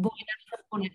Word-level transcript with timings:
Voy 0.00 0.12
a 0.12 0.68
poner 0.68 0.92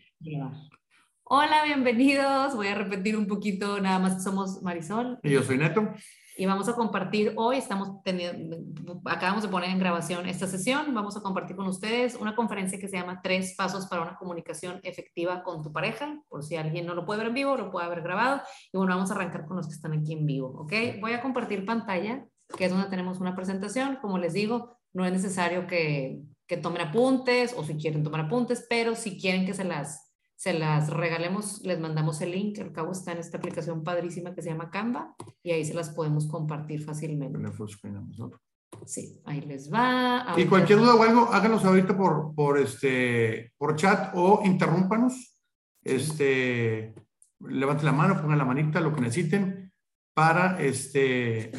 Hola, 1.26 1.66
bienvenidos. 1.66 2.56
Voy 2.56 2.68
a 2.68 2.76
repetir 2.76 3.18
un 3.18 3.28
poquito, 3.28 3.82
nada 3.82 4.00
más 4.00 4.24
somos 4.24 4.62
Marisol. 4.62 5.20
Y 5.24 5.32
yo 5.32 5.44
soy 5.44 5.58
Neto. 5.58 5.90
Y 6.38 6.46
vamos 6.46 6.70
a 6.70 6.74
compartir 6.74 7.34
hoy, 7.36 7.58
estamos 7.58 8.02
teniendo, 8.06 9.02
acabamos 9.04 9.44
de 9.44 9.50
poner 9.50 9.72
en 9.72 9.80
grabación 9.80 10.26
esta 10.26 10.48
sesión, 10.48 10.94
vamos 10.94 11.18
a 11.18 11.22
compartir 11.22 11.58
con 11.58 11.68
ustedes 11.68 12.16
una 12.16 12.34
conferencia 12.34 12.80
que 12.80 12.88
se 12.88 12.96
llama 12.96 13.20
Tres 13.22 13.56
Pasos 13.58 13.88
para 13.88 14.04
una 14.04 14.16
comunicación 14.16 14.80
efectiva 14.84 15.44
con 15.44 15.62
tu 15.62 15.74
pareja, 15.74 16.24
por 16.30 16.42
si 16.42 16.56
alguien 16.56 16.86
no 16.86 16.96
lo 16.96 17.06
puede 17.06 17.20
ver 17.20 17.28
en 17.28 17.34
vivo, 17.34 17.58
lo 17.58 17.72
puede 17.72 17.88
haber 17.88 18.04
grabado. 18.04 18.42
Y 18.72 18.78
bueno, 18.78 18.96
vamos 18.96 19.12
a 19.12 19.16
arrancar 19.16 19.46
con 19.46 19.58
los 19.58 19.68
que 19.68 19.74
están 19.74 19.92
aquí 19.92 20.14
en 20.14 20.26
vivo, 20.26 20.48
¿ok? 20.62 20.74
Voy 21.02 21.12
a 21.12 21.22
compartir 21.22 21.66
pantalla, 21.66 22.26
que 22.58 22.66
es 22.66 22.72
donde 22.72 22.88
tenemos 22.88 23.20
una 23.20 23.36
presentación. 23.36 23.98
Como 23.98 24.18
les 24.18 24.32
digo, 24.32 24.78
no 24.94 25.06
es 25.06 25.12
necesario 25.12 25.68
que, 25.68 26.22
que 26.48 26.58
tomen 26.58 26.82
apuntes 26.82 27.54
o 27.58 27.64
si 27.64 27.76
quieren 27.76 28.04
tomar 28.04 28.22
apuntes, 28.22 28.66
pero 28.70 28.96
si 28.96 29.20
quieren 29.20 29.46
que 29.46 29.54
se 29.54 29.64
las, 29.64 30.14
se 30.36 30.54
las 30.54 30.90
regalemos, 30.90 31.62
les 31.64 31.80
mandamos 31.80 32.22
el 32.22 32.32
link. 32.32 32.60
Al 32.60 32.72
cabo 32.72 32.92
está 32.92 33.12
en 33.12 33.20
esta 33.20 33.38
aplicación 33.38 33.84
padrísima 33.84 34.34
que 34.36 34.42
se 34.42 34.50
llama 34.50 34.70
Canva 34.70 35.16
y 35.42 35.52
ahí 35.52 35.64
se 35.66 35.74
las 35.74 35.90
podemos 35.90 36.28
compartir 36.28 36.84
fácilmente. 36.84 37.38
Sí, 38.86 39.22
ahí 39.26 39.42
les 39.42 39.72
va. 39.72 40.34
Y 40.36 40.46
cualquier 40.46 40.80
duda 40.80 40.96
o 40.96 41.04
algo, 41.04 41.30
háganos 41.32 41.64
ahorita 41.64 41.96
por, 41.96 42.34
por, 42.36 42.58
este, 42.58 43.54
por 43.58 43.76
chat 43.76 44.12
o 44.16 44.42
interrúmpanos. 44.44 45.40
Este, 45.84 46.94
levanten 47.40 47.86
la 47.86 47.92
mano, 47.92 48.22
pongan 48.22 48.38
la 48.38 48.46
manita, 48.46 48.80
lo 48.82 48.94
que 48.94 49.02
necesiten 49.02 49.72
para 50.14 50.62
este 50.62 51.52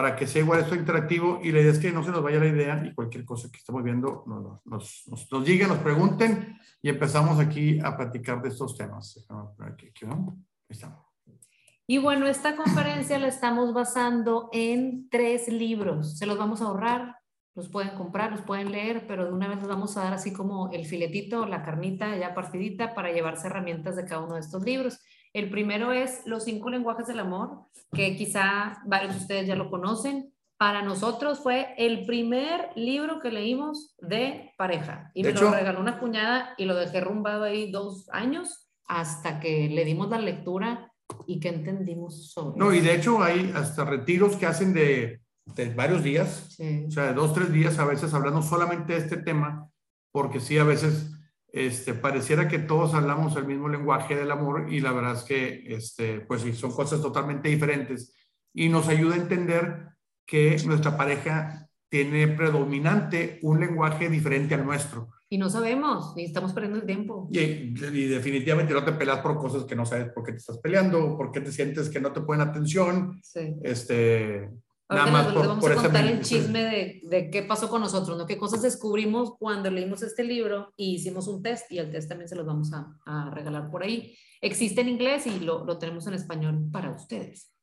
para 0.00 0.16
que 0.16 0.26
sea 0.26 0.40
igual 0.40 0.60
esto 0.60 0.74
interactivo 0.74 1.40
y 1.42 1.52
la 1.52 1.60
idea 1.60 1.72
es 1.72 1.78
que 1.78 1.92
no 1.92 2.02
se 2.02 2.10
nos 2.10 2.22
vaya 2.22 2.38
la 2.38 2.46
idea 2.46 2.82
y 2.86 2.94
cualquier 2.94 3.22
cosa 3.26 3.50
que 3.50 3.58
estemos 3.58 3.84
viendo 3.84 4.24
nos, 4.26 4.64
nos, 4.64 5.04
nos, 5.08 5.30
nos 5.30 5.78
pregunten 5.80 6.58
y 6.80 6.88
empezamos 6.88 7.38
aquí 7.38 7.78
a 7.84 7.98
platicar 7.98 8.40
de 8.40 8.48
estos 8.48 8.78
temas. 8.78 9.22
Y 11.86 11.98
bueno, 11.98 12.26
esta 12.26 12.56
conferencia 12.56 13.18
la 13.18 13.26
estamos 13.26 13.74
basando 13.74 14.48
en 14.54 15.10
tres 15.10 15.48
libros. 15.48 16.16
Se 16.16 16.24
los 16.24 16.38
vamos 16.38 16.62
a 16.62 16.64
ahorrar, 16.64 17.16
los 17.54 17.68
pueden 17.68 17.94
comprar, 17.94 18.32
los 18.32 18.40
pueden 18.40 18.72
leer, 18.72 19.06
pero 19.06 19.26
de 19.26 19.32
una 19.32 19.48
vez 19.48 19.58
les 19.58 19.68
vamos 19.68 19.98
a 19.98 20.04
dar 20.04 20.14
así 20.14 20.32
como 20.32 20.70
el 20.72 20.86
filetito, 20.86 21.44
la 21.44 21.62
carnita 21.62 22.16
ya 22.16 22.32
partidita 22.32 22.94
para 22.94 23.12
llevarse 23.12 23.48
herramientas 23.48 23.96
de 23.96 24.06
cada 24.06 24.24
uno 24.24 24.36
de 24.36 24.40
estos 24.40 24.64
libros. 24.64 24.98
El 25.32 25.50
primero 25.50 25.92
es 25.92 26.22
Los 26.26 26.44
cinco 26.44 26.70
lenguajes 26.70 27.06
del 27.06 27.20
amor, 27.20 27.66
que 27.92 28.16
quizá 28.16 28.82
varios 28.86 29.14
de 29.14 29.20
ustedes 29.20 29.46
ya 29.46 29.56
lo 29.56 29.70
conocen. 29.70 30.32
Para 30.58 30.82
nosotros 30.82 31.40
fue 31.40 31.74
el 31.78 32.04
primer 32.04 32.70
libro 32.74 33.20
que 33.20 33.30
leímos 33.30 33.94
de 33.98 34.52
pareja. 34.58 35.10
Y 35.14 35.22
me 35.22 35.32
lo 35.32 35.50
regaló 35.50 35.80
una 35.80 35.98
cuñada 35.98 36.54
y 36.58 36.66
lo 36.66 36.74
dejé 36.74 37.00
rumbado 37.00 37.44
ahí 37.44 37.70
dos 37.70 38.08
años 38.10 38.68
hasta 38.86 39.40
que 39.40 39.68
le 39.68 39.84
dimos 39.84 40.10
la 40.10 40.18
lectura 40.18 40.92
y 41.26 41.40
que 41.40 41.48
entendimos 41.48 42.30
sobre 42.30 42.58
No, 42.58 42.74
y 42.74 42.80
de 42.80 42.94
hecho 42.94 43.22
hay 43.22 43.52
hasta 43.54 43.84
retiros 43.84 44.36
que 44.36 44.46
hacen 44.46 44.74
de, 44.74 45.22
de 45.46 45.74
varios 45.74 46.02
días, 46.02 46.58
o 46.86 46.90
sea, 46.90 47.06
de 47.06 47.14
dos, 47.14 47.32
tres 47.32 47.52
días 47.52 47.78
a 47.78 47.84
veces 47.84 48.12
hablando 48.12 48.42
solamente 48.42 48.92
de 48.92 48.98
este 48.98 49.16
tema, 49.16 49.68
porque 50.12 50.40
sí, 50.40 50.58
a 50.58 50.64
veces 50.64 51.10
este, 51.52 51.94
pareciera 51.94 52.48
que 52.48 52.58
todos 52.58 52.94
hablamos 52.94 53.36
el 53.36 53.46
mismo 53.46 53.68
lenguaje 53.68 54.16
del 54.16 54.30
amor 54.30 54.72
y 54.72 54.80
la 54.80 54.92
verdad 54.92 55.14
es 55.14 55.22
que, 55.22 55.64
este, 55.74 56.20
pues 56.20 56.42
sí, 56.42 56.52
son 56.52 56.72
cosas 56.72 57.00
totalmente 57.00 57.48
diferentes 57.48 58.14
y 58.52 58.68
nos 58.68 58.88
ayuda 58.88 59.14
a 59.14 59.18
entender 59.18 59.86
que 60.26 60.56
nuestra 60.64 60.96
pareja 60.96 61.68
tiene 61.88 62.28
predominante 62.28 63.40
un 63.42 63.60
lenguaje 63.60 64.08
diferente 64.08 64.54
al 64.54 64.64
nuestro. 64.64 65.10
Y 65.28 65.38
no 65.38 65.48
sabemos, 65.48 66.14
y 66.16 66.24
estamos 66.24 66.52
perdiendo 66.52 66.78
el 66.78 66.86
tiempo. 66.86 67.28
Y, 67.32 67.38
y, 67.38 68.06
definitivamente 68.06 68.72
no 68.72 68.84
te 68.84 68.92
peleas 68.92 69.20
por 69.20 69.38
cosas 69.38 69.64
que 69.64 69.76
no 69.76 69.86
sabes 69.86 70.08
por 70.12 70.24
qué 70.24 70.32
te 70.32 70.38
estás 70.38 70.58
peleando, 70.58 71.16
por 71.16 71.30
qué 71.30 71.40
te 71.40 71.52
sientes 71.52 71.88
que 71.88 72.00
no 72.00 72.12
te 72.12 72.20
ponen 72.20 72.48
atención. 72.48 73.20
Sí. 73.22 73.54
Este, 73.62 74.50
Nada 74.90 75.10
más 75.10 75.32
por, 75.32 75.46
vamos 75.46 75.70
a 75.70 75.74
contar 75.76 76.04
el 76.04 76.20
chisme 76.20 76.64
de, 76.64 77.00
de, 77.04 77.30
qué 77.30 77.42
pasó 77.42 77.68
con 77.68 77.80
nosotros, 77.80 78.18
¿no? 78.18 78.26
Qué 78.26 78.36
cosas 78.36 78.62
descubrimos 78.62 79.36
cuando 79.38 79.70
leímos 79.70 80.02
este 80.02 80.24
libro 80.24 80.72
y 80.76 80.96
hicimos 80.96 81.28
un 81.28 81.42
test 81.42 81.70
y 81.70 81.78
el 81.78 81.92
test 81.92 82.08
también 82.08 82.28
se 82.28 82.34
los 82.34 82.44
vamos 82.44 82.72
a, 82.72 82.98
a 83.06 83.30
regalar 83.30 83.70
por 83.70 83.84
ahí. 83.84 84.16
Existe 84.40 84.80
en 84.80 84.88
inglés 84.88 85.28
y 85.28 85.40
lo, 85.40 85.64
lo, 85.64 85.78
tenemos 85.78 86.08
en 86.08 86.14
español 86.14 86.68
para 86.72 86.90
ustedes. 86.90 87.54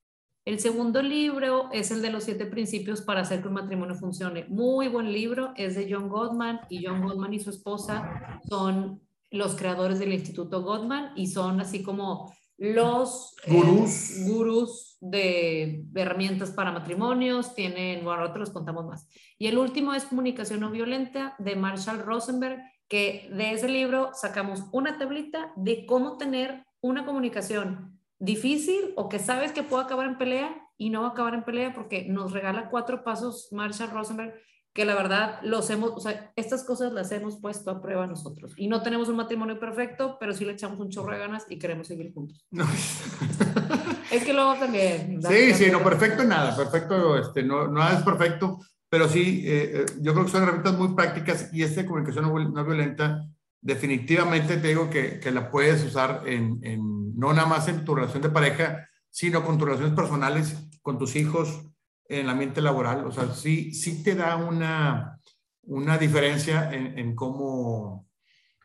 El 0.46 0.60
segundo 0.60 1.02
libro 1.02 1.70
es 1.74 1.92
el 1.92 2.02
de 2.02 2.12
los 2.12 2.24
siete 2.24 2.46
principios 2.46 3.02
para 3.02 3.22
hacer 3.22 3.42
que 3.42 3.50
un 3.50 3.56
matrimonio 3.56 3.96
funcione. 3.96 4.46
Muy 4.48 4.88
buen 4.88 5.12
libro, 5.12 5.52
es 5.58 5.76
de 5.76 5.94
John 5.94 6.08
Gottman 6.08 6.62
y 6.70 6.86
John 6.86 7.02
Gottman 7.02 7.34
y 7.34 7.40
su 7.42 7.50
esposa 7.50 8.40
son 8.48 9.02
los 9.32 9.56
creadores 9.56 10.00
del 10.00 10.14
Instituto 10.14 10.62
Gottman 10.62 11.12
y 11.18 11.28
son 11.28 11.60
así 11.60 11.84
como 11.84 12.34
los 12.58 13.36
eh, 13.46 13.54
gurús, 13.54 14.26
gurús 14.26 14.98
de, 15.00 15.86
herramientas 15.96 16.52
para 16.52 16.72
matrimonios, 16.72 17.54
tienen, 17.54 18.04
bueno, 18.04 18.22
ahora 18.22 18.34
te 18.34 18.40
los 18.40 18.50
contamos 18.50 18.86
más. 18.86 19.08
Y 19.38 19.48
el 19.48 19.58
último 19.58 19.94
es 19.94 20.06
Comunicación 20.06 20.62
no 20.62 20.72
violenta 20.72 21.36
de 21.38 21.56
Marshall 21.56 22.00
Rosenberg, 22.00 22.60
que 22.88 23.30
de 23.32 23.52
ese 23.52 23.68
libro 23.68 24.12
sacamos 24.14 24.64
una 24.72 24.98
tablita 24.98 25.52
de 25.56 25.86
cómo 25.86 26.18
tener 26.18 26.66
una 26.82 27.06
comunicación 27.06 28.00
difícil 28.20 28.94
o 28.96 29.10
que 29.10 29.20
sabes 29.20 29.52
que 29.52 29.64
puede 29.64 29.84
acabar 29.84 30.08
en 30.08 30.18
pelea 30.18 30.56
y 30.78 30.90
no 30.90 31.02
va 31.02 31.10
a 31.10 31.12
acabar 31.12 31.34
en 31.34 31.44
pelea 31.44 31.74
porque 31.74 32.06
nos 32.08 32.32
regala 32.32 32.70
cuatro 32.70 33.04
pasos 33.04 33.50
Marshall 33.52 33.92
Rosenberg 33.92 34.34
que 34.78 34.86
la 34.86 34.94
verdad 34.94 35.40
los 35.42 35.68
hemos, 35.72 35.90
o 35.96 36.00
sea, 36.00 36.32
estas 36.36 36.64
cosas 36.64 36.94
las 36.94 37.12
hemos 37.12 37.42
puesto 37.42 37.72
a 37.72 37.82
prueba 37.82 38.06
nosotros. 38.06 38.54
Y 38.58 38.68
no 38.68 38.84
tenemos 38.84 39.10
un 39.10 39.16
matrimonio 39.16 39.60
perfecto, 39.60 40.18
pero 40.20 40.34
sí 40.34 40.46
le 40.46 40.52
echamos 40.52 40.80
un 40.80 40.92
chorro 40.92 41.14
de 41.14 41.18
ganas 41.18 41.48
y 41.50 41.58
queremos 41.58 41.88
seguir 41.88 42.14
juntos. 42.14 42.46
es 44.12 44.24
que 44.24 44.34
luego 44.34 44.54
también. 44.54 45.20
Sí, 45.24 45.56
sí, 45.56 45.72
no, 45.72 45.84
perfecto 45.84 46.24
nada, 46.24 46.56
perfecto, 46.56 47.18
este, 47.18 47.42
no, 47.42 47.68
no 47.68 47.90
es 47.90 48.04
perfecto, 48.04 48.60
pero 48.88 49.10
sí, 49.10 49.42
eh, 49.48 49.72
eh, 49.74 49.86
yo 50.00 50.14
creo 50.14 50.26
que 50.26 50.32
son 50.32 50.44
herramientas 50.44 50.78
muy 50.78 50.94
prácticas 50.94 51.52
y 51.52 51.64
esta 51.64 51.84
comunicación 51.84 52.32
no, 52.54 52.64
violenta, 52.64 53.26
definitivamente 53.60 54.58
te 54.58 54.68
digo 54.68 54.92
que, 54.92 55.20
que 55.20 55.32
la 55.32 55.50
puedes 55.50 55.84
usar 55.86 56.22
en, 56.28 56.60
en, 56.62 57.18
no 57.18 57.34
nada 57.34 57.48
más 57.48 57.68
en 57.68 57.84
tu 57.84 57.96
relación 57.96 58.22
de 58.22 58.30
pareja, 58.30 58.88
sino 59.10 59.44
con 59.44 59.58
tus 59.58 59.70
relaciones 59.70 59.96
personales, 59.96 60.56
con 60.84 61.00
tus 61.00 61.16
hijos, 61.16 61.64
en 62.10 62.22
el 62.22 62.30
ambiente 62.30 62.62
laboral. 62.62 63.06
O 63.06 63.12
sea, 63.12 63.34
sí, 63.34 63.74
sí 63.74 64.04
te 64.04 64.16
da 64.16 64.36
una, 64.38 65.20
una 65.64 65.98
diferencia 65.98 66.72
en, 66.72 67.16
cómo, 67.16 68.08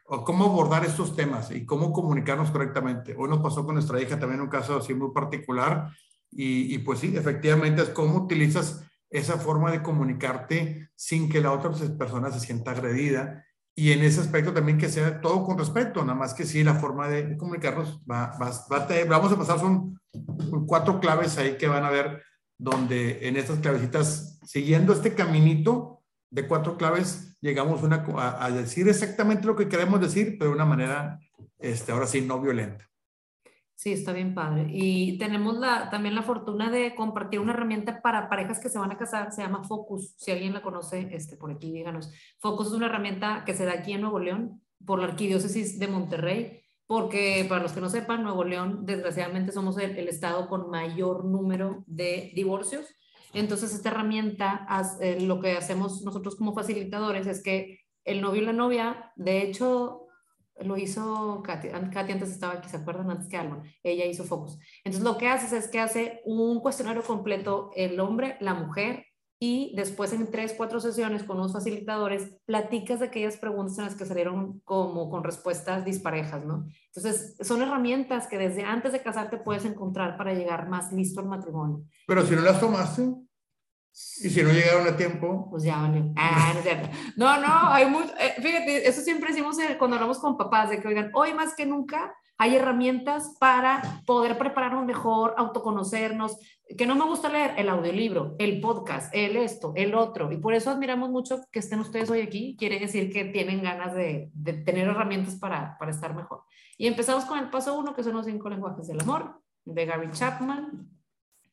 cómo 0.05 0.45
abordar 0.45 0.85
estos 0.85 1.17
temas 1.17 1.51
y 1.51 1.67
cómo 1.67 1.93
comunicarnos 1.93 2.51
correctamente. 2.51 3.15
Hoy 3.17 3.29
nos 3.29 3.41
pasó 3.41 3.65
con 3.65 3.75
nuestra 3.75 4.01
hija 4.01 4.19
también 4.19 4.41
un 4.41 4.49
caso 4.49 4.77
así 4.77 4.95
muy 4.95 5.13
particular 5.13 5.91
y, 6.31 6.79
pues 6.79 7.01
sí, 7.01 7.15
efectivamente 7.15 7.83
es 7.83 7.91
cómo 7.91 8.17
utilizas 8.17 8.85
esa 9.11 9.37
forma 9.37 9.71
de 9.71 9.83
comunicarte 9.83 10.89
sin 10.95 11.29
que 11.29 11.43
la 11.43 11.53
otra 11.53 11.71
persona 11.99 12.31
se 12.31 12.41
sienta 12.41 12.71
agredida 12.71 13.45
y 13.75 13.93
en 13.93 14.03
ese 14.03 14.21
aspecto 14.21 14.53
también 14.53 14.79
que 14.79 14.89
sea 14.89 15.21
todo 15.21 15.45
con 15.45 15.59
respeto, 15.59 16.01
nada 16.03 16.19
más 16.19 16.33
que 16.33 16.45
sí 16.45 16.65
la 16.65 16.75
forma 16.75 17.09
de 17.09 17.37
comunicarnos 17.37 18.01
va 18.11 18.37
vamos 19.09 19.33
a 19.33 19.37
pasar 19.37 19.59
son 19.59 19.99
cuatro 20.67 21.01
claves 21.01 21.37
ahí 21.37 21.57
que 21.59 21.69
van 21.69 21.85
a 21.85 21.91
ver 21.91 22.23
donde 22.63 23.27
en 23.27 23.37
estas 23.37 23.59
clavecitas, 23.59 24.39
siguiendo 24.47 24.93
este 24.93 25.15
caminito 25.15 26.05
de 26.31 26.47
cuatro 26.47 26.77
claves, 26.77 27.37
llegamos 27.41 27.83
una, 27.83 28.07
a, 28.17 28.51
decir 28.53 28.89
exactamente 28.89 29.47
lo 29.47 29.57
que 29.57 29.69
queremos 29.69 30.01
decir, 30.01 30.37
pero 30.39 30.51
de 30.51 30.55
una 30.55 30.65
manera, 30.65 31.19
este, 31.59 31.91
ahora 31.91 32.07
sí, 32.07 32.21
no 32.21 32.41
violenta. 32.41 32.89
Sí, 33.75 33.93
está 33.93 34.13
bien 34.13 34.33
padre. 34.33 34.69
Y 34.71 35.19
tenemos 35.19 35.59
la, 35.59 35.91
también 35.91 36.15
la 36.15 36.23
fortuna 36.23 36.71
de 36.71 36.95
compartir 36.95 37.41
una 37.41 37.53
herramienta 37.53 38.01
para 38.01 38.29
parejas 38.29 38.61
que 38.61 38.69
se 38.69 38.79
van 38.79 38.93
a 38.93 38.97
casar, 38.97 39.33
se 39.33 39.43
llama 39.43 39.65
Focus. 39.65 40.15
Si 40.17 40.31
alguien 40.31 40.55
la 40.55 40.63
conoce, 40.63 41.09
este, 41.11 41.37
por 41.37 41.51
aquí 41.51 41.73
díganos. 41.73 42.13
Focus 42.39 42.69
es 42.69 42.75
una 42.75 42.87
herramienta 42.87 43.43
que 43.45 43.55
se 43.55 43.65
da 43.65 43.73
aquí 43.73 43.93
en 43.93 44.03
Nuevo 44.03 44.21
León 44.21 44.63
por 44.87 45.01
la 45.01 45.07
Arquidiócesis 45.07 45.81
de 45.81 45.89
Monterrey 45.89 46.62
porque 46.93 47.47
para 47.49 47.63
los 47.63 47.73
que 47.73 47.81
no 47.81 47.89
sepan, 47.89 48.23
Nuevo 48.23 48.45
León, 48.45 48.85
desgraciadamente, 48.85 49.51
somos 49.51 49.79
el, 49.79 49.97
estado 50.09 50.47
con 50.47 50.69
mayor 50.69 51.25
número 51.25 51.85
de 51.87 52.33
divorcios. 52.35 52.85
Entonces, 53.33 53.75
esta 53.75 53.89
herramienta, 53.89 54.67
eh, 55.01 55.19
lo 55.23 55.41
que 55.41 55.53
hacemos 55.53 56.03
nosotros 56.03 56.37
como 56.37 56.53
facilitadores 56.53 57.27
es 57.27 57.43
que 57.43 57.81
el 58.05 58.21
novio 58.21 58.43
y 58.43 58.45
la 58.45 58.53
novia, 58.53 59.11
de 59.17 59.41
hecho, 59.41 60.09
lo 60.61 60.77
hizo 60.77 61.43
Katy, 61.43 61.69
Katy 61.91 62.13
antes 62.13 62.29
estaba 62.29 62.53
aquí, 62.53 62.69
¿se 62.69 62.77
acuerdan? 62.77 63.11
Antes 63.11 63.27
que 63.31 63.39
Alma, 63.39 63.63
ella 63.83 64.05
hizo 64.05 64.25
focos. 64.25 64.59
Entonces, 64.85 65.03
lo 65.03 65.17
que 65.17 65.29
haces 65.29 65.55
es 65.55 65.69
que 65.71 65.81
hace 65.81 66.21
un 66.27 66.61
cuestionario 66.61 67.03
completo 67.03 67.71
el 67.75 67.99
hombre, 68.01 68.37
la 68.41 68.53
mujer 68.53 69.07
y 69.45 69.73
después 69.75 70.13
en 70.13 70.31
tres, 70.31 70.55
cuatro 70.57 70.79
sesiones 70.79 71.25
con 71.25 71.37
unos 71.37 71.53
facilitadores, 71.53 72.31
platicas 72.47 73.01
de 73.01 73.07
aquellas 73.07 73.37
preguntas 73.39 73.77
en 73.77 73.87
las 73.87 73.97
que 73.97 74.07
salieron 74.07 74.61
como 74.61 75.11
con 75.11 75.25
respuestas 75.25 75.85
disparejas, 75.85 76.45
¿no? 76.45 76.69
Entonces, 76.95 77.37
son 77.41 77.61
herramientas 77.61 78.29
que 78.29 78.39
desde 78.39 78.63
antes 78.63 78.93
de 78.93 79.03
casarte 79.03 79.39
puedes 79.39 79.65
encontrar 79.65 80.17
para 80.17 80.33
llegar 80.33 80.69
más 80.69 80.93
listo 80.93 81.19
al 81.19 81.27
matrimonio. 81.27 81.83
Pero 82.07 82.25
si 82.25 82.37
no 82.37 82.43
las 82.43 82.61
tomaste. 82.61 83.03
Y 84.23 84.31
si 84.31 84.45
no 84.45 84.53
llegaron 84.53 84.87
a 84.87 84.97
tiempo. 84.97 85.49
Pues 85.51 85.65
ya 85.65 85.77
vale. 85.79 86.13
Ah, 86.15 86.55
no, 87.17 87.41
no, 87.41 87.67
hay 87.73 87.87
mucho. 87.87 88.15
Eh, 88.21 88.41
fíjate, 88.41 88.89
eso 88.89 89.01
siempre 89.01 89.31
decimos 89.31 89.57
cuando 89.77 89.97
hablamos 89.97 90.21
con 90.21 90.39
papás, 90.39 90.71
de 90.71 90.81
que 90.81 90.87
oigan, 90.87 91.11
hoy 91.15 91.35
más 91.35 91.57
que 91.57 91.67
nunca 91.67 92.15
hay 92.43 92.57
herramientas 92.57 93.37
para 93.39 94.03
poder 94.05 94.37
prepararnos 94.37 94.85
mejor, 94.85 95.33
autoconocernos. 95.37 96.39
Que 96.77 96.89
no 96.89 96.97
me 96.97 97.05
gusta 97.05 97.29
leer 97.29 97.53
el 97.57 97.69
audiolibro, 97.69 98.35
el 98.41 98.61
podcast, 98.61 99.15
el 99.15 99.37
esto, 99.37 99.73
el 99.77 99.95
otro. 99.95 100.33
Y 100.33 100.39
por 100.39 100.53
eso 100.53 100.73
admiramos 100.73 101.09
mucho 101.09 101.41
que 101.53 101.61
estén 101.61 101.79
ustedes 101.79 102.11
hoy 102.11 102.21
aquí. 102.21 102.57
Quiere 102.59 102.81
decir 102.81 103.13
que 103.13 103.27
tienen 103.27 103.63
ganas 103.63 103.95
de, 103.95 104.33
tener 104.65 104.89
herramientas 104.89 105.37
para, 105.37 105.79
para 105.79 105.93
estar 105.93 106.17
mejor. 106.17 106.43
Y 106.77 106.89
empezamos 106.89 107.27
con 107.27 107.39
el 107.39 107.49
paso 107.49 107.79
uno, 107.79 107.95
que 107.95 108.03
son 108.03 108.15
los 108.15 108.27
cinco 108.27 108.51
lenguajes 108.51 108.89
del 108.89 109.01
amor, 109.01 109.41
de 109.65 109.87
Gary 109.87 110.11
Chapman. 110.11 110.91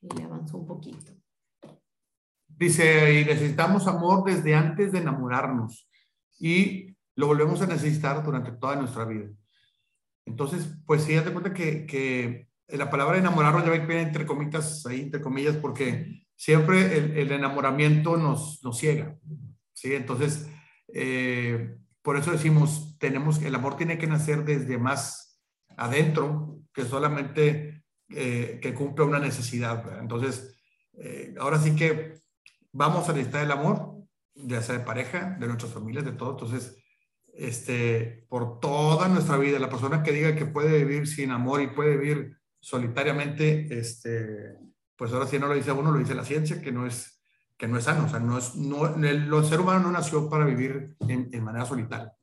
Y 0.01 0.17
le 0.17 0.23
avanzo 0.23 0.57
un 0.57 0.65
poquito. 0.65 1.11
Dice, 2.47 3.13
y 3.13 3.25
necesitamos 3.25 3.85
amor 3.85 4.23
desde 4.23 4.55
antes 4.55 4.91
de 4.91 4.97
enamorarnos. 4.97 5.87
Y 6.39 6.97
lo 7.13 7.27
volvemos 7.27 7.61
a 7.61 7.67
necesitar 7.67 8.23
durante 8.23 8.53
toda 8.53 8.75
nuestra 8.75 9.05
vida. 9.05 9.29
Entonces, 10.29 10.77
pues 10.85 11.03
sí, 11.03 11.19
te 11.19 11.31
cuenta 11.31 11.53
que, 11.53 11.85
que 11.85 12.47
la 12.67 12.89
palabra 12.89 13.17
enamorarnos 13.17 13.65
ya 13.65 13.71
viene 13.71 14.01
entre 14.01 14.25
comillas, 14.25 14.85
ahí 14.85 15.01
entre 15.01 15.21
comillas, 15.21 15.55
porque 15.55 16.23
siempre 16.35 16.97
el, 17.19 17.31
enamoramiento 17.31 18.15
nos, 18.15 18.63
nos 18.63 18.77
ciega. 18.77 19.17
¿sí? 19.73 19.93
Entonces, 19.95 20.47
eh, 20.93 21.75
por 22.01 22.15
eso 22.17 22.31
decimos, 22.31 22.97
tenemos, 22.99 23.41
el 23.41 23.55
amor 23.55 23.75
tiene 23.75 23.97
que 23.97 24.07
nacer 24.07 24.45
desde 24.45 24.77
más 24.77 25.41
adentro 25.75 26.59
que 26.73 26.85
solamente 26.85 27.83
eh, 28.09 28.59
que 28.61 28.73
cumpla 28.73 29.05
una 29.05 29.19
necesidad. 29.19 29.99
Entonces, 29.99 30.55
eh, 30.97 31.33
ahora 31.39 31.57
sí 31.57 31.75
que 31.75 32.21
vamos 32.71 33.09
a 33.09 33.13
necesitar 33.13 33.43
el 33.43 33.51
amor, 33.51 33.95
ya 34.35 34.61
sea 34.61 34.77
de 34.77 34.85
pareja, 34.85 35.37
de 35.39 35.47
nuestras 35.47 35.73
familias, 35.73 36.05
de 36.05 36.11
todo. 36.11 36.31
Entonces, 36.31 36.77
este, 37.33 38.25
por 38.29 38.59
toda 38.59 39.07
nuestra 39.07 39.37
vida, 39.37 39.59
la 39.59 39.69
persona 39.69 40.03
que 40.03 40.11
diga 40.11 40.35
que 40.35 40.45
puede 40.45 40.83
vivir 40.83 41.07
sin 41.07 41.31
amor 41.31 41.61
y 41.61 41.67
puede 41.67 41.97
vivir 41.97 42.37
solitariamente, 42.59 43.67
este, 43.79 44.57
pues 44.95 45.13
ahora 45.13 45.27
sí 45.27 45.39
no 45.39 45.47
lo 45.47 45.53
dice 45.53 45.71
uno, 45.71 45.91
lo 45.91 45.99
dice 45.99 46.15
la 46.15 46.25
ciencia, 46.25 46.61
que 46.61 46.71
no 46.71 46.85
es, 46.85 47.23
que 47.57 47.67
no 47.67 47.77
es 47.77 47.85
sano. 47.85 48.05
O 48.05 48.09
sea, 48.09 48.19
no 48.19 48.37
es, 48.37 48.55
no, 48.55 48.85
el, 48.85 49.45
ser 49.45 49.61
humano 49.61 49.79
no 49.79 49.91
nació 49.91 50.29
para 50.29 50.45
vivir 50.45 50.95
en, 51.07 51.29
en 51.31 51.43
manera 51.43 51.65
solitaria. 51.65 52.13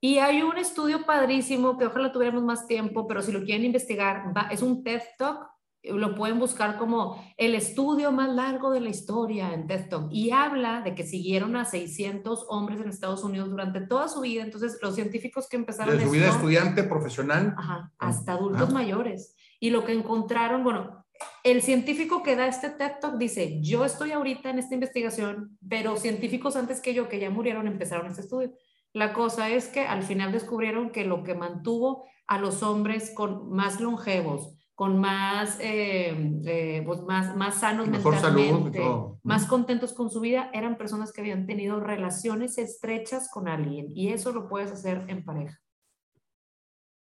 Y 0.00 0.18
hay 0.18 0.42
un 0.42 0.56
estudio 0.58 1.06
padrísimo 1.06 1.78
que 1.78 1.86
ojalá 1.86 2.12
tuviéramos 2.12 2.44
más 2.44 2.66
tiempo, 2.66 3.06
pero 3.06 3.22
si 3.22 3.32
lo 3.32 3.42
quieren 3.44 3.64
investigar, 3.64 4.24
es 4.50 4.62
un 4.62 4.84
TED 4.84 5.02
Talk 5.16 5.55
lo 5.92 6.14
pueden 6.14 6.38
buscar 6.38 6.78
como 6.78 7.22
el 7.36 7.54
estudio 7.54 8.12
más 8.12 8.34
largo 8.34 8.70
de 8.70 8.80
la 8.80 8.88
historia 8.88 9.52
en 9.52 9.66
TED 9.66 9.88
Talk 9.88 10.08
y 10.10 10.30
habla 10.30 10.80
de 10.82 10.94
que 10.94 11.04
siguieron 11.04 11.56
a 11.56 11.64
600 11.64 12.46
hombres 12.48 12.80
en 12.80 12.88
Estados 12.88 13.22
Unidos 13.24 13.50
durante 13.50 13.80
toda 13.80 14.08
su 14.08 14.20
vida. 14.20 14.42
Entonces, 14.42 14.78
los 14.82 14.94
científicos 14.94 15.48
que 15.48 15.56
empezaron... 15.56 16.00
Su 16.00 16.10
vida 16.10 16.28
estudiante, 16.28 16.82
profesional. 16.84 17.54
Ajá, 17.56 17.92
hasta 17.98 18.32
adultos 18.32 18.72
mayores. 18.72 19.34
Y 19.60 19.70
lo 19.70 19.84
que 19.84 19.92
encontraron, 19.92 20.64
bueno, 20.64 21.04
el 21.42 21.62
científico 21.62 22.22
que 22.22 22.36
da 22.36 22.46
este 22.46 22.70
TED 22.70 22.92
Talk 23.00 23.16
dice, 23.16 23.60
yo 23.62 23.84
estoy 23.84 24.12
ahorita 24.12 24.50
en 24.50 24.58
esta 24.58 24.74
investigación, 24.74 25.58
pero 25.66 25.96
científicos 25.96 26.56
antes 26.56 26.80
que 26.80 26.94
yo, 26.94 27.08
que 27.08 27.20
ya 27.20 27.30
murieron, 27.30 27.66
empezaron 27.66 28.06
este 28.06 28.22
estudio. 28.22 28.52
La 28.92 29.12
cosa 29.12 29.50
es 29.50 29.68
que 29.68 29.80
al 29.80 30.02
final 30.02 30.32
descubrieron 30.32 30.90
que 30.90 31.04
lo 31.04 31.22
que 31.22 31.34
mantuvo 31.34 32.04
a 32.26 32.38
los 32.38 32.62
hombres 32.62 33.12
con 33.14 33.50
más 33.50 33.80
longevos, 33.80 34.56
con 34.76 35.00
más, 35.00 35.58
eh, 35.60 36.38
eh, 36.44 36.82
pues 36.84 37.00
más, 37.00 37.34
más 37.34 37.60
sanos 37.60 37.88
mentalmente, 37.88 38.78
más 39.22 39.46
contentos 39.46 39.94
con 39.94 40.10
su 40.10 40.20
vida, 40.20 40.50
eran 40.52 40.76
personas 40.76 41.12
que 41.12 41.22
habían 41.22 41.46
tenido 41.46 41.80
relaciones 41.80 42.58
estrechas 42.58 43.30
con 43.30 43.48
alguien 43.48 43.86
y 43.94 44.10
eso 44.10 44.32
lo 44.32 44.48
puedes 44.48 44.70
hacer 44.70 45.06
en 45.08 45.24
pareja. 45.24 45.58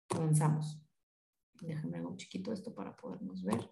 Comenzamos. 0.08 0.80
Déjame 1.62 2.06
un 2.06 2.16
chiquito 2.16 2.54
esto 2.54 2.76
para 2.76 2.96
podernos 2.96 3.44
ver. 3.44 3.68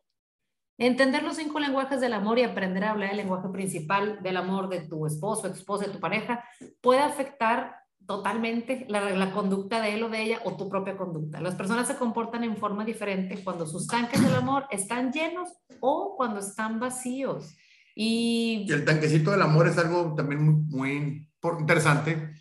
Entender 0.80 1.22
los 1.22 1.36
cinco 1.36 1.60
lenguajes 1.60 2.02
del 2.02 2.14
amor 2.14 2.40
y 2.40 2.44
aprender 2.44 2.86
a 2.86 2.92
hablar 2.92 3.12
el 3.12 3.18
lenguaje 3.18 3.50
principal 3.50 4.24
del 4.24 4.36
amor 4.36 4.68
de 4.68 4.82
tu 4.82 5.06
esposo, 5.06 5.44
de 5.44 5.50
tu 5.50 5.60
esposa, 5.60 5.86
de 5.86 5.92
tu 5.92 6.00
pareja, 6.00 6.44
puede 6.82 7.02
afectar 7.02 7.81
totalmente 8.12 8.86
la, 8.90 9.32
conducta 9.32 9.82
de 9.82 9.94
él 9.94 10.04
o 10.04 10.10
de 10.10 10.22
ella 10.22 10.42
o 10.44 10.58
tu 10.58 10.68
propia 10.68 10.98
conducta. 10.98 11.40
Las 11.40 11.56
personas 11.56 11.88
se 11.88 11.96
comportan 11.96 12.44
en 12.44 12.58
forma 12.58 12.84
diferente 12.84 13.42
cuando 13.42 13.66
sus 13.66 13.88
tanques 13.88 14.22
del 14.22 14.36
amor 14.36 14.66
están 14.70 15.14
llenos 15.14 15.48
o 15.80 16.16
cuando 16.18 16.42
están 16.42 16.78
vacíos. 16.78 17.56
Y, 17.96 18.68
el 18.70 18.84
tanquecito 18.84 19.32
del 19.32 19.42
amor 19.42 19.68
es 19.68 19.78
algo 19.78 20.14
también 20.14 20.68
muy, 20.68 21.26
interesante, 21.60 22.34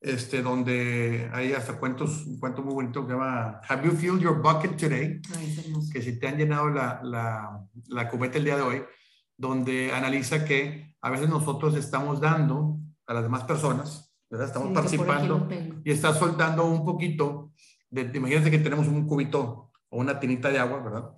este, 0.00 0.40
donde 0.40 1.28
hay 1.34 1.52
hasta 1.52 1.78
cuentos, 1.78 2.24
un 2.26 2.40
cuento 2.40 2.62
muy 2.62 2.72
bonito 2.72 3.06
que 3.06 3.12
llama 3.12 3.60
Have 3.68 3.84
you 3.84 3.90
filled 3.90 4.20
your 4.20 4.40
bucket 4.40 4.78
today? 4.78 5.20
que 5.92 6.00
si 6.00 6.18
te 6.18 6.26
han 6.26 6.38
llenado 6.38 6.70
la, 6.70 7.00
la, 7.02 7.66
la 7.88 8.08
cubeta 8.08 8.38
el 8.38 8.44
día 8.44 8.56
de 8.56 8.62
hoy, 8.62 8.82
donde 9.36 9.92
analiza 9.92 10.46
que 10.46 10.96
a 11.02 11.10
veces 11.10 11.28
nosotros 11.28 11.74
estamos 11.74 12.18
dando 12.18 12.78
a 13.06 13.12
las 13.12 13.22
demás 13.22 13.44
personas 13.44 14.07
Estamos 14.30 14.72
participando 14.72 15.48
y 15.84 15.90
está 15.90 16.12
soltando 16.12 16.64
un 16.66 16.84
poquito. 16.84 17.52
De, 17.90 18.10
imagínense 18.14 18.50
que 18.50 18.58
tenemos 18.58 18.86
un 18.86 19.06
cubito 19.06 19.70
o 19.88 19.98
una 19.98 20.20
tinita 20.20 20.50
de 20.50 20.58
agua, 20.58 20.82
¿verdad? 20.82 21.10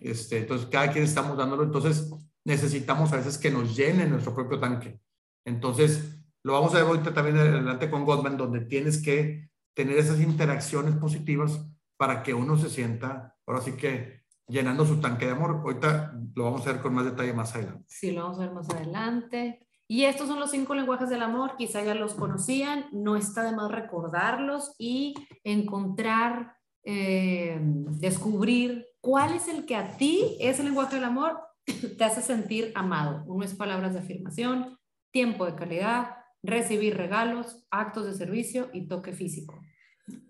Este, 0.00 0.38
entonces, 0.38 0.68
cada 0.68 0.90
quien 0.90 1.04
estamos 1.04 1.36
dándolo. 1.36 1.62
Entonces, 1.64 2.10
necesitamos 2.44 3.12
a 3.12 3.16
veces 3.16 3.38
que 3.38 3.50
nos 3.50 3.76
llene 3.76 4.06
nuestro 4.06 4.34
propio 4.34 4.58
tanque. 4.58 5.00
Entonces, 5.44 6.24
lo 6.42 6.54
vamos 6.54 6.74
a 6.74 6.78
ver 6.78 6.86
ahorita 6.86 7.12
también 7.12 7.36
adelante 7.36 7.90
con 7.90 8.04
Goldman, 8.04 8.36
donde 8.36 8.60
tienes 8.62 9.02
que 9.02 9.50
tener 9.74 9.98
esas 9.98 10.20
interacciones 10.20 10.94
positivas 10.96 11.66
para 11.96 12.22
que 12.22 12.34
uno 12.34 12.56
se 12.58 12.70
sienta, 12.70 13.36
ahora 13.46 13.60
sí 13.60 13.72
que 13.72 14.24
llenando 14.46 14.84
su 14.84 15.00
tanque 15.00 15.26
de 15.26 15.32
amor. 15.32 15.62
Ahorita 15.64 16.14
lo 16.34 16.44
vamos 16.44 16.66
a 16.66 16.72
ver 16.72 16.82
con 16.82 16.94
más 16.94 17.04
detalle 17.04 17.32
más 17.32 17.54
adelante. 17.54 17.84
Sí, 17.88 18.12
lo 18.12 18.24
vamos 18.24 18.38
a 18.38 18.42
ver 18.42 18.52
más 18.52 18.70
adelante. 18.70 19.63
Y 19.86 20.04
estos 20.04 20.28
son 20.28 20.40
los 20.40 20.50
cinco 20.50 20.74
lenguajes 20.74 21.10
del 21.10 21.22
amor, 21.22 21.56
quizá 21.58 21.82
ya 21.82 21.94
los 21.94 22.14
conocían, 22.14 22.86
no 22.92 23.16
está 23.16 23.42
de 23.42 23.54
más 23.54 23.70
recordarlos 23.70 24.74
y 24.78 25.14
encontrar, 25.44 26.56
eh, 26.84 27.58
descubrir 27.60 28.86
cuál 29.00 29.34
es 29.34 29.48
el 29.48 29.66
que 29.66 29.76
a 29.76 29.96
ti, 29.96 30.36
ese 30.40 30.64
lenguaje 30.64 30.94
del 30.94 31.04
amor, 31.04 31.38
te 31.98 32.04
hace 32.04 32.22
sentir 32.22 32.72
amado. 32.74 33.24
Uno 33.26 33.44
es 33.44 33.54
palabras 33.54 33.92
de 33.92 34.00
afirmación, 34.00 34.78
tiempo 35.10 35.44
de 35.44 35.54
calidad, 35.54 36.16
recibir 36.42 36.96
regalos, 36.96 37.66
actos 37.70 38.06
de 38.06 38.14
servicio 38.14 38.70
y 38.72 38.88
toque 38.88 39.12
físico. 39.12 39.60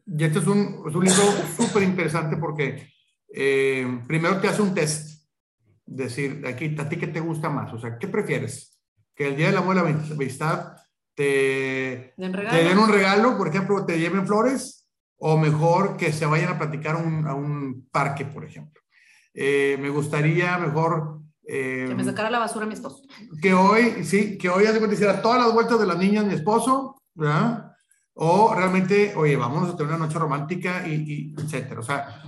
Y 0.07 0.25
este 0.25 0.41
es 0.41 0.47
un, 0.47 0.85
es 0.87 0.95
un 0.95 1.05
libro 1.05 1.23
súper 1.57 1.83
interesante 1.83 2.37
porque 2.37 2.89
eh, 3.29 4.01
primero 4.07 4.41
te 4.41 4.49
hace 4.49 4.63
un 4.63 4.75
test, 4.75 5.25
decir, 5.87 6.45
aquí, 6.47 6.75
¿a 6.79 6.89
ti 6.89 6.97
qué 6.97 7.09
te 7.09 7.21
gusta 7.21 7.51
más? 7.51 7.73
O 7.73 7.79
sea, 7.79 7.99
¿qué 7.99 8.09
prefieres? 8.09 8.74
Que 9.15 9.29
el 9.29 9.37
día 9.37 9.47
del 9.47 9.59
amor 9.59 9.77
y 9.77 9.81
la 9.81 10.15
amistad 10.15 10.77
te, 11.15 12.15
te 12.17 12.65
den 12.65 12.79
un 12.79 12.89
regalo, 12.89 13.37
por 13.39 13.49
ejemplo, 13.49 13.85
te 13.87 13.99
lleven 13.99 14.27
flores, 14.27 14.89
o 15.17 15.37
mejor 15.39 15.97
que 15.97 16.13
se 16.13 16.27
vayan 16.27 16.51
a 16.51 16.59
platicar 16.59 16.97
un, 16.97 17.27
a 17.27 17.35
un 17.35 17.89
parque, 17.91 18.25
por 18.25 18.45
ejemplo. 18.45 18.83
Eh, 19.33 19.79
me 19.81 19.89
gustaría 19.89 20.59
mejor... 20.59 21.21
Eh, 21.47 21.87
que 21.89 21.95
me 21.95 22.05
sacara 22.05 22.31
la 22.31 22.39
basura 22.39 22.67
mi 22.67 22.75
esposo. 22.75 23.03
Que 23.41 23.55
hoy, 23.55 24.05
sí, 24.05 24.37
que 24.39 24.49
hoy 24.49 24.67
hace 24.67 24.85
hiciera 24.93 25.23
todas 25.23 25.43
las 25.43 25.53
vueltas 25.53 25.79
de 25.79 25.87
las 25.87 25.99
niñas 25.99 26.25
mi 26.25 26.35
esposo, 26.35 27.01
¿verdad? 27.15 27.73
O 28.15 28.55
realmente, 28.55 29.13
oye, 29.17 29.37
vamos 29.37 29.69
a 29.69 29.77
tener 29.77 29.95
una 29.95 30.07
noche 30.07 30.19
romántica 30.19 30.87
y, 30.87 30.95
y 30.95 31.35
etcétera. 31.41 31.81
O 31.81 31.83
sea, 31.83 32.23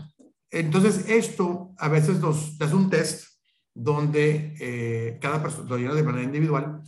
entonces 0.51 1.09
esto 1.09 1.73
a 1.79 1.89
veces 1.89 2.21
nos 2.21 2.61
hace 2.61 2.75
un 2.75 2.91
test 2.91 3.36
donde 3.77 4.55
eh, 4.59 5.19
cada 5.21 5.43
persona 5.43 5.69
lo 5.69 5.77
llena 5.77 5.93
de 5.93 6.03
manera 6.03 6.25
individual 6.25 6.81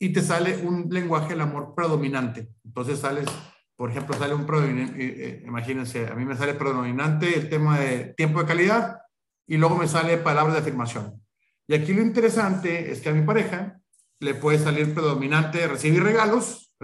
y 0.00 0.12
te 0.12 0.20
sale 0.20 0.56
un 0.56 0.88
lenguaje 0.90 1.28
del 1.28 1.42
amor 1.42 1.74
predominante. 1.76 2.48
Entonces 2.64 2.98
sales, 2.98 3.28
por 3.76 3.88
ejemplo, 3.88 4.18
sale 4.18 4.34
un 4.34 4.44
predominante, 4.44 5.00
eh, 5.00 5.14
eh, 5.16 5.42
imagínense, 5.46 6.08
a 6.08 6.14
mí 6.14 6.24
me 6.24 6.36
sale 6.36 6.54
predominante 6.54 7.38
el 7.38 7.48
tema 7.48 7.78
de 7.78 8.14
tiempo 8.16 8.40
de 8.40 8.46
calidad 8.46 8.98
y 9.46 9.58
luego 9.58 9.76
me 9.76 9.86
sale 9.86 10.18
palabras 10.18 10.54
de 10.54 10.60
afirmación. 10.60 11.22
Y 11.68 11.74
aquí 11.74 11.92
lo 11.92 12.02
interesante 12.02 12.90
es 12.90 13.00
que 13.00 13.10
a 13.10 13.14
mi 13.14 13.24
pareja 13.24 13.80
le 14.18 14.34
puede 14.34 14.58
salir 14.58 14.92
predominante 14.92 15.68
recibir 15.68 16.02
regalos. 16.02 16.74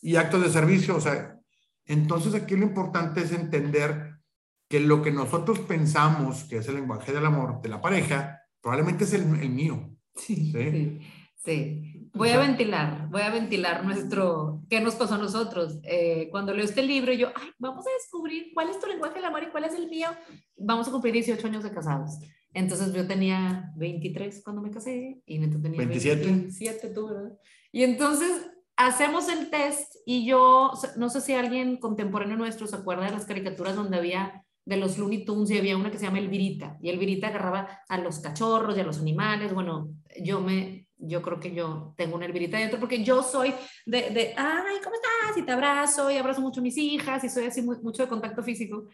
Y 0.00 0.16
actos 0.16 0.42
de 0.42 0.48
servicio, 0.48 0.96
o 0.96 1.00
sea, 1.00 1.38
entonces 1.84 2.34
aquí 2.34 2.56
lo 2.56 2.64
importante 2.64 3.20
es 3.20 3.32
entender 3.32 4.09
que 4.70 4.78
lo 4.78 5.02
que 5.02 5.10
nosotros 5.10 5.58
pensamos 5.58 6.44
que 6.44 6.58
es 6.58 6.68
el 6.68 6.76
lenguaje 6.76 7.12
del 7.12 7.26
amor 7.26 7.60
de 7.60 7.68
la 7.68 7.80
pareja, 7.80 8.40
probablemente 8.62 9.02
es 9.02 9.12
el, 9.12 9.26
mío. 9.26 9.90
Sí, 10.14 10.52
sí, 11.34 12.10
Voy 12.14 12.28
a 12.28 12.38
ventilar, 12.38 13.08
voy 13.10 13.22
a 13.22 13.30
ventilar 13.30 13.84
nuestro, 13.84 14.62
¿qué 14.70 14.80
nos 14.80 14.94
pasó 14.94 15.14
a 15.14 15.18
nosotros? 15.18 15.80
Eh, 15.82 16.28
cuando 16.30 16.54
leo 16.54 16.64
este 16.64 16.82
libro, 16.82 17.12
yo, 17.12 17.32
ay, 17.34 17.50
vamos 17.58 17.84
a 17.84 17.90
descubrir 18.00 18.52
cuál 18.54 18.68
es 18.68 18.78
tu 18.78 18.86
lenguaje 18.86 19.16
del 19.16 19.24
amor 19.24 19.42
y 19.42 19.50
cuál 19.50 19.64
es 19.64 19.74
el 19.74 19.88
mío. 19.88 20.08
Vamos 20.56 20.86
a 20.86 20.92
cumplir 20.92 21.14
18 21.14 21.44
años 21.48 21.64
de 21.64 21.72
casados. 21.72 22.20
Entonces 22.52 22.92
yo 22.92 23.06
tenía 23.08 23.72
23 23.76 24.40
cuando 24.44 24.62
me 24.62 24.70
casé 24.70 25.20
y 25.26 25.38
Neto 25.40 25.60
tenía 25.60 25.78
27. 25.78 26.24
27, 26.24 26.88
tú, 26.90 27.08
¿verdad? 27.08 27.32
Y 27.72 27.82
entonces 27.82 28.30
hacemos 28.76 29.28
el 29.28 29.50
test 29.50 29.96
y 30.06 30.26
yo, 30.26 30.72
no 30.96 31.10
sé 31.10 31.20
si 31.20 31.32
alguien 31.32 31.76
contemporáneo 31.78 32.36
nuestro 32.36 32.68
se 32.68 32.76
acuerda 32.76 33.06
de 33.06 33.12
las 33.12 33.26
caricaturas 33.26 33.74
donde 33.74 33.96
había 33.96 34.44
de 34.64 34.76
los 34.76 34.98
Looney 34.98 35.24
Tunes 35.24 35.50
y 35.50 35.58
había 35.58 35.76
una 35.76 35.90
que 35.90 35.98
se 35.98 36.04
llama 36.04 36.18
Elvirita 36.18 36.76
y 36.80 36.90
Elvirita 36.90 37.28
agarraba 37.28 37.80
a 37.88 37.98
los 37.98 38.20
cachorros 38.20 38.76
y 38.76 38.80
a 38.80 38.84
los 38.84 38.98
animales. 38.98 39.52
Bueno, 39.52 39.90
yo 40.22 40.40
me, 40.40 40.86
yo 40.96 41.22
creo 41.22 41.40
que 41.40 41.54
yo 41.54 41.94
tengo 41.96 42.16
una 42.16 42.26
Elvirita 42.26 42.58
dentro 42.58 42.78
porque 42.78 43.02
yo 43.02 43.22
soy 43.22 43.54
de, 43.86 44.10
de, 44.10 44.34
ay, 44.36 44.76
¿cómo 44.82 44.94
estás? 44.94 45.36
Y 45.36 45.42
te 45.42 45.52
abrazo 45.52 46.10
y 46.10 46.16
abrazo 46.16 46.40
mucho 46.40 46.60
a 46.60 46.62
mis 46.62 46.76
hijas 46.76 47.24
y 47.24 47.28
soy 47.28 47.46
así 47.46 47.62
mucho 47.62 48.02
de 48.02 48.08
contacto 48.08 48.42
físico. 48.42 48.88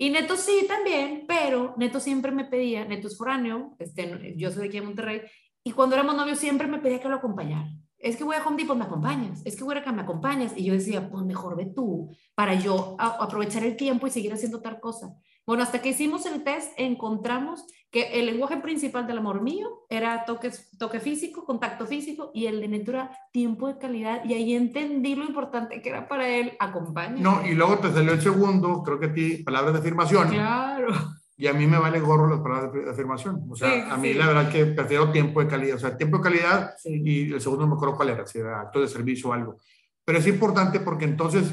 Y 0.00 0.10
Neto 0.10 0.36
sí 0.36 0.64
también, 0.68 1.24
pero 1.26 1.74
Neto 1.76 1.98
siempre 1.98 2.30
me 2.30 2.44
pedía, 2.44 2.84
Neto 2.84 3.08
es 3.08 3.18
foráneo, 3.18 3.74
este, 3.80 4.34
yo 4.36 4.50
soy 4.52 4.62
de 4.62 4.68
aquí 4.68 4.78
de 4.78 4.86
Monterrey, 4.86 5.22
y 5.64 5.72
cuando 5.72 5.96
éramos 5.96 6.14
novios 6.14 6.38
siempre 6.38 6.68
me 6.68 6.78
pedía 6.78 7.00
que 7.00 7.08
lo 7.08 7.16
acompañara. 7.16 7.68
Es 7.98 8.16
que 8.16 8.24
voy 8.24 8.36
a 8.36 8.46
Home 8.46 8.56
Depot, 8.56 8.76
me 8.76 8.84
acompañas. 8.84 9.42
Es 9.44 9.56
que 9.56 9.64
voy 9.64 9.76
a 9.76 9.80
acá, 9.80 9.92
me 9.92 10.02
acompañas. 10.02 10.52
Y 10.56 10.64
yo 10.64 10.72
decía, 10.72 11.10
pues 11.10 11.24
mejor 11.24 11.56
ve 11.56 11.66
tú, 11.66 12.10
para 12.34 12.54
yo 12.54 12.96
aprovechar 12.98 13.64
el 13.64 13.76
tiempo 13.76 14.06
y 14.06 14.10
seguir 14.10 14.32
haciendo 14.32 14.60
tal 14.60 14.80
cosa. 14.80 15.14
Bueno, 15.46 15.62
hasta 15.62 15.80
que 15.80 15.88
hicimos 15.88 16.26
el 16.26 16.44
test, 16.44 16.72
encontramos 16.76 17.64
que 17.90 18.20
el 18.20 18.26
lenguaje 18.26 18.58
principal 18.58 19.06
del 19.06 19.16
amor 19.16 19.40
mío 19.40 19.86
era 19.88 20.26
toque, 20.26 20.52
toque 20.78 21.00
físico, 21.00 21.46
contacto 21.46 21.86
físico, 21.86 22.30
y 22.34 22.44
el 22.44 22.60
de 22.60 22.68
Neto 22.68 22.90
era 22.90 23.10
tiempo 23.32 23.66
de 23.66 23.78
calidad. 23.78 24.22
Y 24.26 24.34
ahí 24.34 24.54
entendí 24.54 25.14
lo 25.14 25.24
importante 25.24 25.80
que 25.80 25.88
era 25.88 26.06
para 26.06 26.28
él, 26.28 26.52
acompañar. 26.60 27.18
No, 27.18 27.46
y 27.46 27.54
luego 27.54 27.78
te 27.78 27.90
salió 27.90 28.12
el 28.12 28.20
segundo, 28.20 28.82
creo 28.82 29.00
que 29.00 29.06
a 29.06 29.14
ti, 29.14 29.42
palabras 29.42 29.72
de 29.72 29.80
afirmación. 29.80 30.28
Claro. 30.28 30.92
Y 31.40 31.46
a 31.46 31.52
mí 31.52 31.68
me 31.68 31.78
vale 31.78 32.00
gorro 32.00 32.28
las 32.28 32.40
palabras 32.40 32.72
de 32.72 32.90
afirmación. 32.90 33.46
O 33.48 33.54
sea, 33.54 33.94
a 33.94 33.96
mí 33.96 34.12
la 34.12 34.26
verdad 34.26 34.50
que 34.50 34.66
prefiero 34.66 35.12
tiempo 35.12 35.40
de 35.40 35.46
calidad. 35.46 35.76
O 35.76 35.78
sea, 35.78 35.96
tiempo 35.96 36.18
de 36.18 36.24
calidad 36.24 36.74
y 36.84 37.32
el 37.32 37.40
segundo 37.40 37.64
no 37.64 37.70
me 37.70 37.76
acuerdo 37.76 37.94
cuál 37.94 38.08
era, 38.08 38.26
si 38.26 38.38
era 38.38 38.62
acto 38.62 38.80
de 38.80 38.88
servicio 38.88 39.30
o 39.30 39.32
algo. 39.32 39.56
Pero 40.04 40.18
es 40.18 40.26
importante 40.26 40.80
porque 40.80 41.04
entonces, 41.04 41.44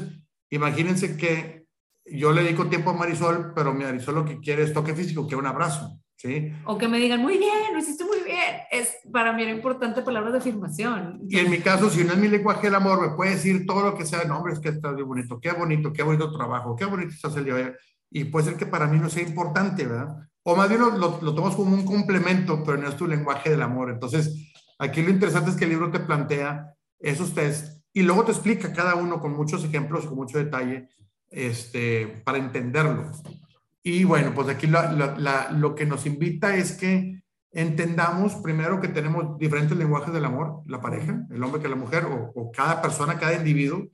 imagínense 0.50 1.16
que 1.16 1.66
yo 2.04 2.32
le 2.32 2.42
dedico 2.42 2.66
tiempo 2.66 2.90
a 2.90 2.94
Marisol, 2.94 3.52
pero 3.54 3.72
Marisol 3.74 4.16
lo 4.16 4.24
que 4.24 4.40
quiere 4.40 4.64
es 4.64 4.72
toque 4.72 4.92
físico, 4.92 5.28
que 5.28 5.36
un 5.36 5.46
abrazo, 5.46 6.00
¿sí? 6.16 6.52
O 6.64 6.76
que 6.76 6.88
me 6.88 6.98
digan, 6.98 7.20
muy 7.20 7.38
bien, 7.38 7.72
lo 7.72 7.78
hiciste 7.78 8.04
muy 8.04 8.22
bien. 8.24 8.56
Es, 8.72 8.96
para 9.12 9.32
mí 9.32 9.42
era 9.42 9.52
importante 9.52 10.02
palabras 10.02 10.32
de 10.32 10.38
afirmación. 10.40 11.20
Y 11.28 11.38
en 11.38 11.48
mi 11.48 11.58
caso, 11.58 11.90
si 11.90 12.02
no 12.02 12.12
es 12.12 12.18
mi 12.18 12.26
lenguaje 12.26 12.66
del 12.66 12.74
amor, 12.74 13.08
me 13.08 13.14
puede 13.14 13.32
decir 13.32 13.66
todo 13.66 13.82
lo 13.82 13.96
que 13.96 14.04
sea, 14.04 14.24
no, 14.24 14.38
hombre, 14.38 14.54
es 14.54 14.58
que 14.58 14.70
estás 14.70 14.94
muy 14.94 15.04
bonito, 15.04 15.38
qué 15.40 15.52
bonito, 15.52 15.92
qué 15.92 16.02
bonito 16.02 16.32
trabajo, 16.32 16.74
qué 16.74 16.86
bonito 16.86 17.10
estás 17.10 17.36
el 17.36 17.44
día 17.44 17.54
de 17.54 17.64
hoy. 17.66 17.72
Y 18.10 18.24
puede 18.24 18.46
ser 18.46 18.56
que 18.56 18.66
para 18.66 18.86
mí 18.86 18.98
no 18.98 19.08
sea 19.08 19.22
importante, 19.22 19.86
¿verdad? 19.86 20.16
O 20.42 20.54
más 20.54 20.68
bien 20.68 20.80
lo, 20.80 20.90
lo, 20.96 21.20
lo 21.20 21.34
tomas 21.34 21.56
como 21.56 21.74
un 21.74 21.84
complemento, 21.84 22.62
pero 22.64 22.78
no 22.78 22.88
es 22.88 22.96
tu 22.96 23.06
lenguaje 23.06 23.50
del 23.50 23.62
amor. 23.62 23.90
Entonces, 23.90 24.52
aquí 24.78 25.02
lo 25.02 25.10
interesante 25.10 25.50
es 25.50 25.56
que 25.56 25.64
el 25.64 25.70
libro 25.70 25.90
te 25.90 26.00
plantea 26.00 26.74
esos 26.98 27.34
test 27.34 27.76
y 27.92 28.02
luego 28.02 28.24
te 28.24 28.32
explica 28.32 28.72
cada 28.72 28.94
uno 28.94 29.20
con 29.20 29.32
muchos 29.32 29.64
ejemplos, 29.64 30.06
con 30.06 30.16
mucho 30.16 30.38
detalle, 30.38 30.88
este, 31.30 32.22
para 32.24 32.38
entenderlo. 32.38 33.10
Y 33.82 34.04
bueno, 34.04 34.32
pues 34.34 34.48
aquí 34.48 34.66
lo 34.66 35.74
que 35.74 35.86
nos 35.86 36.04
invita 36.06 36.56
es 36.56 36.72
que 36.72 37.22
entendamos 37.52 38.34
primero 38.34 38.80
que 38.80 38.88
tenemos 38.88 39.38
diferentes 39.38 39.78
lenguajes 39.78 40.12
del 40.12 40.26
amor, 40.26 40.62
la 40.66 40.80
pareja, 40.80 41.26
el 41.30 41.42
hombre 41.42 41.62
que 41.62 41.68
la 41.68 41.76
mujer, 41.76 42.06
o 42.06 42.50
cada 42.52 42.82
persona, 42.82 43.18
cada 43.18 43.34
individuo. 43.34 43.86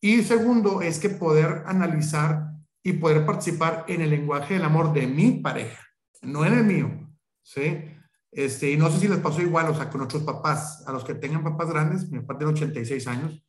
Y 0.00 0.22
segundo 0.22 0.82
es 0.82 0.98
que 0.98 1.10
poder 1.10 1.62
analizar 1.66 2.57
y 2.88 2.94
poder 2.94 3.26
participar 3.26 3.84
en 3.88 4.00
el 4.00 4.10
lenguaje 4.10 4.54
del 4.54 4.64
amor 4.64 4.92
de 4.92 5.06
mi 5.06 5.32
pareja, 5.32 5.82
no 6.22 6.44
en 6.44 6.54
el 6.54 6.64
mío, 6.64 7.08
¿sí? 7.42 7.84
Este, 8.30 8.70
y 8.70 8.76
no 8.76 8.90
sé 8.90 8.98
si 8.98 9.08
les 9.08 9.18
pasó 9.18 9.42
igual, 9.42 9.68
o 9.68 9.74
sea, 9.74 9.88
con 9.90 9.98
nuestros 9.98 10.22
papás, 10.22 10.84
a 10.86 10.92
los 10.92 11.04
que 11.04 11.14
tengan 11.14 11.44
papás 11.44 11.70
grandes, 11.70 12.10
mi 12.10 12.20
papá 12.20 12.38
tiene 12.38 12.52
86 12.52 13.06
años, 13.06 13.44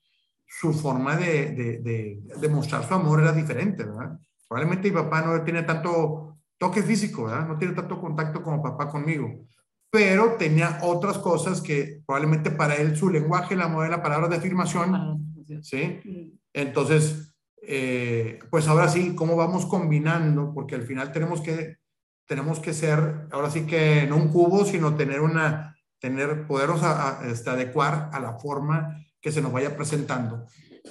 su 0.45 0.73
forma 0.73 1.15
de, 1.15 1.51
de, 1.51 2.21
de, 2.39 2.49
mostrar 2.49 2.87
su 2.87 2.93
amor 2.93 3.21
era 3.21 3.31
diferente, 3.31 3.83
¿verdad? 3.83 4.19
Probablemente 4.47 4.89
mi 4.89 4.95
papá 4.95 5.21
no 5.21 5.43
tiene 5.43 5.63
tanto 5.63 6.37
toque 6.57 6.81
físico, 6.81 7.25
¿verdad? 7.25 7.47
No 7.47 7.57
tiene 7.57 7.75
tanto 7.75 8.01
contacto 8.01 8.41
como 8.41 8.63
papá 8.63 8.89
conmigo, 8.89 9.45
pero 9.91 10.35
tenía 10.37 10.79
otras 10.81 11.17
cosas 11.19 11.61
que 11.61 12.01
probablemente 12.05 12.51
para 12.51 12.75
él 12.75 12.97
su 12.97 13.09
lenguaje, 13.09 13.55
la 13.55 13.65
amor 13.65 13.89
la 13.89 14.01
palabra 14.01 14.27
de 14.27 14.37
afirmación, 14.37 15.45
¿sí? 15.61 16.33
Entonces, 16.51 17.28
eh, 17.61 18.39
pues 18.49 18.67
ahora 18.67 18.87
sí, 18.87 19.15
¿cómo 19.15 19.35
vamos 19.35 19.65
combinando? 19.65 20.53
Porque 20.53 20.75
al 20.75 20.83
final 20.83 21.11
tenemos 21.11 21.41
que, 21.41 21.77
tenemos 22.25 22.59
que 22.59 22.73
ser, 22.73 23.27
ahora 23.31 23.49
sí 23.49 23.65
que 23.65 24.05
no 24.07 24.17
un 24.17 24.29
cubo, 24.29 24.65
sino 24.65 24.95
tener 24.95 25.21
una, 25.21 25.75
tener, 25.99 26.47
podernos 26.47 26.81
este, 27.25 27.49
adecuar 27.49 28.09
a 28.13 28.19
la 28.19 28.39
forma 28.39 29.05
que 29.21 29.31
se 29.31 29.41
nos 29.41 29.51
vaya 29.51 29.75
presentando. 29.75 30.45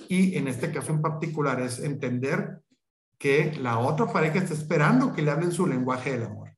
Y 0.09 0.37
en 0.37 0.49
este 0.49 0.71
caso 0.71 0.93
en 0.93 1.03
particular 1.03 1.61
es 1.61 1.81
entender 1.81 2.61
que 3.19 3.53
la 3.61 3.79
otra 3.79 4.07
pareja 4.13 4.39
está 4.39 4.55
esperando 4.55 5.13
que 5.13 5.23
le 5.23 5.31
hablen 5.31 5.53
su 5.53 5.67
lenguaje 5.67 6.13
del 6.13 6.25
amor. 6.25 6.49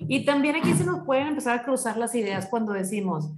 Y 0.00 0.24
también 0.24 0.56
aquí 0.56 0.74
se 0.74 0.84
nos 0.84 1.04
pueden 1.04 1.28
empezar 1.28 1.60
a 1.60 1.64
cruzar 1.64 1.96
las 1.96 2.14
ideas 2.14 2.46
cuando 2.46 2.72
decimos, 2.72 3.30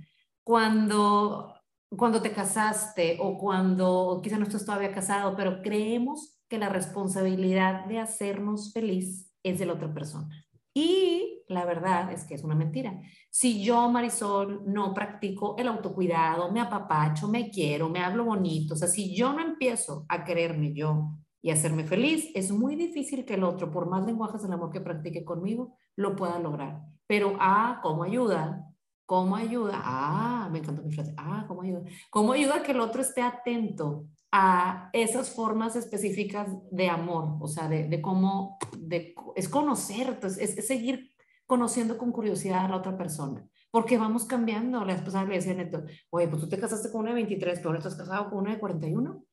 cuando, 0.42 1.54
cuando 1.90 2.20
te 2.20 2.32
casaste 2.32 3.18
o 3.20 3.38
cuando 3.38 4.20
quizá 4.22 4.38
no 4.38 4.44
estás 4.44 4.64
todavía 4.64 4.92
casado, 4.92 5.36
pero 5.36 5.62
creemos 5.62 6.38
que 6.48 6.58
la 6.58 6.68
responsabilidad 6.68 7.86
de 7.86 8.00
hacernos 8.00 8.72
feliz 8.72 9.30
es 9.42 9.58
de 9.58 9.66
la 9.66 9.74
otra 9.74 9.92
persona. 9.92 10.28
Y 10.74 11.42
la 11.48 11.64
verdad 11.64 12.12
es 12.12 12.24
que 12.24 12.34
es 12.34 12.44
una 12.44 12.54
mentira. 12.54 13.00
Si 13.30 13.62
yo, 13.62 13.88
Marisol, 13.90 14.62
no 14.66 14.92
practico 14.92 15.56
el 15.56 15.68
autocuidado, 15.68 16.52
me 16.52 16.60
apapacho, 16.60 17.28
me 17.28 17.50
quiero, 17.50 17.88
me 17.88 18.00
hablo 18.00 18.24
bonito, 18.24 18.74
o 18.74 18.76
sea, 18.76 18.88
si 18.88 19.14
yo 19.16 19.32
no 19.32 19.40
empiezo 19.40 20.04
a 20.08 20.24
quererme 20.24 20.74
yo 20.74 21.12
y 21.40 21.50
hacerme 21.50 21.84
feliz, 21.84 22.30
es 22.34 22.50
muy 22.50 22.76
difícil 22.76 23.24
que 23.24 23.34
el 23.34 23.44
otro, 23.44 23.70
por 23.70 23.88
más 23.88 24.04
lenguajes 24.04 24.42
del 24.42 24.52
amor 24.52 24.70
que 24.70 24.80
practique 24.80 25.24
conmigo, 25.24 25.72
lo 25.94 26.14
pueda 26.14 26.38
lograr. 26.38 26.82
Pero, 27.06 27.36
ah, 27.40 27.80
¿cómo 27.82 28.02
ayuda? 28.02 28.66
¿Cómo 29.06 29.36
ayuda? 29.36 29.80
Ah, 29.84 30.48
me 30.50 30.58
encantó 30.58 30.82
mi 30.82 30.92
frase. 30.92 31.14
Ah, 31.16 31.44
¿cómo 31.46 31.62
ayuda? 31.62 31.82
¿Cómo 32.10 32.32
ayuda 32.32 32.62
que 32.64 32.72
el 32.72 32.80
otro 32.80 33.00
esté 33.00 33.22
atento 33.22 34.06
a 34.32 34.90
esas 34.92 35.30
formas 35.30 35.76
específicas 35.76 36.48
de 36.72 36.90
amor? 36.90 37.36
O 37.40 37.46
sea, 37.46 37.68
de, 37.68 37.88
de 37.88 38.02
cómo, 38.02 38.58
de, 38.76 39.14
es 39.36 39.48
conocer, 39.48 40.18
es, 40.22 40.38
es 40.38 40.66
seguir 40.66 41.12
conociendo 41.46 41.96
con 41.96 42.10
curiosidad 42.10 42.64
a 42.64 42.68
la 42.68 42.76
otra 42.76 42.98
persona. 42.98 43.48
Porque 43.70 43.96
vamos 43.96 44.24
cambiando. 44.24 44.84
La 44.84 44.94
esposa 44.94 45.24
le 45.24 45.36
decía 45.36 45.54
Neto, 45.54 45.84
oye, 46.10 46.26
pues 46.26 46.42
tú 46.42 46.48
te 46.48 46.58
casaste 46.58 46.90
con 46.90 47.02
una 47.02 47.10
de 47.10 47.16
23, 47.16 47.58
pero 47.58 47.68
ahora 47.68 47.78
estás 47.78 47.94
casado 47.94 48.28
con 48.30 48.40
una 48.40 48.54
de 48.54 48.58
41. 48.58 49.24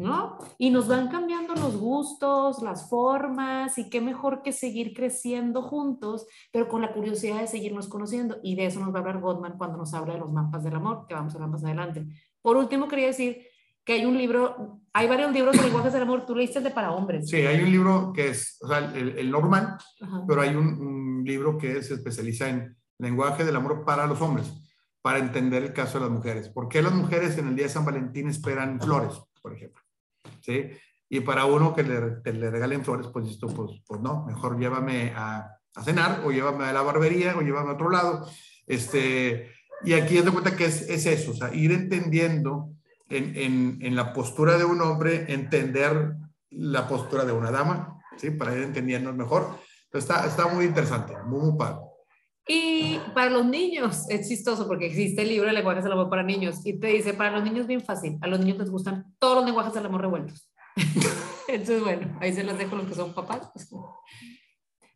¿No? 0.00 0.38
Y 0.56 0.70
nos 0.70 0.88
van 0.88 1.08
cambiando 1.08 1.54
los 1.54 1.76
gustos, 1.76 2.62
las 2.62 2.88
formas, 2.88 3.76
y 3.76 3.90
qué 3.90 4.00
mejor 4.00 4.40
que 4.40 4.50
seguir 4.50 4.94
creciendo 4.94 5.60
juntos, 5.60 6.26
pero 6.50 6.68
con 6.68 6.80
la 6.80 6.94
curiosidad 6.94 7.38
de 7.38 7.46
seguirnos 7.46 7.86
conociendo. 7.86 8.38
Y 8.42 8.54
de 8.54 8.64
eso 8.64 8.80
nos 8.80 8.94
va 8.94 9.00
a 9.00 9.00
hablar 9.00 9.20
Gottman 9.20 9.58
cuando 9.58 9.76
nos 9.76 9.92
habla 9.92 10.14
de 10.14 10.20
los 10.20 10.32
mapas 10.32 10.64
del 10.64 10.74
amor, 10.74 11.04
que 11.06 11.12
vamos 11.12 11.34
a 11.34 11.36
hablar 11.36 11.50
más 11.50 11.64
adelante. 11.64 12.06
Por 12.40 12.56
último, 12.56 12.88
quería 12.88 13.08
decir 13.08 13.46
que 13.84 13.92
hay 13.92 14.06
un 14.06 14.16
libro, 14.16 14.80
hay 14.94 15.06
varios 15.06 15.32
libros 15.32 15.54
de 15.54 15.64
lenguajes 15.64 15.92
del 15.92 16.02
amor, 16.02 16.24
tú 16.24 16.34
leíste 16.34 16.58
el 16.58 16.64
de 16.64 16.70
para 16.70 16.92
hombres. 16.92 17.28
Sí, 17.28 17.36
hay 17.36 17.62
un 17.62 17.70
libro 17.70 18.12
que 18.14 18.28
es, 18.28 18.56
o 18.62 18.68
sea, 18.68 18.78
el, 18.78 19.18
el 19.18 19.30
normal, 19.30 19.76
pero 20.26 20.40
hay 20.40 20.54
un, 20.54 20.80
un, 20.80 21.24
libro 21.24 21.58
que 21.58 21.82
se 21.82 21.92
especializa 21.92 22.48
en 22.48 22.74
lenguaje 22.98 23.44
del 23.44 23.56
amor 23.56 23.84
para 23.84 24.06
los 24.06 24.22
hombres, 24.22 24.50
para 25.02 25.18
entender 25.18 25.62
el 25.62 25.74
caso 25.74 25.98
de 25.98 26.06
las 26.06 26.12
mujeres. 26.14 26.48
¿Por 26.48 26.70
qué 26.70 26.80
las 26.80 26.94
mujeres 26.94 27.36
en 27.36 27.48
el 27.48 27.54
día 27.54 27.66
de 27.66 27.72
San 27.72 27.84
Valentín 27.84 28.28
esperan 28.28 28.80
flores, 28.80 29.20
por 29.42 29.52
ejemplo? 29.52 29.82
¿Sí? 30.40 30.70
Y 31.08 31.20
para 31.20 31.44
uno 31.44 31.74
que 31.74 31.82
le, 31.82 32.32
le 32.32 32.50
regalen 32.50 32.84
flores, 32.84 33.08
pues 33.12 33.28
esto, 33.28 33.48
pues, 33.48 33.82
pues 33.86 34.00
no, 34.00 34.24
mejor 34.26 34.58
llévame 34.58 35.12
a, 35.14 35.58
a, 35.74 35.82
cenar 35.82 36.22
o 36.24 36.30
llévame 36.30 36.64
a 36.64 36.72
la 36.72 36.82
barbería 36.82 37.36
o 37.36 37.40
llévame 37.40 37.70
a 37.70 37.74
otro 37.74 37.90
lado. 37.90 38.28
Este, 38.66 39.50
y 39.82 39.94
aquí 39.94 40.18
es 40.18 40.24
de 40.24 40.30
cuenta 40.30 40.56
que 40.56 40.66
es, 40.66 40.82
es 40.82 41.06
eso, 41.06 41.32
o 41.32 41.34
sea, 41.34 41.52
ir 41.52 41.72
entendiendo 41.72 42.70
en, 43.08 43.36
en, 43.36 43.78
en, 43.80 43.96
la 43.96 44.12
postura 44.12 44.56
de 44.56 44.64
un 44.64 44.80
hombre, 44.82 45.24
entender 45.32 46.14
la 46.50 46.86
postura 46.86 47.24
de 47.24 47.32
una 47.32 47.50
dama, 47.50 48.00
¿sí? 48.16 48.30
Para 48.30 48.54
ir 48.54 48.62
entendiendo 48.62 49.12
mejor. 49.12 49.58
está, 49.92 50.26
está 50.26 50.46
muy 50.46 50.64
interesante, 50.64 51.14
muy, 51.24 51.40
muy 51.40 51.58
padre. 51.58 51.89
Y 52.52 52.98
para 53.14 53.30
los 53.30 53.46
niños 53.46 54.06
es 54.08 54.28
chistoso 54.28 54.66
porque 54.66 54.86
existe 54.86 55.22
el 55.22 55.28
libro 55.28 55.46
de 55.46 55.52
lenguajes 55.52 55.84
del 55.84 55.92
amor 55.92 56.10
para 56.10 56.24
niños 56.24 56.66
y 56.66 56.80
te 56.80 56.88
dice, 56.88 57.14
para 57.14 57.30
los 57.30 57.44
niños 57.44 57.68
bien 57.68 57.80
fácil, 57.80 58.18
a 58.20 58.26
los 58.26 58.40
niños 58.40 58.58
les 58.58 58.70
gustan 58.70 59.14
todos 59.20 59.36
los 59.36 59.44
lenguajes 59.44 59.72
del 59.72 59.86
amor 59.86 60.00
revueltos. 60.00 60.50
Entonces, 61.46 61.80
bueno, 61.80 62.18
ahí 62.20 62.32
se 62.32 62.42
los 62.42 62.58
dejo 62.58 62.74
los 62.74 62.86
que 62.86 62.96
son 62.96 63.14
papás. 63.14 63.52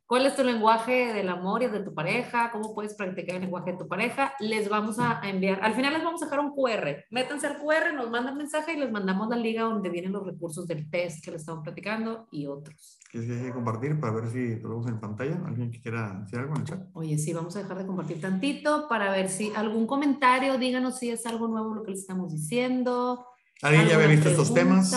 ¿Cuál 0.07 0.27
es 0.27 0.37
tu 0.37 0.45
lenguaje 0.45 1.15
del 1.15 1.31
amor 1.31 1.63
y 1.63 1.69
de 1.69 1.81
tu 1.81 1.95
pareja? 1.95 2.51
¿Cómo 2.53 2.75
puedes 2.75 2.95
practicar 2.95 3.37
el 3.37 3.43
lenguaje 3.43 3.73
de 3.73 3.79
tu 3.79 3.89
pareja? 3.89 4.35
Les 4.39 4.69
vamos 4.69 4.99
a 4.99 5.19
enviar, 5.25 5.59
al 5.63 5.73
final 5.73 5.95
les 5.95 6.05
vamos 6.05 6.23
a 6.23 6.27
dejar 6.27 6.41
un 6.41 6.55
QR. 6.55 7.07
Métanse 7.11 7.47
al 7.47 7.57
QR, 7.57 7.95
nos 7.95 8.11
mandan 8.11 8.37
mensaje 8.37 8.75
y 8.75 8.77
les 8.77 8.93
mandamos 8.93 9.29
la 9.29 9.37
liga 9.37 9.63
donde 9.63 9.89
vienen 9.89 10.13
los 10.13 10.27
recursos 10.27 10.67
del 10.67 10.91
test 10.91 11.25
que 11.25 11.31
les 11.31 11.41
estamos 11.41 11.65
platicando 11.65 12.29
y 12.31 12.47
otros. 12.47 12.99
¿Quieres 13.11 13.51
compartir 13.55 13.99
para 13.99 14.13
ver 14.13 14.29
si 14.29 14.57
lo 14.57 14.69
vemos 14.69 14.89
en 14.89 15.01
pantalla? 15.01 15.41
¿Alguien 15.47 15.71
que 15.71 15.81
quiera 15.81 16.21
decir 16.21 16.39
algo 16.39 16.55
en 16.55 16.61
el 16.61 16.67
chat? 16.67 16.81
Oye, 16.93 17.17
sí, 17.17 17.33
vamos 17.33 17.57
a 17.57 17.63
dejar 17.63 17.79
de 17.79 17.87
compartir 17.87 18.21
tantito 18.21 18.89
para 18.91 19.11
ver 19.11 19.31
si 19.31 19.55
algún 19.57 19.87
comentario, 19.87 20.59
díganos 20.59 20.99
si 20.99 21.11
es 21.11 21.25
algo 21.25 21.49
nuevo 21.49 21.75
lo 21.75 21.83
que 21.83 21.93
les 21.93 22.01
estamos 22.01 22.31
diciendo. 22.31 23.27
¿Alguien 23.63 23.89
ya 23.89 23.95
había 23.95 24.09
visto 24.09 24.29
estos 24.29 24.53
temas? 24.53 24.95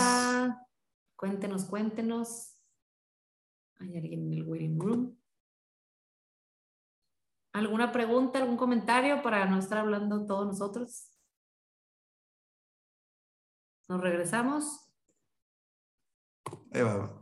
Cuéntenos, 1.16 1.64
cuéntenos. 1.64 2.57
Hay 3.78 3.96
alguien 3.96 4.26
en 4.26 4.32
el 4.32 4.42
waiting 4.44 4.78
room. 4.78 5.18
¿Alguna 7.52 7.92
pregunta, 7.92 8.38
algún 8.38 8.56
comentario 8.56 9.22
para 9.22 9.46
no 9.46 9.58
estar 9.58 9.78
hablando 9.78 10.26
todos 10.26 10.46
nosotros? 10.46 11.12
¿Nos 13.88 14.00
regresamos? 14.00 14.88
Eva. 16.72 17.18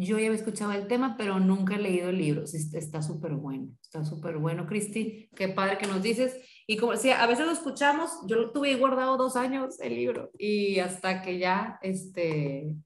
Yo 0.00 0.16
ya 0.16 0.26
había 0.26 0.38
escuchado 0.38 0.72
el 0.72 0.86
tema, 0.86 1.16
pero 1.16 1.40
nunca 1.40 1.74
he 1.74 1.78
leído 1.78 2.10
el 2.10 2.18
libro. 2.18 2.44
Está 2.44 3.02
súper 3.02 3.34
bueno, 3.34 3.76
está 3.82 4.04
súper 4.04 4.38
bueno, 4.38 4.64
Cristi. 4.66 5.28
Qué 5.34 5.48
padre 5.48 5.76
que 5.76 5.88
nos 5.88 6.00
dices. 6.02 6.36
Y 6.68 6.76
como 6.76 6.92
decía, 6.92 7.20
a 7.20 7.26
veces 7.26 7.46
lo 7.46 7.52
escuchamos, 7.52 8.12
yo 8.26 8.36
lo 8.36 8.52
tuve 8.52 8.76
guardado 8.76 9.16
dos 9.16 9.34
años 9.34 9.80
el 9.80 9.96
libro 9.96 10.30
y 10.38 10.78
hasta 10.78 11.20
que 11.20 11.38
ya, 11.38 11.80
este, 11.82 12.76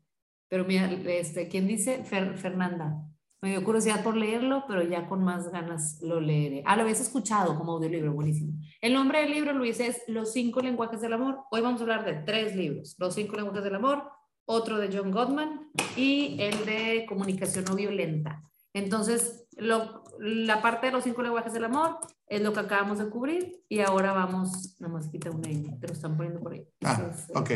pero 0.53 0.67
mira, 0.67 0.85
este, 1.07 1.49
¿quién 1.49 1.67
dice? 1.67 2.05
Fernanda. 2.05 3.03
Me 3.41 3.49
dio 3.49 3.65
curiosidad 3.65 4.05
por 4.05 4.19
leerlo, 4.19 4.65
pero 4.69 4.83
ya 4.83 5.09
con 5.09 5.25
más 5.25 5.51
ganas 5.51 5.99
lo 6.03 6.21
leeré. 6.21 6.63
Ah, 6.67 6.77
lo 6.77 6.83
habías 6.83 7.01
escuchado 7.01 7.57
como 7.57 7.73
audiolibro, 7.73 8.13
buenísimo. 8.13 8.53
El 8.83 8.93
nombre 8.93 9.23
del 9.23 9.31
libro, 9.31 9.55
Luis, 9.55 9.81
es 9.81 10.03
Los 10.09 10.35
cinco 10.35 10.61
lenguajes 10.61 11.01
del 11.01 11.15
amor. 11.15 11.39
Hoy 11.51 11.63
vamos 11.63 11.81
a 11.81 11.85
hablar 11.85 12.05
de 12.05 12.17
tres 12.27 12.55
libros. 12.55 12.97
Los 12.99 13.15
cinco 13.15 13.37
lenguajes 13.37 13.65
del 13.65 13.77
amor, 13.77 14.11
otro 14.45 14.77
de 14.77 14.95
John 14.95 15.11
Gottman 15.11 15.71
y 15.97 16.37
el 16.39 16.67
de 16.67 17.07
comunicación 17.09 17.65
no 17.65 17.75
violenta. 17.75 18.43
Entonces, 18.75 19.47
lo, 19.57 20.05
la 20.19 20.61
parte 20.61 20.89
de 20.89 20.93
los 20.93 21.05
cinco 21.05 21.23
lenguajes 21.23 21.55
del 21.55 21.65
amor 21.65 21.97
es 22.27 22.43
lo 22.43 22.53
que 22.53 22.61
acabamos 22.61 22.99
de 22.99 23.09
cubrir 23.09 23.65
y 23.71 23.81
ahora 23.81 24.13
vamos, 24.13 24.77
nada 24.81 24.93
más 24.93 25.09
quita 25.09 25.31
una 25.31 25.49
te 25.49 25.87
lo 25.87 25.95
están 25.95 26.15
poniendo 26.15 26.41
por 26.41 26.53
ahí. 26.53 26.69
Ah, 26.85 27.11
ok. 27.37 27.51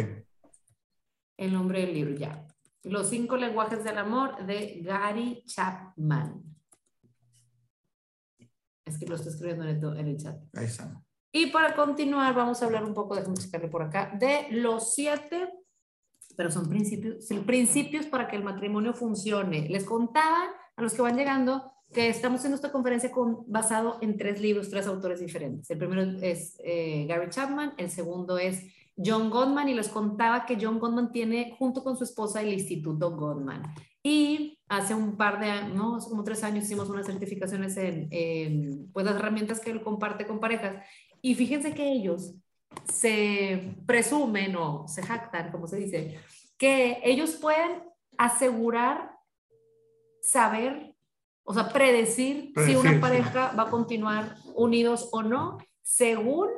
El 1.36 1.52
nombre 1.52 1.82
del 1.82 1.92
libro, 1.92 2.14
ya. 2.14 2.46
Los 2.86 3.08
cinco 3.08 3.36
lenguajes 3.36 3.82
del 3.82 3.98
amor 3.98 4.46
de 4.46 4.80
Gary 4.80 5.42
Chapman. 5.44 6.40
Es 8.84 8.96
que 8.96 9.06
lo 9.06 9.16
estoy 9.16 9.32
escribiendo 9.32 9.64
en 9.96 10.06
el, 10.06 10.16
chat. 10.16 10.36
Ahí 10.54 10.66
está. 10.66 11.02
Y 11.32 11.46
para 11.46 11.74
continuar, 11.74 12.32
vamos 12.36 12.62
a 12.62 12.66
hablar 12.66 12.84
un 12.84 12.94
poco, 12.94 13.16
déjame 13.16 13.36
checarle 13.36 13.66
por 13.66 13.82
acá, 13.82 14.12
de 14.16 14.46
los 14.52 14.94
siete, 14.94 15.52
pero 16.36 16.48
son 16.52 16.68
principios, 16.68 17.26
principios 17.44 18.06
para 18.06 18.28
que 18.28 18.36
el 18.36 18.44
matrimonio 18.44 18.94
funcione. 18.94 19.68
Les 19.68 19.84
contaba 19.84 20.44
a 20.76 20.82
los 20.82 20.94
que 20.94 21.02
van 21.02 21.16
llegando 21.16 21.72
que 21.92 22.08
estamos 22.08 22.38
haciendo 22.38 22.54
esta 22.54 22.70
conferencia 22.70 23.10
con, 23.10 23.50
basado 23.50 23.98
en 24.00 24.16
tres 24.16 24.40
libros, 24.40 24.70
tres 24.70 24.86
autores 24.86 25.18
diferentes. 25.18 25.68
El 25.70 25.78
primero 25.78 26.02
es 26.22 26.56
eh, 26.62 27.04
Gary 27.08 27.30
Chapman, 27.30 27.74
el 27.78 27.90
segundo 27.90 28.38
es 28.38 28.62
John 28.96 29.30
Gottman 29.30 29.68
y 29.68 29.74
les 29.74 29.88
contaba 29.88 30.46
que 30.46 30.56
John 30.60 30.78
Gottman 30.78 31.12
tiene 31.12 31.54
junto 31.58 31.84
con 31.84 31.96
su 31.96 32.04
esposa 32.04 32.40
el 32.40 32.52
Instituto 32.52 33.14
Gottman. 33.14 33.62
Y 34.02 34.58
hace 34.68 34.94
un 34.94 35.16
par 35.16 35.40
de 35.40 35.74
no, 35.74 35.96
hace 35.96 36.08
como 36.08 36.24
tres 36.24 36.42
años 36.44 36.64
hicimos 36.64 36.88
unas 36.88 37.06
certificaciones 37.06 37.76
en, 37.76 38.90
pues 38.92 39.04
las 39.04 39.16
herramientas 39.16 39.60
que 39.60 39.70
él 39.70 39.82
comparte 39.82 40.26
con 40.26 40.40
parejas. 40.40 40.84
Y 41.20 41.34
fíjense 41.34 41.74
que 41.74 41.92
ellos 41.92 42.34
se 42.84 43.74
presumen 43.86 44.56
o 44.56 44.86
se 44.88 45.02
jactan, 45.02 45.50
como 45.50 45.66
se 45.66 45.76
dice, 45.76 46.18
que 46.56 47.00
ellos 47.04 47.32
pueden 47.32 47.82
asegurar, 48.16 49.10
saber, 50.22 50.94
o 51.44 51.52
sea, 51.52 51.68
predecir, 51.72 52.52
predecir 52.54 52.76
si 52.76 52.88
una 52.88 53.00
pareja 53.00 53.52
va 53.58 53.64
a 53.64 53.70
continuar 53.70 54.36
unidos 54.54 55.08
o 55.12 55.22
no, 55.22 55.58
según 55.82 56.48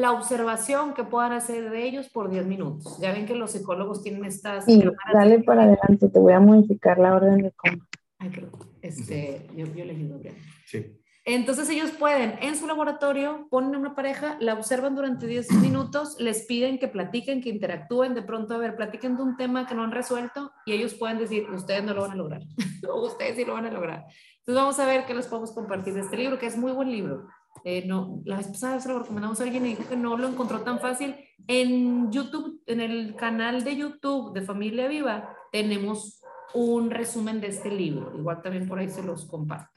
la 0.00 0.12
observación 0.12 0.94
que 0.94 1.04
puedan 1.04 1.32
hacer 1.32 1.70
de 1.70 1.84
ellos 1.84 2.08
por 2.08 2.30
10 2.30 2.46
minutos. 2.46 2.98
Ya 3.00 3.12
ven 3.12 3.26
que 3.26 3.34
los 3.34 3.50
psicólogos 3.50 4.02
tienen 4.02 4.24
estas... 4.24 4.64
Sí, 4.64 4.82
dale 5.12 5.40
para 5.40 5.64
adelante, 5.64 6.08
te 6.08 6.18
voy 6.18 6.32
a 6.32 6.40
modificar 6.40 6.98
la 6.98 7.14
orden 7.14 7.42
de 7.42 7.52
compra. 7.52 7.86
Ay, 8.18 8.30
creo, 8.30 8.50
este, 8.80 9.46
yo, 9.54 9.66
yo 9.66 9.84
le 9.84 9.92
ayudo 9.92 10.18
bien. 10.18 10.36
Sí. 10.66 10.96
Entonces 11.26 11.68
ellos 11.68 11.90
pueden, 11.90 12.38
en 12.40 12.56
su 12.56 12.66
laboratorio, 12.66 13.46
ponen 13.50 13.76
una 13.76 13.94
pareja, 13.94 14.38
la 14.40 14.54
observan 14.54 14.94
durante 14.94 15.26
10 15.26 15.52
minutos, 15.60 16.16
les 16.18 16.46
piden 16.46 16.78
que 16.78 16.88
platiquen, 16.88 17.42
que 17.42 17.50
interactúen, 17.50 18.14
de 18.14 18.22
pronto, 18.22 18.54
a 18.54 18.58
ver, 18.58 18.74
platiquen 18.74 19.16
de 19.18 19.22
un 19.22 19.36
tema 19.36 19.66
que 19.66 19.74
no 19.74 19.84
han 19.84 19.92
resuelto 19.92 20.50
y 20.64 20.72
ellos 20.72 20.94
pueden 20.94 21.18
decir, 21.18 21.48
ustedes 21.50 21.84
no 21.84 21.92
lo 21.92 22.02
van 22.02 22.12
a 22.12 22.16
lograr, 22.16 22.40
o 22.88 23.02
ustedes 23.06 23.36
sí 23.36 23.44
lo 23.44 23.52
van 23.52 23.66
a 23.66 23.70
lograr. 23.70 24.06
Entonces 24.38 24.54
vamos 24.54 24.78
a 24.78 24.86
ver 24.86 25.04
qué 25.04 25.12
les 25.12 25.26
podemos 25.26 25.52
compartir 25.52 25.92
de 25.92 26.00
este 26.00 26.16
libro, 26.16 26.38
que 26.38 26.46
es 26.46 26.56
muy 26.56 26.72
buen 26.72 26.90
libro. 26.90 27.28
Eh, 27.64 27.84
no, 27.86 28.22
la 28.24 28.38
vez 28.38 28.48
pasada 28.48 28.80
se 28.80 28.88
lo 28.88 29.00
recomendamos 29.00 29.40
a 29.40 29.44
alguien 29.44 29.66
y 29.66 29.70
dijo 29.70 29.88
que 29.88 29.96
no 29.96 30.16
lo 30.16 30.28
encontró 30.28 30.62
tan 30.62 30.80
fácil. 30.80 31.14
En 31.46 32.10
YouTube, 32.10 32.62
en 32.66 32.80
el 32.80 33.14
canal 33.16 33.64
de 33.64 33.76
YouTube 33.76 34.32
de 34.32 34.42
Familia 34.42 34.88
Viva, 34.88 35.36
tenemos 35.52 36.22
un 36.54 36.90
resumen 36.90 37.40
de 37.40 37.48
este 37.48 37.70
libro. 37.70 38.16
Igual 38.16 38.42
también 38.42 38.68
por 38.68 38.78
ahí 38.78 38.88
se 38.88 39.02
los 39.02 39.26
comparto. 39.26 39.70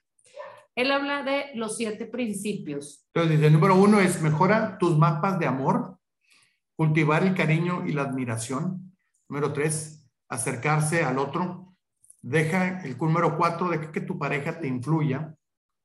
Él 0.75 0.91
habla 0.91 1.23
de 1.23 1.51
los 1.55 1.77
siete 1.77 2.05
principios. 2.05 3.05
Entonces 3.13 3.39
dice, 3.39 3.51
número 3.51 3.75
uno 3.75 3.99
es 3.99 4.21
mejora 4.21 4.77
tus 4.79 4.97
mapas 4.97 5.37
de 5.37 5.45
amor, 5.45 5.99
cultivar 6.75 7.23
el 7.23 7.35
cariño 7.35 7.85
y 7.85 7.91
la 7.91 8.03
admiración. 8.03 8.95
Número 9.29 9.53
tres, 9.53 10.07
acercarse 10.29 11.03
al 11.03 11.19
otro. 11.19 11.75
Deja 12.21 12.81
el 12.83 12.97
número 12.97 13.37
cuatro, 13.37 13.69
deja 13.69 13.91
que 13.91 14.01
tu 14.01 14.17
pareja 14.17 14.59
te 14.59 14.67
influya. 14.67 15.35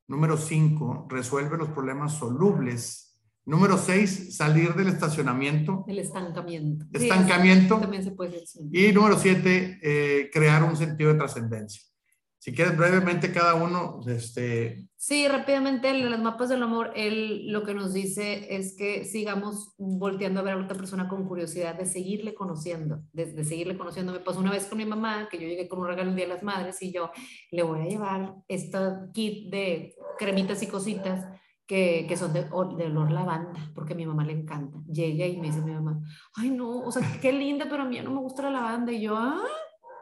Número 0.09 0.39
cinco, 0.39 1.07
resuelve 1.11 1.59
los 1.59 1.69
problemas 1.69 2.15
solubles. 2.15 3.21
Número 3.45 3.77
seis, 3.79 4.37
salir 4.37 4.75
del 4.75 4.89
estacionamiento. 4.89 5.85
El 5.87 5.99
estancamiento. 5.99 6.87
Estancamiento. 6.93 7.79
también 7.79 8.03
se 8.03 8.13
puede 8.13 8.41
decir. 8.41 8.63
Y 8.73 8.93
número 8.93 9.19
siete, 9.19 9.79
eh, 9.83 10.31
crear 10.33 10.65
un 10.65 10.77
sentido 10.77 11.13
de 11.13 11.19
trascendencia. 11.19 11.83
Si 12.41 12.55
quieres 12.55 12.77
brevemente 12.77 13.33
cada 13.33 13.57
uno, 13.57 14.01
este... 14.07 14.89
Sí, 14.97 15.27
rápidamente, 15.27 15.89
en 15.91 16.09
los 16.09 16.21
mapas 16.21 16.49
del 16.49 16.63
amor, 16.63 16.93
él 16.95 17.51
lo 17.53 17.65
que 17.65 17.75
nos 17.75 17.93
dice 17.93 18.55
es 18.57 18.77
que 18.77 19.05
sigamos 19.05 19.75
volteando 19.77 20.41
a 20.41 20.43
ver 20.45 20.55
a 20.55 20.63
otra 20.63 20.77
persona 20.77 21.09
con 21.09 21.27
curiosidad, 21.27 21.75
de 21.75 21.85
seguirle 21.85 22.35
conociendo, 22.35 23.01
de, 23.13 23.45
seguirle 23.45 23.77
conociendo. 23.77 24.13
Me 24.13 24.21
pasó 24.21 24.39
una 24.39 24.53
vez 24.53 24.67
con 24.67 24.79
mi 24.79 24.85
mamá, 24.85 25.29
que 25.29 25.39
yo 25.39 25.49
llegué 25.49 25.69
con 25.69 25.81
un 25.81 25.89
regalo 25.89 26.11
el 26.11 26.17
Día 26.17 26.27
de 26.27 26.35
las 26.35 26.43
Madres 26.45 26.81
y 26.81 26.93
yo 26.93 27.11
le 27.51 27.63
voy 27.65 27.81
a 27.81 27.87
llevar 27.87 28.37
este 28.47 28.79
kit 29.13 29.51
de 29.51 29.97
cremitas 30.17 30.63
y 30.63 30.69
cositas 30.69 31.27
que, 31.67 32.07
que, 32.09 32.17
son 32.17 32.33
de, 32.33 32.45
de, 32.45 32.87
olor 32.87 33.11
lavanda, 33.11 33.73
porque 33.75 33.95
a 33.95 33.97
mi 33.97 34.07
mamá 34.07 34.25
le 34.25 34.33
encanta. 34.33 34.79
Llega 34.87 35.27
y 35.27 35.39
me 35.39 35.49
dice 35.49 35.61
mi 35.61 35.73
mamá, 35.73 36.01
ay 36.35 36.51
no, 36.51 36.81
o 36.81 36.93
sea, 36.93 37.03
qué 37.21 37.33
linda, 37.33 37.67
pero 37.69 37.83
a 37.83 37.87
mí 37.87 38.01
no 38.01 38.13
me 38.13 38.21
gusta 38.21 38.45
la 38.45 38.51
lavanda. 38.51 38.93
Y 38.93 39.03
yo, 39.03 39.17
ah, 39.17 39.43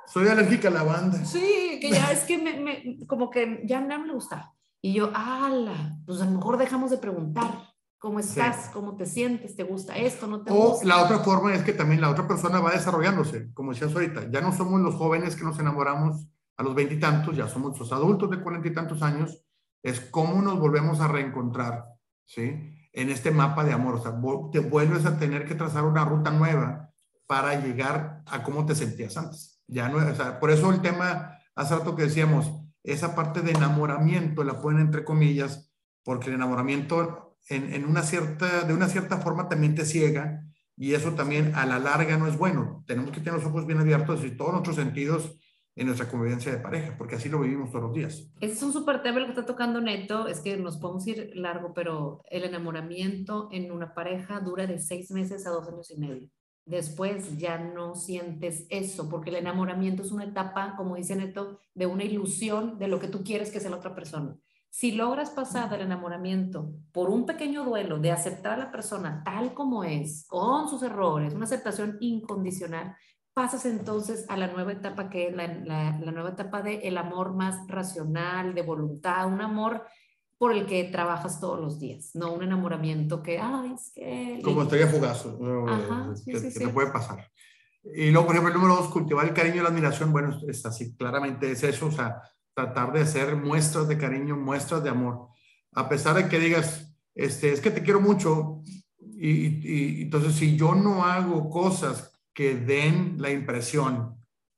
soy 0.07 0.29
alérgica 0.29 0.69
a 0.69 0.73
la 0.73 0.83
banda. 0.83 1.25
Sí, 1.25 1.79
que 1.81 1.91
ya 1.91 2.13
es 2.13 2.25
que 2.25 2.39
me, 2.39 2.61
me, 2.61 3.07
como 3.07 3.31
que 3.31 3.63
ya 3.65 3.81
no 3.81 3.99
me 3.99 4.13
gusta. 4.13 4.53
Y 4.81 4.93
yo, 4.93 5.11
ala, 5.15 5.99
pues 6.07 6.21
a 6.21 6.27
lo 6.27 6.33
mejor 6.33 6.59
dejamos 6.59 6.91
de 6.91 6.99
preguntar. 6.99 7.75
¿Cómo 7.99 8.21
estás? 8.21 8.69
¿Cómo 8.73 8.95
te 8.95 9.07
sientes? 9.07 9.57
¿Te 9.57 9.65
gusta 9.65 9.97
esto? 9.97 10.27
¿No 10.27 10.43
te 10.43 10.53
o 10.53 10.79
la 10.85 11.03
otra 11.03 11.21
forma 11.21 11.55
es 11.55 11.63
que 11.63 11.73
también 11.73 12.01
la 12.01 12.11
otra 12.11 12.29
persona 12.29 12.61
va 12.61 12.71
desarrollándose, 12.71 13.53
como 13.55 13.73
decías 13.73 13.93
ahorita. 13.95 14.31
Ya 14.31 14.43
no 14.43 14.53
somos 14.53 14.81
los 14.81 14.95
jóvenes 14.95 15.35
que 15.35 15.45
nos 15.45 15.59
enamoramos 15.59 16.29
a 16.59 16.63
los 16.63 16.75
veintitantos, 16.75 17.35
ya 17.37 17.49
somos 17.49 17.79
los 17.79 17.91
adultos 17.93 18.31
de 18.31 18.41
cuarenta 18.41 18.69
y 18.69 18.75
tantos 18.75 19.03
años. 19.03 19.43
Es 19.83 19.99
cómo 20.01 20.43
nos 20.43 20.61
volvemos 20.61 21.01
a 21.01 21.09
reencontrar, 21.09 21.87
¿sí? 22.27 22.89
En 22.93 23.09
este 23.09 23.31
mapa 23.31 23.65
de 23.65 23.73
amor. 23.73 23.95
O 23.95 24.03
sea, 24.03 24.15
te 24.53 24.61
vuelves 24.61 25.07
a 25.07 25.19
tener 25.19 25.47
que 25.47 25.55
trazar 25.55 25.85
una 25.85 26.05
ruta 26.05 26.31
nueva 26.31 26.91
para 27.27 27.59
llegar 27.61 28.23
a 28.27 28.43
cómo 28.43 28.67
te 28.67 28.75
sentías 28.75 29.17
antes. 29.17 29.56
Ya 29.67 29.89
no, 29.89 29.99
o 29.99 30.15
sea, 30.15 30.39
por 30.39 30.51
eso 30.51 30.71
el 30.73 30.81
tema, 30.81 31.39
hace 31.55 31.77
rato 31.77 31.97
que 31.97 32.05
decíamos, 32.05 32.53
esa 32.83 33.15
parte 33.15 33.41
de 33.41 33.53
enamoramiento 33.53 34.45
la 34.45 34.61
ponen 34.61 34.83
entre 34.83 35.05
comillas, 35.05 35.73
porque 36.05 36.29
el 36.29 36.37
enamoramiento 36.37 37.37
en, 37.49 37.73
en, 37.73 37.85
una 37.85 38.03
cierta, 38.03 38.63
de 38.63 38.75
una 38.75 38.89
cierta 38.89 39.19
forma 39.19 39.49
también 39.49 39.75
te 39.75 39.85
ciega 39.85 40.45
y 40.77 40.95
eso 40.95 41.13
también 41.13 41.55
a 41.55 41.67
la 41.67 41.79
larga 41.79 42.17
no 42.17 42.29
es 42.29 42.37
bueno. 42.37 42.85
Tenemos 42.87 43.11
que 43.11 43.21
tener 43.21 43.35
los 43.35 43.45
ojos 43.45 43.67
bien 43.67 43.81
abiertos 43.81 44.25
y 44.25 44.37
todos 44.37 44.53
nuestros 44.53 44.77
sentidos 44.77 45.37
en 45.77 45.87
nuestra 45.87 46.09
convivencia 46.09 46.51
de 46.51 46.59
pareja, 46.59 46.97
porque 46.97 47.17
así 47.17 47.29
lo 47.29 47.41
vivimos 47.41 47.71
todos 47.71 47.85
los 47.85 47.95
días. 47.95 48.33
Ese 48.41 48.55
es 48.55 48.63
un 48.63 48.73
súper 48.73 49.03
tema 49.03 49.21
lo 49.21 49.27
que 49.27 49.33
está 49.33 49.45
tocando 49.45 49.81
Neto, 49.81 50.27
es 50.27 50.41
que 50.41 50.57
nos 50.57 50.79
podemos 50.79 51.07
ir 51.07 51.33
largo, 51.35 51.75
pero 51.75 52.23
el 52.31 52.45
enamoramiento 52.45 53.49
en 53.53 53.71
una 53.71 53.93
pareja 53.93 54.41
dura 54.41 54.67
de 54.67 54.79
seis 54.79 55.11
meses 55.11 55.47
a 55.47 55.51
dos 55.51 55.69
años 55.69 55.91
y 55.91 55.99
medio. 55.99 56.31
Después 56.67 57.39
ya 57.39 57.59
no 57.59 57.95
sientes 57.95 58.67
eso, 58.69 59.09
porque 59.09 59.31
el 59.31 59.37
enamoramiento 59.37 60.03
es 60.03 60.11
una 60.11 60.25
etapa, 60.25 60.75
como 60.77 60.97
dice 60.97 61.17
Neto, 61.17 61.61
de 61.75 61.87
una 61.87 62.05
ilusión 62.05 62.79
de 62.79 62.89
lo 62.89 62.99
que 62.99 63.09
tú 63.09 63.23
quieres 63.25 63.51
que 63.51 63.61
sea 63.61 63.71
la 63.71 63.77
otra 63.77 63.95
persona. 63.95 64.37
Si 64.69 64.93
logras 64.93 65.31
pasar 65.31 65.71
del 65.71 65.83
enamoramiento 65.83 66.71
por 66.93 67.09
un 67.09 67.25
pequeño 67.25 67.65
duelo 67.65 67.99
de 67.99 68.11
aceptar 68.11 68.55
a 68.55 68.65
la 68.65 68.71
persona 68.71 69.23
tal 69.25 69.55
como 69.55 69.85
es, 69.85 70.27
con 70.29 70.69
sus 70.69 70.83
errores, 70.83 71.33
una 71.33 71.45
aceptación 71.45 71.97
incondicional, 72.01 72.95
pasas 73.33 73.65
entonces 73.65 74.27
a 74.29 74.37
la 74.37 74.49
nueva 74.49 74.73
etapa 74.73 75.09
que 75.09 75.29
es 75.29 75.37
la, 75.37 75.93
nueva 75.93 76.31
etapa 76.31 76.63
del 76.63 76.81
el 76.83 76.99
amor 76.99 77.35
más 77.35 77.67
racional, 77.69 78.55
de 78.55 78.63
voluntad, 78.63 79.27
un 79.33 79.41
amor 79.41 79.87
por 80.39 80.53
el 80.53 80.67
que 80.67 80.85
trabajas 80.85 81.41
todos 81.41 81.61
los 81.61 81.81
días, 81.81 82.11
no 82.15 82.33
un 82.33 82.43
enamoramiento 82.43 83.23
que, 83.23 83.39
ay, 83.39 83.73
es 83.75 83.91
que... 83.95 84.41
Como 84.45 84.63
estrella 84.63 84.87
fugaz, 84.89 85.25
Ajá, 85.25 86.13
que, 86.25 86.39
sí, 86.39 86.59
te 86.59 86.69
puede 86.69 86.91
pasar. 86.91 87.31
Y 87.83 88.11
luego, 88.11 88.27
por 88.27 88.35
ejemplo, 88.35 88.53
el 88.53 88.61
número 88.61 88.81
dos, 88.81 88.93
cultivar 88.93 89.27
el 89.27 89.33
cariño 89.33 89.57
y 89.57 89.63
la 89.63 89.69
admiración, 89.69 90.13
bueno, 90.13 90.39
es 90.47 90.67
así, 90.67 90.95
claramente 90.97 91.51
es 91.51 91.63
eso, 91.63 91.87
o 91.87 91.93
sea, 91.93 92.21
tratar 92.53 92.93
de 92.93 93.01
hacer 93.01 93.37
muestras 93.37 93.89
de 93.89 93.97
cariño, 93.97 94.37
muestras 94.37 94.83
de 94.83 94.91
amor. 94.91 95.29
A 95.73 95.89
pesar 95.89 96.17
de 96.17 96.29
que 96.29 96.39
digas, 96.39 96.95
este, 97.15 97.53
es 97.53 97.61
que 97.61 97.71
te 97.71 97.83
quiero 97.83 98.01
mucho, 98.01 98.63
y, 98.99 100.03
entonces 100.03 100.35
si 100.35 100.57
yo 100.57 100.75
no 100.75 101.05
hago 101.05 101.49
cosas 101.49 102.13
que 102.35 102.55
den 102.55 103.17
la 103.19 103.31
impresión 103.31 104.17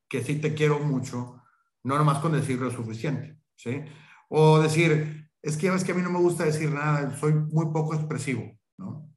que 0.09 0.25
sí 0.25 0.37
te 0.37 0.55
quiero 0.55 0.81
mucho, 0.81 1.41
no 1.85 1.99
nomás 1.99 2.19
con 2.19 2.33
decirlo 2.33 2.69
es 2.69 2.75
suficiente, 2.75 3.39
¿sí? 3.55 3.83
O 4.29 4.59
decir, 4.59 5.28
es 5.49 5.57
que 5.57 5.67
ya 5.67 5.73
ves 5.73 5.83
que 5.83 5.93
a 5.93 5.95
mí 5.95 6.03
no 6.03 6.11
me 6.11 6.19
gusta 6.19 6.45
decir 6.45 6.71
nada, 6.71 7.17
soy 7.17 7.33
muy 7.33 7.67
poco 7.73 7.95
expresivo, 7.95 8.55
¿no? 8.77 9.09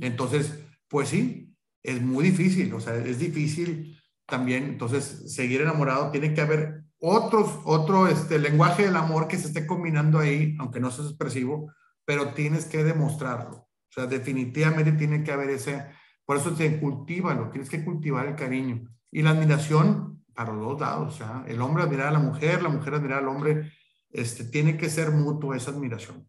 Entonces, 0.00 0.58
pues 0.88 1.10
sí, 1.10 1.54
es 1.82 2.00
muy 2.00 2.24
difícil, 2.24 2.72
o 2.72 2.80
sea, 2.80 2.96
es 2.96 3.18
difícil 3.18 4.00
también, 4.26 4.64
entonces, 4.64 5.34
seguir 5.34 5.60
enamorado 5.60 6.10
tiene 6.10 6.32
que 6.32 6.40
haber 6.40 6.84
otros, 6.98 7.60
otro 7.64 8.08
este, 8.08 8.38
lenguaje 8.38 8.84
del 8.84 8.96
amor 8.96 9.28
que 9.28 9.36
se 9.36 9.48
esté 9.48 9.66
combinando 9.66 10.18
ahí, 10.18 10.56
aunque 10.58 10.80
no 10.80 10.90
seas 10.90 11.08
expresivo, 11.08 11.70
pero 12.06 12.32
tienes 12.32 12.64
que 12.64 12.82
demostrarlo. 12.82 13.56
O 13.56 13.92
sea, 13.92 14.06
definitivamente 14.06 14.92
tiene 14.92 15.22
que 15.22 15.32
haber 15.32 15.50
ese, 15.50 15.84
por 16.24 16.38
eso 16.38 16.52
te 16.52 16.80
cultiva, 16.80 17.34
lo 17.34 17.50
tienes 17.50 17.68
que 17.68 17.84
cultivar 17.84 18.26
el 18.26 18.36
cariño. 18.36 18.88
Y 19.10 19.20
la 19.20 19.30
admiración 19.30 20.24
para 20.34 20.52
los 20.54 20.64
dos 20.64 20.80
lados, 20.80 21.14
o 21.14 21.16
sea, 21.16 21.44
el 21.46 21.60
hombre 21.60 21.82
admirar 21.82 22.08
a 22.08 22.12
la 22.12 22.18
mujer, 22.20 22.62
la 22.62 22.70
mujer 22.70 22.94
admirar 22.94 23.18
al 23.18 23.28
hombre, 23.28 23.70
este, 24.14 24.44
tiene 24.44 24.78
que 24.78 24.88
ser 24.88 25.10
mutuo 25.10 25.54
esa 25.54 25.72
admiración. 25.72 26.26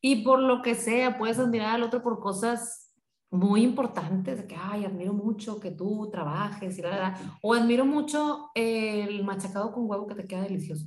Y 0.00 0.24
por 0.24 0.40
lo 0.40 0.60
que 0.60 0.74
sea, 0.74 1.16
puedes 1.16 1.38
admirar 1.38 1.76
al 1.76 1.84
otro 1.84 2.02
por 2.02 2.18
cosas 2.18 2.92
muy 3.30 3.62
importantes, 3.62 4.44
que, 4.44 4.56
ay, 4.58 4.84
admiro 4.84 5.14
mucho 5.14 5.58
que 5.58 5.70
tú 5.70 6.10
trabajes 6.10 6.76
y 6.76 6.82
la, 6.82 6.90
la, 6.90 7.38
o 7.40 7.54
admiro 7.54 7.86
mucho 7.86 8.50
el 8.54 9.24
machacado 9.24 9.72
con 9.72 9.88
huevo 9.88 10.06
que 10.06 10.16
te 10.16 10.26
queda 10.26 10.42
delicioso. 10.42 10.86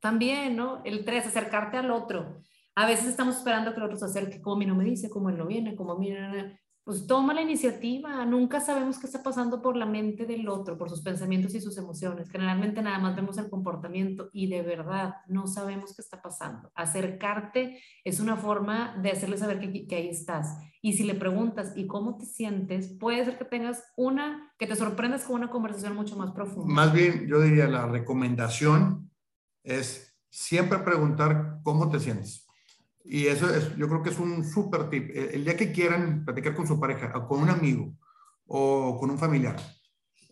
También, 0.00 0.56
¿no? 0.56 0.82
El 0.84 1.04
tres, 1.04 1.26
acercarte 1.26 1.76
al 1.76 1.90
otro. 1.90 2.40
A 2.76 2.86
veces 2.86 3.06
estamos 3.06 3.36
esperando 3.36 3.72
que 3.72 3.78
el 3.78 3.86
otro 3.86 3.98
se 3.98 4.04
acerque, 4.04 4.40
como 4.40 4.56
a 4.56 4.58
mí 4.60 4.66
no 4.66 4.74
me 4.74 4.84
dice, 4.84 5.10
como 5.10 5.28
él 5.28 5.36
no 5.36 5.46
viene, 5.46 5.74
como 5.74 5.92
a 5.92 5.98
mí 5.98 6.10
no, 6.10 6.54
pues 6.84 7.06
toma 7.06 7.32
la 7.32 7.40
iniciativa. 7.40 8.24
Nunca 8.26 8.60
sabemos 8.60 8.98
qué 8.98 9.06
está 9.06 9.22
pasando 9.22 9.62
por 9.62 9.74
la 9.74 9.86
mente 9.86 10.26
del 10.26 10.46
otro, 10.48 10.76
por 10.76 10.90
sus 10.90 11.00
pensamientos 11.00 11.54
y 11.54 11.60
sus 11.60 11.78
emociones. 11.78 12.30
Generalmente 12.30 12.82
nada 12.82 12.98
más 12.98 13.16
vemos 13.16 13.38
el 13.38 13.48
comportamiento 13.48 14.28
y 14.32 14.48
de 14.48 14.60
verdad 14.60 15.14
no 15.26 15.46
sabemos 15.46 15.96
qué 15.96 16.02
está 16.02 16.20
pasando. 16.20 16.70
Acercarte 16.74 17.80
es 18.04 18.20
una 18.20 18.36
forma 18.36 18.96
de 19.02 19.12
hacerle 19.12 19.38
saber 19.38 19.60
que, 19.60 19.86
que 19.86 19.96
ahí 19.96 20.08
estás. 20.10 20.58
Y 20.82 20.92
si 20.92 21.04
le 21.04 21.14
preguntas, 21.14 21.72
¿y 21.74 21.86
cómo 21.86 22.18
te 22.18 22.26
sientes? 22.26 22.94
Puede 23.00 23.24
ser 23.24 23.38
que 23.38 23.46
tengas 23.46 23.82
una, 23.96 24.52
que 24.58 24.66
te 24.66 24.76
sorprendas 24.76 25.24
con 25.24 25.36
una 25.36 25.48
conversación 25.48 25.94
mucho 25.94 26.16
más 26.16 26.32
profunda. 26.32 26.72
Más 26.72 26.92
bien, 26.92 27.26
yo 27.26 27.40
diría, 27.40 27.66
la 27.66 27.86
recomendación 27.86 29.10
es 29.62 30.14
siempre 30.28 30.80
preguntar 30.80 31.60
cómo 31.62 31.88
te 31.88 31.98
sientes 31.98 32.43
y 33.04 33.26
eso 33.26 33.54
es, 33.54 33.76
yo 33.76 33.86
creo 33.86 34.02
que 34.02 34.10
es 34.10 34.18
un 34.18 34.44
súper 34.44 34.88
tip. 34.88 35.10
El 35.14 35.44
día 35.44 35.56
que 35.56 35.70
quieran 35.70 36.24
platicar 36.24 36.54
con 36.54 36.66
su 36.66 36.80
pareja, 36.80 37.12
o 37.14 37.28
con 37.28 37.42
un 37.42 37.50
amigo, 37.50 37.94
o 38.46 38.98
con 38.98 39.10
un 39.10 39.18
familiar, 39.18 39.56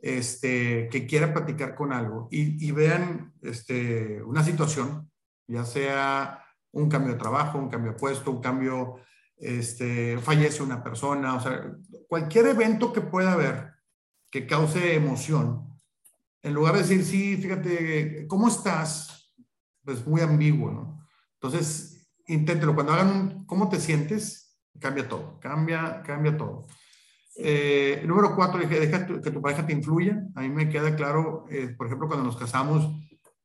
este, 0.00 0.88
que 0.90 1.06
quiera 1.06 1.32
platicar 1.32 1.74
con 1.74 1.92
algo 1.92 2.28
y, 2.30 2.66
y, 2.66 2.72
vean 2.72 3.34
este, 3.42 4.22
una 4.22 4.42
situación, 4.42 5.10
ya 5.46 5.64
sea 5.64 6.44
un 6.72 6.88
cambio 6.88 7.12
de 7.12 7.18
trabajo, 7.18 7.58
un 7.58 7.68
cambio 7.68 7.92
de 7.92 7.98
puesto, 7.98 8.30
un 8.30 8.40
cambio, 8.40 8.96
este, 9.36 10.18
fallece 10.18 10.62
una 10.62 10.82
persona, 10.82 11.36
o 11.36 11.40
sea, 11.40 11.72
cualquier 12.08 12.46
evento 12.46 12.92
que 12.92 13.02
pueda 13.02 13.34
haber 13.34 13.72
que 14.30 14.46
cause 14.46 14.94
emoción, 14.94 15.68
en 16.42 16.54
lugar 16.54 16.74
de 16.74 16.80
decir, 16.80 17.04
sí, 17.04 17.36
fíjate, 17.36 18.26
¿cómo 18.26 18.48
estás? 18.48 19.32
Pues 19.84 20.04
muy 20.06 20.22
ambiguo, 20.22 20.70
¿no? 20.70 21.06
Entonces, 21.34 21.91
inténtelo. 22.26 22.74
Cuando 22.74 22.92
hagan 22.92 23.08
un, 23.08 23.46
¿cómo 23.46 23.68
te 23.68 23.80
sientes? 23.80 24.58
Cambia 24.78 25.08
todo, 25.08 25.38
cambia, 25.40 26.02
cambia 26.02 26.36
todo. 26.36 26.66
Eh, 27.36 28.02
número 28.06 28.34
cuatro, 28.34 28.60
deja 28.60 29.06
que 29.06 29.30
tu 29.30 29.40
pareja 29.40 29.66
te 29.66 29.72
influya. 29.72 30.22
A 30.34 30.42
mí 30.42 30.48
me 30.48 30.68
queda 30.68 30.94
claro, 30.96 31.46
eh, 31.50 31.74
por 31.76 31.86
ejemplo, 31.86 32.08
cuando 32.08 32.24
nos 32.24 32.36
casamos, 32.36 32.90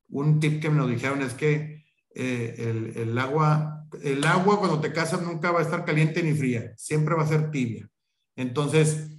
un 0.09 0.39
tip 0.39 0.61
que 0.61 0.69
me 0.69 0.77
lo 0.77 0.87
dijeron 0.87 1.21
es 1.21 1.33
que 1.33 1.85
eh, 2.15 2.55
el, 2.57 2.97
el, 2.97 3.17
agua, 3.17 3.85
el 4.01 4.23
agua 4.25 4.59
cuando 4.59 4.79
te 4.79 4.91
casas 4.91 5.21
nunca 5.21 5.51
va 5.51 5.59
a 5.59 5.63
estar 5.63 5.85
caliente 5.85 6.23
ni 6.23 6.33
fría, 6.33 6.73
siempre 6.75 7.15
va 7.15 7.23
a 7.23 7.27
ser 7.27 7.51
tibia. 7.51 7.87
Entonces, 8.35 9.09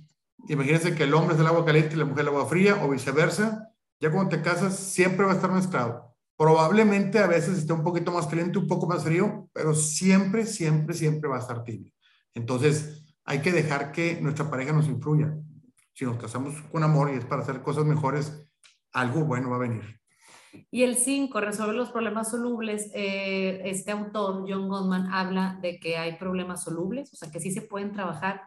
imagínense 0.49 0.94
que 0.94 1.05
el 1.05 1.14
hombre 1.14 1.35
es 1.35 1.40
el 1.40 1.47
agua 1.47 1.64
caliente 1.64 1.94
y 1.94 1.99
la 1.99 2.05
mujer 2.05 2.23
el 2.23 2.29
agua 2.29 2.47
fría 2.47 2.83
o 2.85 2.90
viceversa. 2.90 3.68
Ya 4.01 4.11
cuando 4.11 4.31
te 4.31 4.42
casas, 4.42 4.77
siempre 4.77 5.27
va 5.27 5.33
a 5.33 5.35
estar 5.35 5.51
mezclado. 5.51 6.08
Probablemente 6.38 7.18
a 7.18 7.27
veces 7.27 7.59
esté 7.59 7.72
un 7.72 7.83
poquito 7.83 8.12
más 8.12 8.29
caliente, 8.29 8.61
un 8.61 8.68
poco 8.68 8.87
más 8.87 9.03
frío, 9.03 9.51
pero 9.53 9.74
siempre, 9.74 10.46
siempre, 10.46 10.94
siempre 10.94 11.29
va 11.29 11.35
a 11.35 11.40
estar 11.40 11.64
tibio. 11.64 11.92
Entonces, 12.33 13.16
hay 13.24 13.42
que 13.42 13.51
dejar 13.51 13.90
que 13.90 14.20
nuestra 14.20 14.48
pareja 14.48 14.72
nos 14.72 14.87
influya. 14.87 15.37
Si 15.94 16.05
nos 16.05 16.16
casamos 16.16 16.55
con 16.70 16.85
amor 16.85 17.11
y 17.11 17.16
es 17.16 17.24
para 17.24 17.42
hacer 17.42 17.61
cosas 17.61 17.85
mejores, 17.87 18.48
algo 18.92 19.24
bueno 19.24 19.51
va 19.51 19.57
a 19.57 19.59
venir. 19.59 20.01
Y 20.70 20.85
el 20.85 20.96
5, 20.96 21.40
resolver 21.40 21.74
los 21.74 21.90
problemas 21.90 22.31
solubles. 22.31 22.92
Eh, 22.94 23.61
este 23.64 23.90
autor, 23.90 24.44
John 24.48 24.68
Goldman, 24.68 25.12
habla 25.12 25.59
de 25.61 25.81
que 25.81 25.96
hay 25.96 26.18
problemas 26.18 26.62
solubles, 26.62 27.12
o 27.12 27.16
sea, 27.16 27.33
que 27.33 27.40
sí 27.40 27.51
se 27.51 27.62
pueden 27.62 27.92
trabajar. 27.92 28.42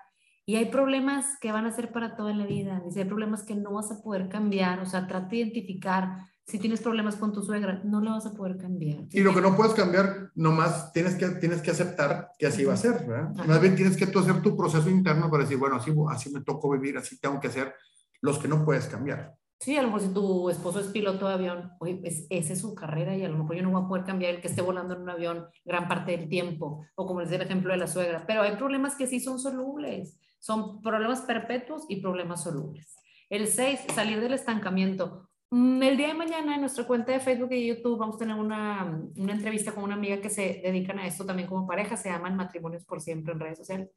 Y 0.45 0.55
hay 0.55 0.71
problemas 0.71 1.37
que 1.41 1.51
van 1.51 1.65
a 1.65 1.73
ser 1.73 1.91
para 1.91 2.15
toda 2.15 2.33
la 2.33 2.45
vida. 2.45 2.81
Dice, 2.85 3.01
hay 3.01 3.05
problemas 3.05 3.43
que 3.43 3.55
no 3.55 3.73
vas 3.73 3.91
a 3.91 4.01
poder 4.01 4.29
cambiar. 4.29 4.79
O 4.79 4.85
sea, 4.85 5.07
trata 5.07 5.27
de 5.27 5.37
identificar 5.37 6.30
si 6.51 6.59
tienes 6.59 6.81
problemas 6.81 7.15
con 7.15 7.31
tu 7.31 7.41
suegra, 7.41 7.81
no 7.85 8.01
lo 8.01 8.11
vas 8.11 8.25
a 8.25 8.33
poder 8.33 8.57
cambiar. 8.57 9.05
Y 9.09 9.21
lo 9.21 9.33
que 9.33 9.39
no 9.39 9.55
puedes 9.55 9.73
cambiar, 9.73 10.31
nomás 10.35 10.91
tienes 10.91 11.15
que, 11.15 11.25
tienes 11.29 11.61
que 11.61 11.71
aceptar 11.71 12.31
que 12.37 12.47
así 12.47 12.65
va 12.65 12.73
a 12.73 12.77
ser, 12.77 13.05
¿verdad? 13.07 13.33
Más 13.45 13.61
bien 13.61 13.73
tienes 13.73 13.95
que 13.95 14.05
tú 14.05 14.19
hacer 14.19 14.41
tu 14.41 14.57
proceso 14.57 14.89
interno 14.89 15.31
para 15.31 15.43
decir, 15.43 15.57
bueno, 15.57 15.77
así, 15.77 15.95
así 16.09 16.29
me 16.29 16.41
tocó 16.41 16.69
vivir, 16.71 16.97
así 16.97 17.17
tengo 17.21 17.39
que 17.39 17.47
hacer 17.47 17.73
los 18.19 18.37
que 18.37 18.49
no 18.49 18.65
puedes 18.65 18.87
cambiar. 18.87 19.33
Sí, 19.61 19.77
a 19.77 19.81
lo 19.81 19.87
mejor 19.87 20.01
si 20.01 20.13
tu 20.13 20.49
esposo 20.49 20.81
es 20.81 20.87
piloto 20.87 21.25
de 21.25 21.35
avión, 21.35 21.71
oye, 21.79 21.95
pues 21.95 22.27
esa 22.29 22.51
es 22.51 22.59
su 22.59 22.75
carrera 22.75 23.15
y 23.15 23.23
a 23.23 23.29
lo 23.29 23.37
mejor 23.37 23.55
yo 23.55 23.63
no 23.63 23.71
voy 23.71 23.81
a 23.81 23.87
poder 23.87 24.03
cambiar 24.03 24.35
el 24.35 24.41
que 24.41 24.49
esté 24.49 24.61
volando 24.61 24.93
en 24.93 25.03
un 25.03 25.09
avión 25.09 25.45
gran 25.63 25.87
parte 25.87 26.17
del 26.17 26.27
tiempo, 26.27 26.85
o 26.95 27.07
como 27.07 27.21
les 27.21 27.29
decía 27.29 27.43
el 27.43 27.47
ejemplo 27.47 27.71
de 27.71 27.77
la 27.77 27.87
suegra, 27.87 28.25
pero 28.27 28.41
hay 28.41 28.57
problemas 28.57 28.95
que 28.95 29.07
sí 29.07 29.21
son 29.21 29.39
solubles, 29.39 30.19
son 30.39 30.81
problemas 30.81 31.21
perpetuos 31.21 31.85
y 31.87 32.01
problemas 32.01 32.43
solubles. 32.43 32.97
El 33.29 33.47
6, 33.47 33.85
salir 33.95 34.19
del 34.19 34.33
estancamiento. 34.33 35.30
Mm, 35.53 35.83
el 35.83 35.97
día 35.97 36.07
de 36.07 36.13
mañana 36.13 36.55
en 36.55 36.61
nuestra 36.61 36.85
cuenta 36.85 37.11
de 37.11 37.19
Facebook 37.19 37.51
y 37.51 37.67
YouTube 37.67 37.97
vamos 37.99 38.15
a 38.15 38.19
tener 38.19 38.37
una, 38.37 39.01
una, 39.17 39.33
entrevista 39.33 39.73
con 39.73 39.83
una 39.83 39.95
amiga 39.95 40.21
que 40.21 40.29
se 40.29 40.61
dedican 40.63 40.97
a 40.97 41.05
esto 41.05 41.25
también 41.25 41.49
como 41.49 41.67
pareja, 41.67 41.97
se 41.97 42.09
llaman 42.09 42.37
Matrimonios 42.37 42.85
por 42.85 43.01
Siempre 43.01 43.33
en 43.33 43.39
redes 43.41 43.57
sociales. 43.57 43.89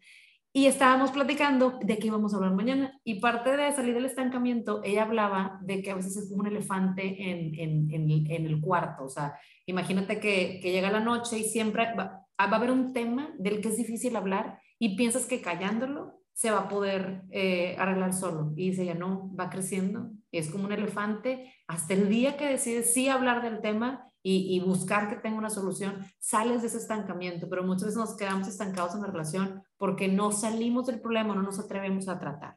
Y 0.52 0.66
estábamos 0.66 1.12
platicando 1.12 1.78
de 1.80 1.98
qué 1.98 2.08
íbamos 2.08 2.32
a 2.32 2.36
hablar 2.36 2.54
mañana. 2.54 3.00
Y 3.04 3.20
parte 3.20 3.56
de 3.56 3.72
salir 3.72 3.94
del 3.94 4.04
estancamiento, 4.04 4.80
ella 4.84 5.02
hablaba 5.02 5.58
de 5.62 5.82
que 5.82 5.90
a 5.92 5.96
veces 5.96 6.16
es 6.16 6.28
como 6.28 6.40
un 6.40 6.46
elefante 6.48 7.02
en, 7.30 7.54
en, 7.58 7.90
en, 7.92 8.30
en 8.30 8.46
el 8.46 8.60
cuarto. 8.60 9.04
O 9.04 9.08
sea, 9.08 9.34
imagínate 9.66 10.20
que, 10.20 10.60
que, 10.60 10.72
llega 10.72 10.90
la 10.90 11.00
noche 11.00 11.38
y 11.38 11.44
siempre 11.44 11.86
va, 11.96 12.04
va 12.04 12.24
a 12.36 12.56
haber 12.56 12.70
un 12.70 12.92
tema 12.92 13.32
del 13.38 13.60
que 13.60 13.68
es 13.68 13.76
difícil 13.76 14.14
hablar 14.16 14.60
y 14.78 14.96
piensas 14.96 15.26
que 15.26 15.40
callándolo 15.40 16.23
se 16.34 16.50
va 16.50 16.58
a 16.58 16.68
poder 16.68 17.22
eh, 17.30 17.76
arreglar 17.78 18.12
solo. 18.12 18.52
Y 18.56 18.70
dice, 18.70 18.84
ya 18.84 18.94
no, 18.94 19.34
va 19.34 19.48
creciendo. 19.48 20.10
Es 20.32 20.50
como 20.50 20.64
un 20.64 20.72
elefante. 20.72 21.54
Hasta 21.68 21.94
el 21.94 22.08
día 22.08 22.36
que 22.36 22.48
decides 22.48 22.92
sí 22.92 23.08
hablar 23.08 23.40
del 23.40 23.60
tema 23.60 24.08
y, 24.26 24.58
buscar 24.60 25.08
que 25.10 25.16
tenga 25.16 25.36
una 25.36 25.50
solución, 25.50 25.98
sales 26.18 26.62
de 26.62 26.68
ese 26.68 26.78
estancamiento. 26.78 27.48
Pero 27.48 27.62
muchas 27.62 27.84
veces 27.84 27.98
nos 27.98 28.16
quedamos 28.16 28.48
estancados 28.48 28.94
en 28.94 29.02
la 29.02 29.08
relación 29.08 29.62
porque 29.76 30.08
no 30.08 30.32
salimos 30.32 30.86
del 30.86 31.00
problema, 31.00 31.34
no 31.34 31.42
nos 31.42 31.60
atrevemos 31.60 32.08
a 32.08 32.18
tratar. 32.18 32.56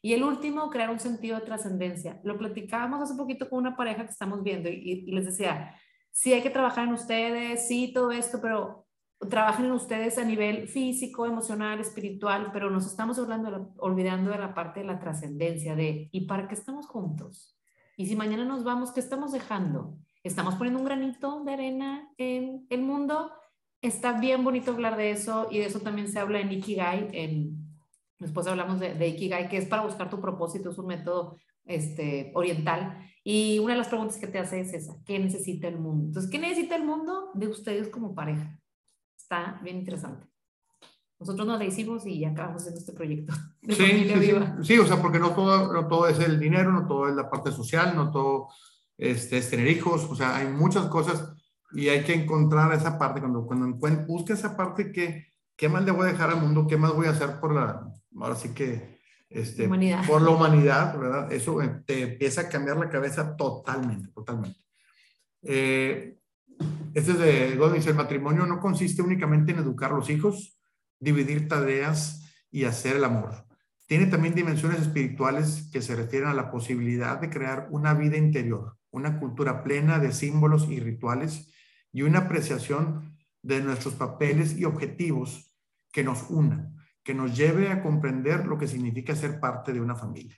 Y 0.00 0.14
el 0.14 0.22
último, 0.22 0.70
crear 0.70 0.88
un 0.88 1.00
sentido 1.00 1.38
de 1.38 1.44
trascendencia. 1.44 2.20
Lo 2.24 2.38
platicábamos 2.38 3.02
hace 3.02 3.18
poquito 3.18 3.50
con 3.50 3.58
una 3.58 3.76
pareja 3.76 4.04
que 4.04 4.12
estamos 4.12 4.42
viendo 4.42 4.70
y, 4.70 5.04
y 5.06 5.12
les 5.12 5.26
decía, 5.26 5.74
sí 6.10 6.32
hay 6.32 6.42
que 6.42 6.48
trabajar 6.48 6.86
en 6.86 6.94
ustedes, 6.94 7.68
sí, 7.68 7.92
todo 7.92 8.12
esto, 8.12 8.38
pero 8.40 8.86
trabajen 9.28 9.66
en 9.66 9.72
ustedes 9.72 10.16
a 10.18 10.24
nivel 10.24 10.66
físico, 10.66 11.26
emocional, 11.26 11.78
espiritual, 11.80 12.50
pero 12.52 12.70
nos 12.70 12.86
estamos 12.86 13.18
hablando 13.18 13.74
olvidando 13.78 14.30
de 14.30 14.38
la 14.38 14.54
parte 14.54 14.80
de 14.80 14.86
la 14.86 14.98
trascendencia, 14.98 15.76
de 15.76 16.08
¿y 16.10 16.22
para 16.22 16.48
qué 16.48 16.54
estamos 16.54 16.86
juntos? 16.86 17.58
Y 17.96 18.06
si 18.06 18.16
mañana 18.16 18.44
nos 18.44 18.64
vamos, 18.64 18.92
¿qué 18.92 19.00
estamos 19.00 19.32
dejando? 19.32 19.98
¿Estamos 20.22 20.54
poniendo 20.54 20.80
un 20.80 20.86
granito 20.86 21.44
de 21.44 21.52
arena 21.52 22.08
en 22.16 22.66
el 22.70 22.82
mundo? 22.82 23.30
Está 23.82 24.18
bien 24.18 24.42
bonito 24.42 24.72
hablar 24.72 24.96
de 24.96 25.10
eso 25.10 25.48
y 25.50 25.58
de 25.58 25.66
eso 25.66 25.80
también 25.80 26.08
se 26.08 26.18
habla 26.18 26.40
en 26.40 26.52
Ikigai. 26.52 27.08
En, 27.12 27.58
después 28.18 28.46
hablamos 28.46 28.80
de, 28.80 28.94
de 28.94 29.08
Ikigai, 29.08 29.48
que 29.48 29.58
es 29.58 29.66
para 29.66 29.82
buscar 29.82 30.08
tu 30.08 30.20
propósito, 30.20 30.70
es 30.70 30.78
un 30.78 30.86
método 30.86 31.36
este, 31.66 32.32
oriental. 32.34 32.98
Y 33.22 33.58
una 33.58 33.74
de 33.74 33.78
las 33.78 33.88
preguntas 33.88 34.16
que 34.16 34.26
te 34.26 34.38
hace 34.38 34.60
es 34.60 34.72
esa, 34.72 34.94
¿qué 35.04 35.18
necesita 35.18 35.68
el 35.68 35.78
mundo? 35.78 36.06
Entonces, 36.06 36.30
¿qué 36.30 36.38
necesita 36.38 36.76
el 36.76 36.84
mundo 36.84 37.30
de 37.34 37.48
ustedes 37.48 37.88
como 37.88 38.14
pareja? 38.14 38.59
Está 39.30 39.60
bien 39.62 39.76
interesante. 39.76 40.26
Nosotros 41.20 41.46
nos 41.46 41.56
la 41.56 41.64
hicimos 41.64 42.04
y 42.04 42.24
acabamos 42.24 42.62
haciendo 42.62 42.80
este 42.80 42.92
proyecto. 42.92 43.32
sí, 43.62 43.74
sí, 43.76 44.32
sí, 44.62 44.78
o 44.78 44.84
sea, 44.84 45.00
porque 45.00 45.20
no 45.20 45.30
todo, 45.36 45.72
no 45.72 45.86
todo 45.86 46.08
es 46.08 46.18
el 46.18 46.40
dinero, 46.40 46.72
no 46.72 46.88
todo 46.88 47.08
es 47.08 47.14
la 47.14 47.30
parte 47.30 47.52
social, 47.52 47.94
no 47.94 48.10
todo 48.10 48.48
este, 48.98 49.38
es 49.38 49.48
tener 49.48 49.68
hijos, 49.68 50.04
o 50.10 50.16
sea, 50.16 50.34
hay 50.34 50.48
muchas 50.48 50.86
cosas 50.86 51.32
y 51.70 51.88
hay 51.88 52.02
que 52.02 52.12
encontrar 52.12 52.72
esa 52.72 52.98
parte, 52.98 53.20
cuando, 53.20 53.46
cuando 53.46 54.04
busca 54.04 54.34
esa 54.34 54.56
parte 54.56 54.90
que, 54.90 55.28
¿qué 55.54 55.68
más 55.68 55.84
le 55.84 55.92
voy 55.92 56.08
a 56.08 56.12
dejar 56.12 56.30
al 56.30 56.40
mundo? 56.40 56.66
¿Qué 56.66 56.76
más 56.76 56.92
voy 56.92 57.06
a 57.06 57.10
hacer 57.10 57.38
por 57.38 57.54
la, 57.54 57.88
ahora 58.20 58.34
sí 58.34 58.52
que, 58.52 58.98
este, 59.28 59.66
humanidad. 59.66 60.04
por 60.08 60.22
la 60.22 60.30
humanidad, 60.30 60.98
¿verdad? 60.98 61.32
Eso 61.32 61.62
eh, 61.62 61.82
te 61.86 62.02
empieza 62.02 62.40
a 62.40 62.48
cambiar 62.48 62.78
la 62.78 62.90
cabeza 62.90 63.36
totalmente, 63.36 64.08
totalmente. 64.08 64.58
Eh, 65.42 66.19
este 66.94 67.12
es 67.12 67.18
de 67.18 67.56
Godwin, 67.56 67.82
el 67.86 67.94
matrimonio 67.94 68.46
no 68.46 68.60
consiste 68.60 69.02
únicamente 69.02 69.52
en 69.52 69.58
educar 69.58 69.92
a 69.92 69.96
los 69.96 70.10
hijos, 70.10 70.58
dividir 70.98 71.48
tareas 71.48 72.28
y 72.50 72.64
hacer 72.64 72.96
el 72.96 73.04
amor. 73.04 73.46
Tiene 73.86 74.06
también 74.06 74.34
dimensiones 74.34 74.80
espirituales 74.80 75.68
que 75.72 75.82
se 75.82 75.96
refieren 75.96 76.28
a 76.28 76.34
la 76.34 76.50
posibilidad 76.50 77.20
de 77.20 77.30
crear 77.30 77.68
una 77.70 77.94
vida 77.94 78.16
interior, 78.16 78.76
una 78.90 79.18
cultura 79.18 79.62
plena 79.62 79.98
de 79.98 80.12
símbolos 80.12 80.68
y 80.68 80.80
rituales 80.80 81.52
y 81.92 82.02
una 82.02 82.20
apreciación 82.20 83.18
de 83.42 83.60
nuestros 83.62 83.94
papeles 83.94 84.58
y 84.58 84.64
objetivos 84.64 85.56
que 85.92 86.04
nos 86.04 86.28
unan, 86.30 86.76
que 87.02 87.14
nos 87.14 87.36
lleve 87.36 87.68
a 87.68 87.82
comprender 87.82 88.46
lo 88.46 88.58
que 88.58 88.68
significa 88.68 89.16
ser 89.16 89.40
parte 89.40 89.72
de 89.72 89.80
una 89.80 89.96
familia. 89.96 90.36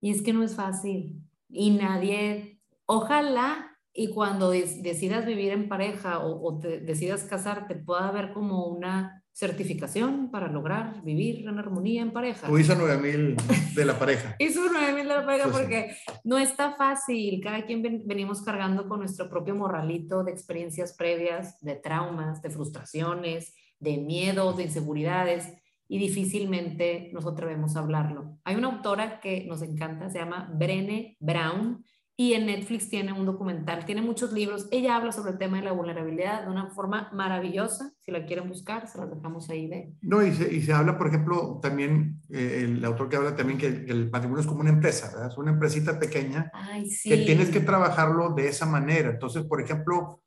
Y 0.00 0.10
es 0.10 0.22
que 0.22 0.32
no 0.32 0.42
es 0.42 0.54
fácil 0.54 1.22
y 1.48 1.70
nadie, 1.70 2.60
ojalá 2.86 3.77
y 3.98 4.10
cuando 4.10 4.52
decidas 4.52 5.26
vivir 5.26 5.50
en 5.50 5.68
pareja 5.68 6.20
o, 6.20 6.40
o 6.46 6.60
te 6.60 6.78
decidas 6.78 7.24
casarte 7.24 7.74
pueda 7.74 8.06
haber 8.06 8.32
como 8.32 8.66
una 8.66 9.24
certificación 9.32 10.30
para 10.30 10.46
lograr 10.46 11.02
vivir 11.02 11.48
en 11.48 11.58
armonía 11.58 12.02
en 12.02 12.12
pareja. 12.12 12.46
Tú 12.46 12.58
hizo 12.58 12.76
9000 12.76 13.34
de 13.74 13.84
la 13.84 13.98
pareja. 13.98 14.36
hizo 14.38 14.60
9000 14.70 14.96
de 14.96 15.14
la 15.14 15.26
pareja 15.26 15.48
porque 15.48 15.96
no 16.22 16.38
está 16.38 16.76
fácil. 16.76 17.40
Cada 17.42 17.66
quien 17.66 17.82
venimos 18.06 18.42
cargando 18.42 18.88
con 18.88 19.00
nuestro 19.00 19.28
propio 19.28 19.56
morralito 19.56 20.22
de 20.22 20.30
experiencias 20.30 20.94
previas, 20.96 21.58
de 21.60 21.74
traumas, 21.74 22.40
de 22.40 22.50
frustraciones, 22.50 23.52
de 23.80 23.96
miedos, 23.96 24.56
de 24.58 24.62
inseguridades 24.62 25.52
y 25.88 25.98
difícilmente 25.98 27.10
nos 27.12 27.26
atrevemos 27.26 27.74
a 27.74 27.80
hablarlo. 27.80 28.38
Hay 28.44 28.54
una 28.54 28.68
autora 28.68 29.18
que 29.18 29.44
nos 29.46 29.62
encanta, 29.62 30.08
se 30.08 30.18
llama 30.18 30.48
Brene 30.54 31.16
Brown 31.18 31.84
y 32.20 32.32
en 32.32 32.46
Netflix 32.46 32.88
tiene 32.88 33.12
un 33.12 33.24
documental, 33.24 33.84
tiene 33.86 34.02
muchos 34.02 34.32
libros. 34.32 34.66
Ella 34.72 34.96
habla 34.96 35.12
sobre 35.12 35.30
el 35.30 35.38
tema 35.38 35.58
de 35.58 35.62
la 35.62 35.70
vulnerabilidad 35.70 36.42
de 36.42 36.50
una 36.50 36.68
forma 36.70 37.08
maravillosa. 37.12 37.92
Si 38.00 38.10
la 38.10 38.26
quieren 38.26 38.48
buscar, 38.48 38.88
se 38.88 38.98
las 38.98 39.08
dejamos 39.08 39.48
ahí 39.50 39.68
de. 39.68 39.92
No, 40.02 40.26
y 40.26 40.34
se, 40.34 40.52
y 40.52 40.60
se 40.62 40.72
habla, 40.72 40.98
por 40.98 41.06
ejemplo, 41.06 41.60
también, 41.62 42.20
eh, 42.28 42.62
el 42.64 42.84
autor 42.84 43.08
que 43.08 43.14
habla 43.14 43.36
también 43.36 43.56
que 43.56 43.68
el, 43.68 44.10
matrimonio 44.10 44.40
es 44.40 44.48
como 44.48 44.62
una 44.62 44.70
empresa, 44.70 45.12
¿verdad? 45.12 45.28
Es 45.28 45.38
una 45.38 45.52
empresita 45.52 46.00
pequeña 46.00 46.50
Ay, 46.52 46.90
sí. 46.90 47.08
que 47.08 47.18
tienes 47.18 47.50
que 47.50 47.60
trabajarlo 47.60 48.34
de 48.34 48.48
esa 48.48 48.66
manera. 48.66 49.10
Entonces, 49.10 49.44
por 49.44 49.60
ejemplo, 49.60 50.20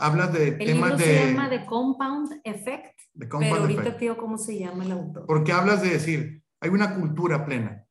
hablas 0.00 0.32
de 0.32 0.48
el 0.48 0.58
temas 0.58 0.90
libro 0.90 0.96
de. 0.96 1.04
se 1.04 1.26
llama 1.28 1.48
The 1.48 1.64
Compound 1.64 2.40
Effect. 2.42 2.98
de 3.14 3.28
compound 3.28 3.52
pero 3.52 3.62
ahorita, 3.62 3.82
effect. 3.82 3.98
tío, 4.00 4.16
¿cómo 4.16 4.36
se 4.36 4.58
llama 4.58 4.84
el 4.84 4.90
autor? 4.90 5.26
Porque 5.28 5.52
hablas 5.52 5.80
de 5.80 5.90
decir, 5.90 6.42
hay 6.60 6.70
una 6.70 6.96
cultura 6.96 7.46
plena. 7.46 7.84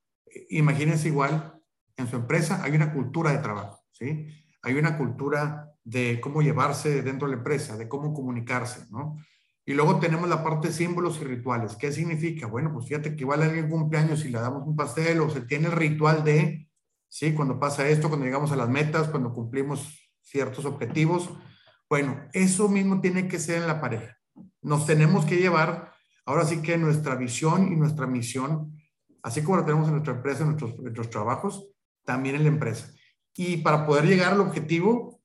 Imagínense 0.50 1.08
igual, 1.08 1.55
en 1.97 2.08
su 2.08 2.15
empresa 2.15 2.62
hay 2.63 2.75
una 2.75 2.93
cultura 2.93 3.31
de 3.31 3.38
trabajo, 3.39 3.84
¿sí? 3.91 4.27
Hay 4.62 4.75
una 4.75 4.97
cultura 4.97 5.71
de 5.84 6.19
cómo 6.19 6.41
llevarse 6.41 7.01
dentro 7.01 7.27
de 7.27 7.36
la 7.36 7.38
empresa, 7.39 7.77
de 7.77 7.88
cómo 7.88 8.13
comunicarse, 8.13 8.86
¿no? 8.91 9.17
Y 9.65 9.73
luego 9.73 9.99
tenemos 9.99 10.29
la 10.29 10.43
parte 10.43 10.67
de 10.67 10.73
símbolos 10.73 11.19
y 11.21 11.25
rituales. 11.25 11.75
¿Qué 11.75 11.91
significa? 11.91 12.45
Bueno, 12.45 12.71
pues 12.71 12.88
fíjate 12.88 13.15
que 13.15 13.23
igual 13.23 13.41
a 13.41 13.45
alguien 13.45 13.69
cumpleaños 13.69 14.23
y 14.23 14.29
le 14.29 14.39
damos 14.39 14.67
un 14.67 14.75
pastel 14.75 15.21
o 15.21 15.29
se 15.29 15.41
tiene 15.41 15.67
el 15.67 15.71
ritual 15.71 16.23
de, 16.23 16.69
¿sí? 17.08 17.34
Cuando 17.34 17.60
pasa 17.60 17.88
esto, 17.88 18.10
cuando 18.10 18.25
llegamos 18.25 18.51
a 18.51 18.55
las 18.55 18.69
metas, 18.69 19.08
cuando 19.08 19.34
cumplimos 19.34 20.12
ciertos 20.21 20.65
objetivos. 20.65 21.29
Bueno, 21.89 22.19
eso 22.34 22.67
mismo 22.67 23.01
tiene 23.01 23.27
que 23.27 23.39
ser 23.39 23.62
en 23.62 23.67
la 23.67 23.81
pareja. 23.81 24.17
Nos 24.62 24.86
tenemos 24.86 25.25
que 25.25 25.38
llevar, 25.38 25.93
ahora 26.25 26.45
sí 26.45 26.62
que 26.62 26.77
nuestra 26.77 27.15
visión 27.15 27.71
y 27.71 27.75
nuestra 27.75 28.05
misión, 28.08 28.75
así 29.23 29.41
como 29.41 29.58
la 29.58 29.65
tenemos 29.65 29.88
en 29.88 29.93
nuestra 29.93 30.13
empresa, 30.13 30.41
en 30.41 30.49
nuestros, 30.49 30.71
en 30.73 30.84
nuestros 30.84 31.10
trabajos, 31.10 31.67
también 32.06 32.36
en 32.36 32.44
la 32.44 32.50
empresa. 32.50 32.94
Y 33.36 33.58
para 33.58 33.86
poder 33.86 34.06
llegar 34.06 34.34
al 34.34 34.41
objetivo, 34.41 35.20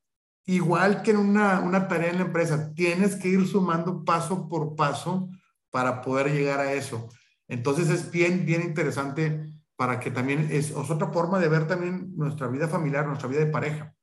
igual 0.46 1.02
que 1.02 1.12
en 1.12 1.18
una, 1.18 1.60
una 1.60 1.86
tarea 1.86 2.10
en 2.10 2.18
la 2.18 2.24
empresa, 2.24 2.72
tienes 2.74 3.16
que 3.16 3.28
ir 3.28 3.46
sumando 3.46 4.04
paso 4.04 4.48
por 4.48 4.74
paso 4.74 5.28
para 5.70 6.00
poder 6.02 6.32
llegar 6.32 6.60
a 6.60 6.72
eso. 6.72 7.08
Entonces 7.46 7.88
es 7.90 8.10
bien, 8.10 8.44
bien 8.44 8.62
interesante 8.62 9.52
para 9.76 10.00
que 10.00 10.10
también 10.10 10.48
es, 10.50 10.70
es 10.70 10.90
otra 10.90 11.08
forma 11.08 11.38
de 11.38 11.48
ver 11.48 11.66
también 11.66 12.14
nuestra 12.16 12.48
vida 12.48 12.68
familiar, 12.68 13.06
nuestra 13.06 13.28
vida 13.28 13.40
de 13.40 13.50
pareja. 13.50 13.94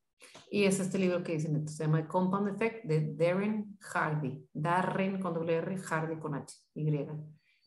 Y 0.49 0.63
es 0.63 0.79
este 0.79 0.97
libro 0.97 1.23
que 1.23 1.33
dicen, 1.33 1.67
se 1.67 1.83
llama 1.83 2.07
Compound 2.07 2.49
Effect 2.49 2.85
de 2.85 3.13
Darren 3.15 3.77
Hardy. 3.81 4.47
Darren 4.53 5.19
con 5.19 5.47
R, 5.47 5.77
Hardy 5.77 6.17
con 6.17 6.35
H, 6.35 6.55
Y. 6.73 7.05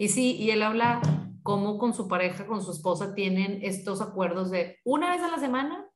Y 0.01 0.09
sí, 0.09 0.35
y 0.37 0.51
él 0.51 0.63
habla 0.63 1.03
cómo 1.43 1.77
con 1.77 1.93
su 1.93 2.09
pareja, 2.09 2.47
con 2.47 2.63
su 2.63 2.73
esposa, 2.73 3.15
tienen 3.15 3.59
estos 3.61 4.01
acuerdos 4.01 4.51
de 4.51 4.79
una 4.83 5.11
vez 5.11 5.21
a 5.23 5.29
la 5.29 5.39
semana, 5.39 5.91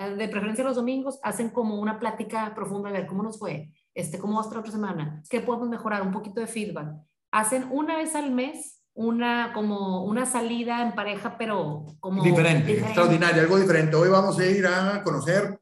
eh, 0.00 0.14
de 0.14 0.28
preferencia 0.28 0.64
los 0.64 0.76
domingos, 0.76 1.20
hacen 1.22 1.50
como 1.50 1.78
una 1.78 2.00
plática 2.00 2.54
profunda 2.54 2.90
de 2.90 3.00
ver 3.00 3.06
cómo 3.06 3.22
nos 3.22 3.38
fue, 3.38 3.70
este, 3.92 4.18
cómo 4.18 4.36
va 4.36 4.40
a 4.40 4.44
estar 4.44 4.56
otra 4.56 4.72
semana, 4.72 5.22
qué 5.28 5.42
podemos 5.42 5.68
mejorar, 5.68 6.00
un 6.00 6.10
poquito 6.10 6.40
de 6.40 6.46
feedback. 6.46 6.94
Hacen 7.32 7.68
una 7.70 7.98
vez 7.98 8.14
al 8.14 8.30
mes 8.30 8.82
una 8.94 9.52
como 9.52 10.04
una 10.04 10.24
salida 10.24 10.80
en 10.80 10.94
pareja, 10.94 11.36
pero 11.36 11.84
como 12.00 12.22
Diferente, 12.22 12.78
extraordinario, 12.78 13.42
algo 13.42 13.58
diferente. 13.58 13.94
Hoy 13.94 14.08
vamos 14.08 14.38
a 14.38 14.46
ir 14.46 14.66
a 14.66 15.02
conocer 15.02 15.60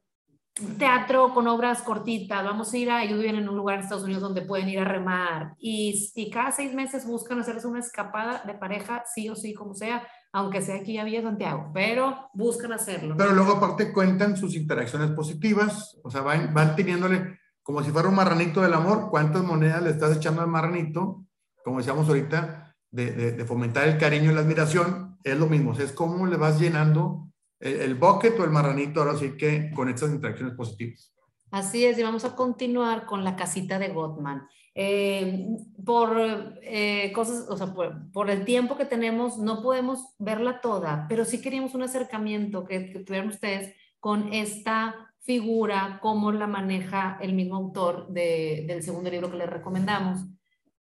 teatro 0.77 1.33
con 1.33 1.47
obras 1.47 1.81
cortitas, 1.81 2.43
vamos 2.43 2.71
a 2.71 2.77
ir 2.77 2.91
a, 2.91 3.03
ellos 3.03 3.19
viven 3.19 3.37
en 3.37 3.49
un 3.49 3.57
lugar 3.57 3.77
en 3.77 3.83
Estados 3.83 4.03
Unidos 4.03 4.21
donde 4.21 4.43
pueden 4.43 4.69
ir 4.69 4.79
a 4.79 4.83
remar 4.83 5.55
y, 5.57 6.11
y 6.13 6.29
cada 6.29 6.51
seis 6.51 6.73
meses 6.75 7.07
buscan 7.07 7.39
hacerles 7.39 7.65
una 7.65 7.79
escapada 7.79 8.43
de 8.45 8.53
pareja, 8.53 9.03
sí 9.11 9.29
o 9.29 9.35
sí, 9.35 9.55
como 9.55 9.73
sea, 9.73 10.07
aunque 10.31 10.61
sea 10.61 10.75
aquí 10.75 10.97
a 10.99 11.03
Villa 11.03 11.23
Santiago, 11.23 11.71
pero 11.73 12.29
buscan 12.33 12.71
hacerlo. 12.71 13.15
Pero 13.17 13.33
luego 13.33 13.53
aparte 13.53 13.91
cuentan 13.91 14.37
sus 14.37 14.55
interacciones 14.55 15.11
positivas, 15.11 15.99
o 16.03 16.11
sea, 16.11 16.21
van, 16.21 16.53
van 16.53 16.75
teniéndole 16.75 17.39
como 17.63 17.81
si 17.81 17.89
fuera 17.89 18.09
un 18.09 18.15
marranito 18.15 18.61
del 18.61 18.73
amor, 18.73 19.09
cuántas 19.09 19.43
monedas 19.43 19.81
le 19.81 19.89
estás 19.89 20.17
echando 20.17 20.41
al 20.41 20.49
marranito, 20.49 21.25
como 21.63 21.79
decíamos 21.79 22.07
ahorita, 22.07 22.75
de, 22.91 23.11
de, 23.11 23.31
de 23.31 23.45
fomentar 23.45 23.87
el 23.87 23.97
cariño 23.97 24.31
y 24.31 24.35
la 24.35 24.41
admiración, 24.41 25.17
es 25.23 25.37
lo 25.37 25.47
mismo, 25.47 25.73
es 25.73 25.93
cómo 25.93 26.27
le 26.27 26.37
vas 26.37 26.59
llenando 26.59 27.32
el, 27.63 27.81
el 27.81 27.95
bucket 27.95 28.39
o 28.39 28.43
el 28.43 28.51
marranito, 28.51 29.01
ahora 29.01 29.17
sí 29.17 29.37
que 29.37 29.71
con 29.73 29.89
estas 29.89 30.11
interacciones 30.11 30.55
positivas. 30.55 31.13
Así 31.51 31.85
es, 31.85 31.97
y 31.99 32.03
vamos 32.03 32.25
a 32.25 32.35
continuar 32.35 33.05
con 33.05 33.23
la 33.23 33.35
casita 33.35 33.77
de 33.77 33.89
Gottman. 33.89 34.47
Eh, 34.75 35.47
por 35.85 36.17
eh, 36.63 37.11
cosas, 37.13 37.45
o 37.47 37.55
sea, 37.55 37.75
por, 37.75 38.11
por, 38.11 38.31
el 38.31 38.43
tiempo 38.43 38.75
que 38.75 38.85
tenemos, 38.85 39.37
no 39.37 39.61
podemos 39.61 40.15
verla 40.17 40.61
toda, 40.61 41.05
pero 41.07 41.25
sí 41.25 41.41
queríamos 41.41 41.75
un 41.75 41.83
acercamiento 41.83 42.65
que, 42.65 42.89
que 42.89 42.99
tuvieran 43.01 43.29
ustedes 43.29 43.75
con 43.99 44.33
esta 44.33 45.13
figura, 45.19 45.99
cómo 46.01 46.31
la 46.31 46.47
maneja 46.47 47.19
el 47.21 47.33
mismo 47.33 47.55
autor 47.55 48.07
de, 48.07 48.65
del 48.67 48.81
segundo 48.81 49.11
libro 49.11 49.29
que 49.29 49.37
les 49.37 49.49
recomendamos. 49.49 50.25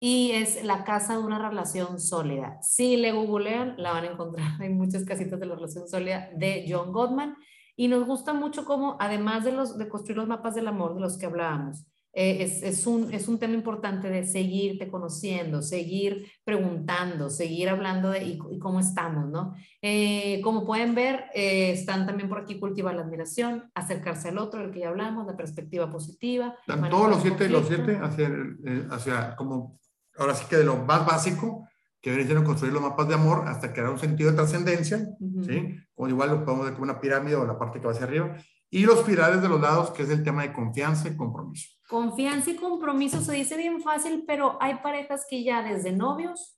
Y 0.03 0.31
es 0.31 0.63
la 0.63 0.83
casa 0.83 1.13
de 1.13 1.23
una 1.23 1.37
relación 1.37 1.99
sólida. 1.99 2.59
Si 2.63 2.97
le 2.97 3.11
googlean, 3.11 3.75
la 3.77 3.91
van 3.91 4.05
a 4.05 4.11
encontrar. 4.11 4.47
Hay 4.59 4.69
muchas 4.69 5.05
casitas 5.05 5.39
de 5.39 5.45
la 5.45 5.53
relación 5.53 5.87
sólida 5.87 6.27
de 6.35 6.65
John 6.67 6.91
Gottman. 6.91 7.37
Y 7.75 7.87
nos 7.87 8.07
gusta 8.07 8.33
mucho 8.33 8.65
cómo, 8.65 8.97
además 8.99 9.45
de, 9.45 9.51
los, 9.51 9.77
de 9.77 9.87
construir 9.87 10.17
los 10.17 10.27
mapas 10.27 10.55
del 10.55 10.67
amor 10.67 10.95
de 10.95 11.01
los 11.01 11.19
que 11.19 11.27
hablábamos, 11.27 11.85
eh, 12.13 12.43
es, 12.43 12.61
es, 12.63 12.87
un, 12.87 13.13
es 13.13 13.27
un 13.29 13.39
tema 13.39 13.53
importante 13.53 14.09
de 14.09 14.25
seguirte 14.25 14.89
conociendo, 14.89 15.61
seguir 15.61 16.29
preguntando, 16.43 17.29
seguir 17.29 17.69
hablando 17.69 18.09
de 18.09 18.23
y, 18.23 18.59
cómo 18.59 18.81
estamos, 18.81 19.29
¿no? 19.29 19.53
Eh, 19.81 20.41
como 20.43 20.65
pueden 20.65 20.93
ver, 20.93 21.25
eh, 21.33 21.71
están 21.71 22.05
también 22.05 22.27
por 22.27 22.39
aquí 22.39 22.59
cultivar 22.59 22.95
la 22.95 23.03
admiración, 23.03 23.71
acercarse 23.75 24.29
al 24.29 24.39
otro, 24.39 24.59
del 24.59 24.71
que 24.71 24.79
ya 24.79 24.89
hablamos, 24.89 25.25
la 25.25 25.37
perspectiva 25.37 25.89
positiva. 25.89 26.55
Todos 26.89 27.09
los 27.09 27.21
siete, 27.21 27.47
los 27.47 27.67
siete 27.67 27.97
hacia, 28.01 28.29
hacia 28.89 29.35
como, 29.37 29.79
ahora 30.17 30.35
sí 30.35 30.45
que 30.49 30.57
de 30.57 30.63
lo 30.63 30.77
más 30.77 31.05
básico, 31.05 31.67
que 32.01 32.09
viene 32.09 32.25
siendo 32.25 32.43
construir 32.43 32.73
los 32.73 32.81
mapas 32.81 33.07
de 33.07 33.13
amor 33.13 33.47
hasta 33.47 33.71
crear 33.71 33.89
un 33.89 33.99
sentido 33.99 34.31
de 34.31 34.35
trascendencia, 34.35 35.07
¿sí? 35.45 35.75
Como 35.93 36.09
igual 36.09 36.31
lo 36.31 36.43
podemos 36.43 36.65
ver 36.65 36.73
como 36.73 36.85
una 36.85 36.99
pirámide 36.99 37.35
o 37.35 37.45
la 37.45 37.59
parte 37.59 37.79
que 37.79 37.85
va 37.85 37.93
hacia 37.93 38.05
arriba. 38.05 38.35
Y 38.73 38.85
los 38.85 39.01
pilares 39.01 39.41
de 39.41 39.49
los 39.49 39.59
lados, 39.59 39.91
que 39.91 40.03
es 40.03 40.09
el 40.09 40.23
tema 40.23 40.43
de 40.43 40.53
confianza 40.53 41.09
y 41.09 41.17
compromiso. 41.17 41.69
Confianza 41.87 42.51
y 42.51 42.55
compromiso 42.55 43.19
se 43.19 43.33
dice 43.33 43.57
bien 43.57 43.81
fácil, 43.81 44.23
pero 44.25 44.57
hay 44.61 44.75
parejas 44.75 45.25
que 45.29 45.43
ya 45.43 45.61
desde 45.61 45.91
novios, 45.91 46.57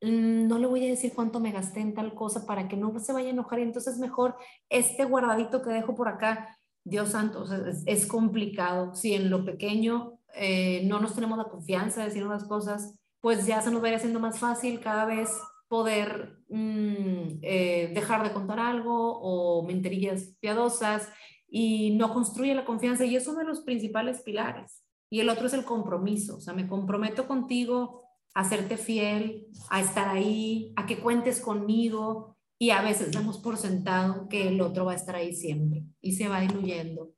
mm, 0.00 0.48
no 0.48 0.58
le 0.58 0.66
voy 0.66 0.86
a 0.86 0.90
decir 0.90 1.12
cuánto 1.14 1.38
me 1.38 1.52
gasté 1.52 1.80
en 1.80 1.94
tal 1.94 2.14
cosa 2.14 2.46
para 2.46 2.66
que 2.68 2.76
no 2.76 2.98
se 2.98 3.12
vaya 3.12 3.28
a 3.28 3.32
enojar 3.32 3.58
y 3.58 3.62
entonces 3.64 3.98
mejor 3.98 4.34
este 4.70 5.04
guardadito 5.04 5.60
que 5.60 5.70
dejo 5.70 5.94
por 5.94 6.08
acá, 6.08 6.56
Dios 6.84 7.10
santo, 7.10 7.44
es, 7.84 8.06
complicado. 8.06 8.94
Si 8.94 9.12
en 9.12 9.28
lo 9.28 9.44
pequeño 9.44 10.18
eh, 10.36 10.82
no 10.84 11.00
nos 11.00 11.14
tenemos 11.14 11.38
la 11.38 11.48
confianza 11.48 12.00
de 12.00 12.08
decir 12.08 12.24
unas 12.24 12.44
cosas, 12.44 12.98
pues 13.20 13.46
ya 13.46 13.62
se 13.62 13.70
nos 13.70 13.82
va 13.82 13.86
a 13.86 13.90
ir 13.90 13.96
haciendo 13.96 14.20
más 14.20 14.38
fácil 14.38 14.80
cada 14.80 15.06
vez 15.06 15.30
poder 15.68 16.38
mm, 16.48 17.40
eh, 17.42 17.90
dejar 17.94 18.22
de 18.22 18.32
contar 18.32 18.60
algo 18.60 19.18
o 19.18 19.66
mentirillas 19.66 20.36
piadosas 20.40 21.08
y 21.48 21.96
no 21.96 22.12
construye 22.12 22.54
la 22.54 22.64
confianza 22.64 23.04
y 23.04 23.16
es 23.16 23.26
uno 23.26 23.40
de 23.40 23.46
los 23.46 23.60
principales 23.60 24.20
pilares. 24.22 24.82
Y 25.10 25.20
el 25.20 25.28
otro 25.28 25.46
es 25.46 25.54
el 25.54 25.64
compromiso, 25.64 26.36
o 26.36 26.40
sea, 26.40 26.52
me 26.52 26.68
comprometo 26.68 27.26
contigo 27.26 28.02
a 28.34 28.44
serte 28.44 28.76
fiel, 28.76 29.46
a 29.70 29.80
estar 29.80 30.08
ahí, 30.08 30.72
a 30.76 30.86
que 30.86 30.98
cuentes 30.98 31.40
conmigo 31.40 32.36
y 32.58 32.70
a 32.70 32.82
veces 32.82 33.12
damos 33.12 33.38
por 33.38 33.56
sentado 33.56 34.28
que 34.28 34.48
el 34.48 34.60
otro 34.60 34.84
va 34.84 34.92
a 34.92 34.96
estar 34.96 35.14
ahí 35.14 35.34
siempre 35.34 35.84
y 36.00 36.12
se 36.12 36.28
va 36.28 36.40
diluyendo 36.40 37.12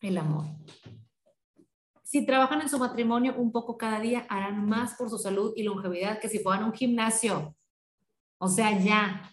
el 0.00 0.18
amor. 0.18 0.44
Si 2.14 2.24
trabajan 2.24 2.60
en 2.60 2.68
su 2.68 2.78
matrimonio 2.78 3.34
un 3.36 3.50
poco 3.50 3.76
cada 3.76 3.98
día, 3.98 4.24
harán 4.28 4.68
más 4.68 4.94
por 4.94 5.10
su 5.10 5.18
salud 5.18 5.52
y 5.56 5.64
longevidad 5.64 6.20
que 6.20 6.28
si 6.28 6.38
fueran 6.38 6.62
a 6.62 6.66
un 6.66 6.72
gimnasio. 6.72 7.56
O 8.38 8.46
sea, 8.46 8.78
ya. 8.78 9.32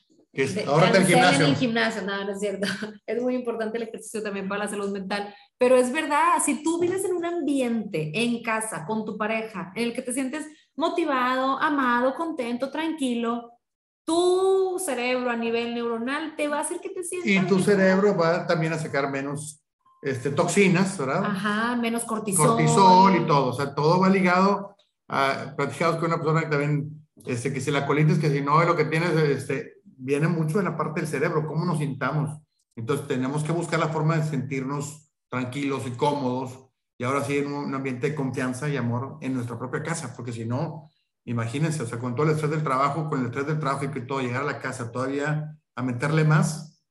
ahora 0.65 0.87
está 0.87 0.97
el 0.97 1.05
gimnasio. 1.05 1.45
En 1.45 1.51
el 1.51 1.57
gimnasio, 1.57 2.01
no, 2.01 2.25
no 2.25 2.31
es 2.31 2.39
cierto. 2.39 2.67
Es 3.05 3.21
muy 3.21 3.35
importante 3.35 3.77
el 3.77 3.83
ejercicio 3.83 4.23
también 4.23 4.49
para 4.49 4.63
la 4.63 4.67
salud 4.71 4.89
mental. 4.89 5.31
Pero 5.59 5.75
es 5.75 5.93
verdad, 5.93 6.41
si 6.43 6.63
tú 6.63 6.79
vives 6.79 7.05
en 7.05 7.13
un 7.13 7.23
ambiente, 7.23 8.11
en 8.15 8.41
casa, 8.41 8.83
con 8.87 9.05
tu 9.05 9.15
pareja, 9.15 9.71
en 9.75 9.83
el 9.83 9.93
que 9.93 10.01
te 10.01 10.11
sientes 10.11 10.47
motivado, 10.75 11.59
amado, 11.59 12.15
contento, 12.15 12.71
tranquilo, 12.71 13.59
tu 14.03 14.81
cerebro 14.83 15.29
a 15.29 15.35
nivel 15.35 15.75
neuronal 15.75 16.35
te 16.35 16.47
va 16.47 16.57
a 16.57 16.61
hacer 16.61 16.79
que 16.79 16.89
te 16.89 17.03
sientas. 17.03 17.31
Y 17.31 17.47
tu 17.47 17.59
cerebro 17.59 18.17
va 18.17 18.47
también 18.47 18.73
a 18.73 18.79
sacar 18.79 19.07
menos 19.11 19.60
este, 20.01 20.31
toxinas, 20.31 20.97
¿verdad? 20.97 21.23
Ajá, 21.25 21.75
menos 21.75 22.03
cortisol. 22.03 22.47
Cortisol 22.47 23.15
y 23.17 23.25
todo, 23.27 23.47
o 23.47 23.53
sea, 23.53 23.75
todo 23.75 23.99
va 23.99 24.09
ligado 24.09 24.75
a, 25.07 25.53
platicamos 25.55 25.97
con 25.97 26.05
una 26.05 26.17
persona 26.17 26.41
que 26.41 26.47
también, 26.47 27.07
este, 27.25 27.53
que 27.53 27.61
si 27.61 27.71
la 27.71 27.85
colitis, 27.85 28.17
que 28.17 28.31
si 28.31 28.41
no, 28.41 28.63
lo 28.63 28.75
que 28.75 28.85
tienes, 28.85 29.11
este, 29.11 29.75
viene 29.83 30.27
mucho 30.27 30.57
de 30.57 30.63
la 30.63 30.75
parte 30.75 31.01
del 31.01 31.09
cerebro, 31.09 31.45
cómo 31.45 31.65
nos 31.65 31.77
sintamos. 31.77 32.41
Entonces 32.75 33.07
tenemos 33.07 33.43
que 33.43 33.51
buscar 33.51 33.79
la 33.79 33.89
forma 33.89 34.17
de 34.17 34.23
sentirnos 34.23 35.11
tranquilos 35.29 35.83
y 35.85 35.91
cómodos 35.91 36.67
y 36.97 37.03
ahora 37.03 37.23
sí 37.23 37.37
en 37.37 37.51
un 37.51 37.73
ambiente 37.73 38.09
de 38.09 38.15
confianza 38.15 38.69
y 38.69 38.77
amor 38.77 39.17
en 39.21 39.33
nuestra 39.33 39.57
propia 39.57 39.81
casa, 39.81 40.13
porque 40.15 40.31
si 40.31 40.45
no, 40.45 40.89
imagínense, 41.25 41.83
o 41.83 41.87
sea, 41.87 41.99
con 41.99 42.15
todo 42.15 42.27
el 42.27 42.33
estrés 42.33 42.51
del 42.51 42.63
trabajo, 42.63 43.09
con 43.09 43.19
el 43.19 43.25
estrés 43.27 43.47
del 43.47 43.59
tráfico 43.59 43.97
y 43.97 44.05
todo, 44.05 44.21
llegar 44.21 44.43
a 44.43 44.45
la 44.45 44.59
casa 44.59 44.91
todavía 44.91 45.57
a 45.75 45.81
meterle 45.83 46.23
más, 46.23 46.83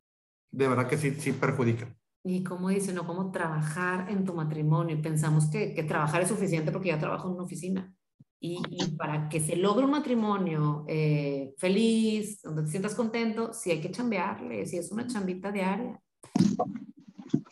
de 0.50 0.68
verdad 0.68 0.88
que 0.88 0.98
sí, 0.98 1.14
sí 1.20 1.32
perjudica. 1.32 1.94
Y 2.22 2.44
como 2.44 2.68
dice, 2.68 2.92
no, 2.92 3.06
cómo 3.06 3.30
trabajar 3.30 4.10
en 4.10 4.24
tu 4.24 4.34
matrimonio. 4.34 5.00
Pensamos 5.00 5.46
que, 5.46 5.74
que 5.74 5.82
trabajar 5.84 6.22
es 6.22 6.28
suficiente 6.28 6.70
porque 6.70 6.88
ya 6.88 6.98
trabajo 6.98 7.28
en 7.28 7.34
una 7.34 7.44
oficina. 7.44 7.94
Y, 8.42 8.62
y 8.70 8.96
para 8.96 9.28
que 9.28 9.40
se 9.40 9.56
logre 9.56 9.84
un 9.84 9.90
matrimonio 9.90 10.84
eh, 10.88 11.54
feliz, 11.58 12.40
donde 12.42 12.62
te 12.62 12.68
sientas 12.68 12.94
contento, 12.94 13.52
sí 13.52 13.70
hay 13.70 13.80
que 13.80 13.90
chambearle, 13.90 14.64
si 14.66 14.78
es 14.78 14.90
una 14.90 15.06
chambita 15.06 15.52
diaria. 15.52 16.00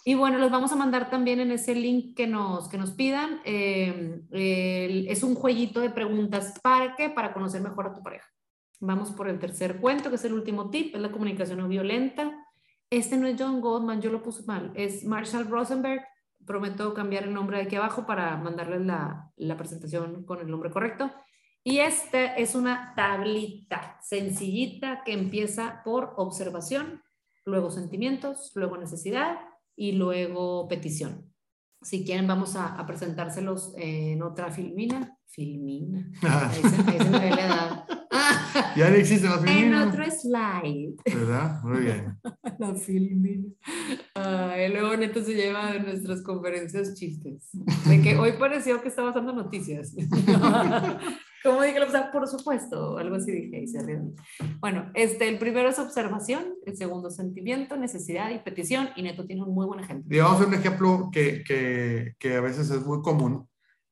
Y 0.05 0.15
bueno, 0.15 0.39
los 0.39 0.51
vamos 0.51 0.73
a 0.73 0.77
mandar 0.77 1.11
también 1.11 1.41
en 1.41 1.53
ese 1.53 1.75
link 1.75 2.17
que 2.17 2.27
nos, 2.27 2.69
que 2.69 2.79
nos 2.79 2.93
pidan. 2.93 3.41
Eh, 3.45 4.23
es 4.31 5.23
un 5.23 5.35
jueguito 5.35 5.81
de 5.81 5.91
preguntas. 5.91 6.59
¿Para 6.63 6.97
qué? 6.97 7.11
Para 7.11 7.35
conocer 7.35 7.61
mejor 7.61 7.89
a 7.89 7.95
tu 7.95 8.03
pareja. 8.03 8.27
Vamos 8.81 9.11
por 9.11 9.29
el 9.29 9.39
tercer 9.39 9.81
cuento, 9.81 10.09
que 10.09 10.17
es 10.17 10.25
el 10.25 10.33
último 10.33 10.71
tip, 10.71 10.95
es 10.95 11.03
la 11.03 11.13
comunicación 11.13 11.59
no 11.59 11.69
violenta. 11.69 12.38
Este 12.91 13.17
no 13.19 13.27
es 13.27 13.37
John 13.39 13.61
Goldman, 13.61 14.01
yo 14.01 14.11
lo 14.11 14.23
puse 14.23 14.45
mal, 14.45 14.73
es 14.75 15.05
Marshall 15.05 15.49
Rosenberg. 15.49 16.03
Prometo 16.47 16.95
cambiar 16.95 17.25
el 17.25 17.35
nombre 17.35 17.59
de 17.59 17.65
aquí 17.65 17.77
abajo 17.77 18.07
para 18.07 18.37
mandarles 18.39 18.81
la, 18.81 19.31
la 19.37 19.57
presentación 19.57 20.25
con 20.25 20.41
el 20.41 20.49
nombre 20.49 20.71
correcto. 20.71 21.13
Y 21.63 21.79
esta 21.79 22.37
es 22.37 22.55
una 22.55 22.95
tablita 22.95 23.99
sencillita 24.01 25.03
que 25.05 25.13
empieza 25.13 25.83
por 25.85 26.15
observación, 26.17 27.03
luego 27.45 27.71
sentimientos, 27.71 28.53
luego 28.55 28.79
necesidad 28.79 29.39
y 29.77 29.93
luego 29.93 30.67
petición. 30.69 31.31
Si 31.83 32.07
quieren, 32.07 32.27
vamos 32.27 32.57
a, 32.57 32.75
a 32.75 32.87
presentárselos 32.87 33.75
en 33.77 34.23
otra 34.23 34.51
filmina. 34.51 35.19
Filmina. 35.27 36.11
Ahí 36.23 36.63
se, 36.63 36.91
ahí 36.91 36.99
se 36.99 37.11
me. 37.11 37.98
Ya 38.77 38.91
no 38.91 38.97
existe 38.97 39.29
la 39.29 39.39
filmina. 39.39 39.83
En 39.83 39.89
otro 39.89 40.05
slide. 40.11 40.95
¿Verdad? 41.05 41.63
Muy 41.63 41.81
bien. 41.81 42.17
la 42.59 42.75
filmina. 42.75 43.49
Ay, 44.15 44.73
luego 44.73 44.97
Neto 44.97 45.23
se 45.23 45.35
lleva 45.35 45.73
de 45.73 45.81
nuestras 45.81 46.23
conferencias 46.23 46.95
chistes. 46.95 47.49
De 47.87 48.01
que 48.01 48.17
hoy 48.17 48.33
pareció 48.39 48.81
que 48.83 48.89
estaba 48.89 49.13
dando 49.13 49.33
noticias. 49.33 49.95
¿Cómo 51.45 51.63
dije? 51.63 51.81
O 51.81 51.91
sea, 51.91 52.11
por 52.11 52.27
supuesto, 52.27 52.99
algo 52.99 53.17
así 53.17 53.31
dije 53.31 53.63
y 53.63 53.69
se 53.69 53.79
Bueno, 54.61 54.91
este, 54.95 55.29
el 55.29 55.39
primero 55.39 55.69
es 55.69 55.79
observación, 55.79 56.55
el 56.67 56.77
segundo 56.77 57.11
sentimiento, 57.11 57.77
necesidad 57.77 58.31
y 58.31 58.41
petición, 58.41 58.89
y 58.97 59.03
Neto 59.03 59.25
tiene 59.25 59.45
un 59.45 59.55
muy 59.55 59.67
buen 59.67 59.81
ejemplo. 59.81 60.15
Y 60.15 60.21
vamos 60.21 60.43
a 60.43 60.47
un 60.47 60.55
ejemplo 60.55 61.11
que, 61.13 61.45
que, 61.45 62.15
que 62.19 62.35
a 62.35 62.41
veces 62.41 62.71
es 62.71 62.85
muy 62.85 63.03
común, 63.03 63.49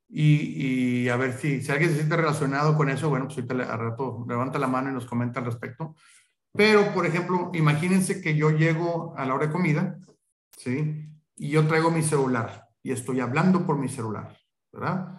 y, 0.09 1.03
y, 1.05 1.09
a 1.09 1.17
ver 1.17 1.33
si, 1.33 1.61
si 1.61 1.73
alguien 1.73 1.91
se 1.91 1.97
siente 1.97 2.17
relacionado 2.17 2.77
con 2.77 2.89
eso, 2.89 3.09
bueno, 3.09 3.27
pues 3.27 3.39
ahorita 3.39 3.73
a 3.73 3.77
rato 3.77 4.25
levanta 4.29 4.59
la 4.59 4.69
mano 4.69 4.91
y 4.91 4.95
nos 4.95 5.07
comenta 5.07 5.41
al 5.41 5.47
respecto. 5.47 5.97
Pero, 6.57 6.95
por 6.95 7.07
ejemplo, 7.07 7.51
imagínense 7.55 8.21
que 8.21 8.37
yo 8.37 8.51
llego 8.51 9.15
a 9.17 9.27
la 9.27 9.35
hora 9.35 9.47
de 9.47 9.53
comida, 9.53 9.99
¿sí? 10.57 11.09
Y 11.37 11.51
yo 11.51 11.67
traigo 11.67 11.91
mi 11.91 12.03
celular 12.03 12.69
y 12.83 12.93
estoy 12.93 13.21
hablando 13.21 13.67
por 13.67 13.77
mi 13.77 13.89
celular, 13.89 14.37
¿verdad? 14.73 15.19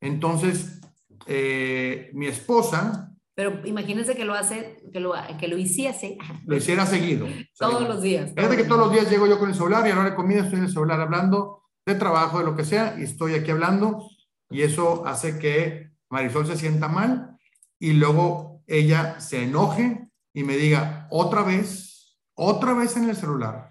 Entonces, 0.00 0.80
eh, 1.26 2.10
mi 2.14 2.26
esposa... 2.26 3.12
Pero 3.34 3.60
imagínense 3.66 4.16
que 4.16 4.24
lo 4.24 4.34
hace, 4.34 4.82
que 4.92 5.00
lo, 5.00 5.12
que 5.38 5.48
lo 5.48 5.58
hiciese. 5.58 6.16
Lo 6.46 6.56
hiciera 6.56 6.86
seguido. 6.86 7.26
todos 7.56 7.86
los 7.86 8.02
días. 8.02 8.32
Fíjate 8.34 8.56
que 8.56 8.64
todos 8.64 8.86
los 8.86 8.92
días 8.92 9.10
llego 9.10 9.26
yo 9.26 9.38
con 9.38 9.48
el 9.48 9.54
celular 9.54 9.86
y 9.86 9.90
a 9.90 9.94
la 9.94 10.00
hora 10.00 10.10
de 10.10 10.16
comida 10.16 10.42
estoy 10.42 10.58
en 10.58 10.64
el 10.64 10.72
celular 10.72 11.00
hablando 11.00 11.62
de 11.86 11.94
trabajo, 11.94 12.38
de 12.38 12.44
lo 12.44 12.56
que 12.56 12.64
sea, 12.64 12.96
y 12.98 13.02
estoy 13.02 13.34
aquí 13.34 13.50
hablando 13.50 14.08
y 14.50 14.62
eso 14.62 15.06
hace 15.06 15.38
que 15.38 15.90
Marisol 16.10 16.46
se 16.46 16.56
sienta 16.56 16.88
mal 16.88 17.36
y 17.78 17.92
luego 17.92 18.62
ella 18.66 19.20
se 19.20 19.44
enoje 19.44 20.08
y 20.32 20.44
me 20.44 20.56
diga 20.56 21.06
otra 21.10 21.42
vez, 21.42 22.18
otra 22.34 22.74
vez 22.74 22.96
en 22.96 23.08
el 23.08 23.16
celular. 23.16 23.70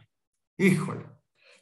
Híjole. 0.57 1.05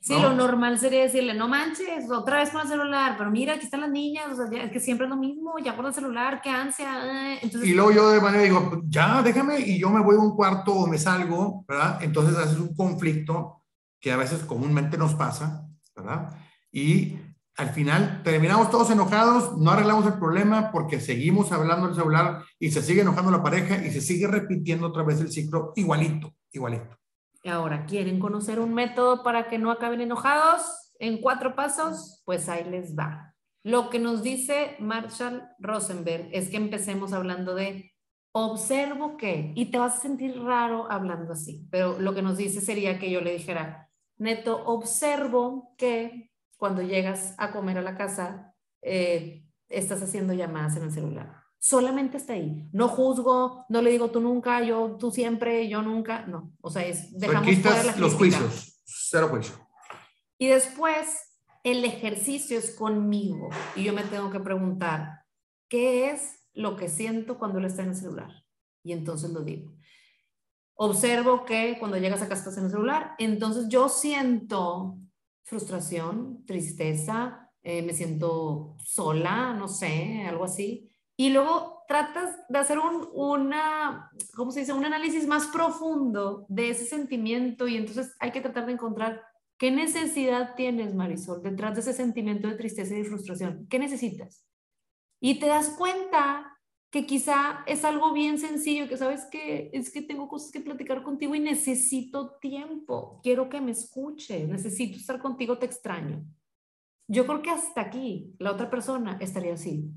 Sí, 0.05 0.13
lo 0.13 0.35
normal 0.35 0.77
sería 0.77 1.01
decirle, 1.01 1.33
no 1.33 1.47
manches, 1.47 2.11
otra 2.11 2.37
vez 2.37 2.51
con 2.51 2.61
el 2.61 2.67
celular, 2.67 3.15
pero 3.17 3.31
mira, 3.31 3.55
aquí 3.55 3.65
están 3.65 3.81
las 3.81 3.89
niñas, 3.89 4.27
o 4.31 4.35
sea, 4.35 4.63
es 4.63 4.71
que 4.71 4.79
siempre 4.79 5.07
es 5.07 5.09
lo 5.09 5.17
mismo, 5.17 5.57
ya 5.57 5.75
con 5.75 5.87
el 5.87 5.95
celular, 5.95 6.41
qué 6.43 6.51
ansia. 6.51 7.33
Eh". 7.33 7.39
Entonces, 7.41 7.67
y 7.67 7.73
luego 7.73 7.91
yo 7.91 8.11
de 8.11 8.21
manera 8.21 8.43
digo, 8.43 8.83
ya, 8.85 9.23
déjame, 9.23 9.61
y 9.61 9.79
yo 9.79 9.89
me 9.89 10.03
voy 10.03 10.15
a 10.15 10.19
un 10.19 10.35
cuarto 10.35 10.73
o 10.73 10.85
me 10.85 10.99
salgo, 10.99 11.65
¿verdad? 11.67 12.03
Entonces 12.03 12.37
haces 12.37 12.59
un 12.59 12.75
conflicto 12.75 13.63
que 13.99 14.11
a 14.11 14.17
veces 14.17 14.43
comúnmente 14.43 14.95
nos 14.95 15.15
pasa, 15.15 15.67
¿verdad? 15.95 16.37
Y 16.71 17.17
al 17.57 17.69
final 17.69 18.21
terminamos 18.23 18.69
todos 18.69 18.91
enojados, 18.91 19.57
no 19.57 19.71
arreglamos 19.71 20.05
el 20.05 20.19
problema 20.19 20.71
porque 20.71 20.99
seguimos 20.99 21.51
hablando 21.51 21.87
el 21.87 21.95
celular 21.95 22.43
y 22.59 22.71
se 22.71 22.81
sigue 22.81 23.01
enojando 23.01 23.31
la 23.31 23.43
pareja 23.43 23.85
y 23.85 23.91
se 23.91 24.01
sigue 24.01 24.27
repitiendo 24.27 24.87
otra 24.87 25.03
vez 25.03 25.21
el 25.21 25.31
ciclo 25.31 25.71
igualito, 25.75 26.33
igualito. 26.51 26.97
Y 27.43 27.49
ahora, 27.49 27.85
¿quieren 27.85 28.19
conocer 28.19 28.59
un 28.59 28.73
método 28.73 29.23
para 29.23 29.47
que 29.47 29.57
no 29.57 29.71
acaben 29.71 30.01
enojados 30.01 30.93
en 30.99 31.21
cuatro 31.21 31.55
pasos? 31.55 32.21
Pues 32.25 32.49
ahí 32.49 32.69
les 32.69 32.97
va. 32.97 33.33
Lo 33.63 33.89
que 33.89 33.99
nos 33.99 34.21
dice 34.21 34.75
Marshall 34.79 35.47
Rosenberg 35.59 36.27
es 36.31 36.49
que 36.49 36.57
empecemos 36.57 37.13
hablando 37.13 37.55
de 37.55 37.93
observo 38.31 39.15
que, 39.15 39.53
y 39.55 39.71
te 39.71 39.77
vas 39.77 39.97
a 39.97 40.01
sentir 40.01 40.37
raro 40.41 40.91
hablando 40.91 41.31
así, 41.31 41.65
pero 41.71 41.97
lo 41.99 42.13
que 42.13 42.21
nos 42.21 42.35
dice 42.35 42.59
sería 42.59 42.99
que 42.99 43.09
yo 43.09 43.21
le 43.21 43.31
dijera, 43.31 43.89
Neto, 44.17 44.65
observo 44.65 45.73
que 45.77 46.31
cuando 46.57 46.81
llegas 46.81 47.35
a 47.37 47.51
comer 47.51 47.77
a 47.77 47.81
la 47.81 47.95
casa, 47.95 48.53
eh, 48.81 49.45
estás 49.69 50.01
haciendo 50.01 50.33
llamadas 50.33 50.77
en 50.77 50.83
el 50.83 50.91
celular. 50.91 51.43
Solamente 51.59 52.17
está 52.17 52.33
ahí. 52.33 52.69
No 52.71 52.87
juzgo, 52.87 53.65
no 53.69 53.81
le 53.81 53.89
digo 53.89 54.11
tú 54.11 54.19
nunca, 54.19 54.63
yo 54.63 54.97
tú 54.99 55.11
siempre, 55.11 55.67
yo 55.67 55.81
nunca. 55.81 56.25
No, 56.27 56.53
o 56.61 56.69
sea, 56.69 56.85
es 56.85 57.17
dejamos 57.17 57.55
fuera 57.57 57.83
la 57.83 57.95
los 57.95 58.13
juicios, 58.13 58.81
cero 58.85 59.29
juicio. 59.29 59.55
Y 60.37 60.47
después 60.47 61.25
el 61.63 61.83
ejercicio 61.83 62.59
es 62.59 62.75
conmigo 62.75 63.49
y 63.75 63.83
yo 63.83 63.93
me 63.93 64.03
tengo 64.03 64.29
que 64.29 64.39
preguntar, 64.39 65.23
¿qué 65.67 66.11
es 66.11 66.47
lo 66.53 66.75
que 66.75 66.89
siento 66.89 67.39
cuando 67.39 67.57
él 67.57 67.65
está 67.65 67.81
en 67.81 67.89
el 67.89 67.95
celular? 67.95 68.43
Y 68.83 68.93
entonces 68.93 69.31
lo 69.31 69.41
digo. 69.41 69.73
Observo 70.75 71.45
que 71.45 71.77
cuando 71.79 71.97
llegas 71.97 72.21
a 72.21 72.27
casa 72.27 72.41
estás 72.41 72.57
en 72.57 72.65
el 72.65 72.71
celular, 72.71 73.15
entonces 73.17 73.67
yo 73.69 73.89
siento 73.89 74.99
frustración, 75.45 76.43
tristeza, 76.45 77.51
eh, 77.63 77.81
me 77.81 77.93
siento 77.93 78.75
sola, 78.83 79.53
no 79.53 79.67
sé, 79.67 80.25
algo 80.27 80.43
así. 80.43 80.91
Y 81.15 81.29
luego 81.29 81.83
tratas 81.87 82.35
de 82.49 82.59
hacer 82.59 82.79
un, 82.79 83.07
una, 83.13 84.11
¿cómo 84.35 84.51
se 84.51 84.61
dice? 84.61 84.73
Un 84.73 84.85
análisis 84.85 85.27
más 85.27 85.47
profundo 85.47 86.45
de 86.49 86.71
ese 86.71 86.85
sentimiento 86.85 87.67
y 87.67 87.77
entonces 87.77 88.15
hay 88.19 88.31
que 88.31 88.41
tratar 88.41 88.65
de 88.65 88.73
encontrar 88.73 89.23
qué 89.57 89.71
necesidad 89.71 90.55
tienes, 90.55 90.93
Marisol, 90.93 91.41
detrás 91.41 91.75
de 91.75 91.81
ese 91.81 91.93
sentimiento 91.93 92.47
de 92.47 92.55
tristeza 92.55 92.97
y 92.97 93.03
frustración. 93.03 93.67
¿Qué 93.69 93.79
necesitas? 93.79 94.45
Y 95.21 95.39
te 95.39 95.47
das 95.47 95.69
cuenta 95.69 96.54
que 96.95 97.05
quizá 97.05 97.61
es 97.65 97.83
algo 97.83 98.13
bien 98.13 98.37
sencillo, 98.37 98.87
que 98.87 98.95
sabes 98.95 99.25
que 99.25 99.69
es 99.73 99.91
que 99.91 100.01
tengo 100.01 100.29
cosas 100.29 100.49
que 100.49 100.61
platicar 100.61 101.03
contigo 101.03 101.35
y 101.35 101.41
necesito 101.41 102.37
tiempo, 102.39 103.19
quiero 103.21 103.49
que 103.49 103.59
me 103.59 103.71
escuche, 103.71 104.47
necesito 104.47 104.97
estar 104.97 105.19
contigo, 105.21 105.57
te 105.57 105.65
extraño. 105.65 106.23
Yo 107.09 107.27
creo 107.27 107.41
que 107.41 107.49
hasta 107.49 107.81
aquí 107.81 108.33
la 108.39 108.53
otra 108.53 108.69
persona 108.69 109.17
estaría 109.19 109.55
así, 109.55 109.91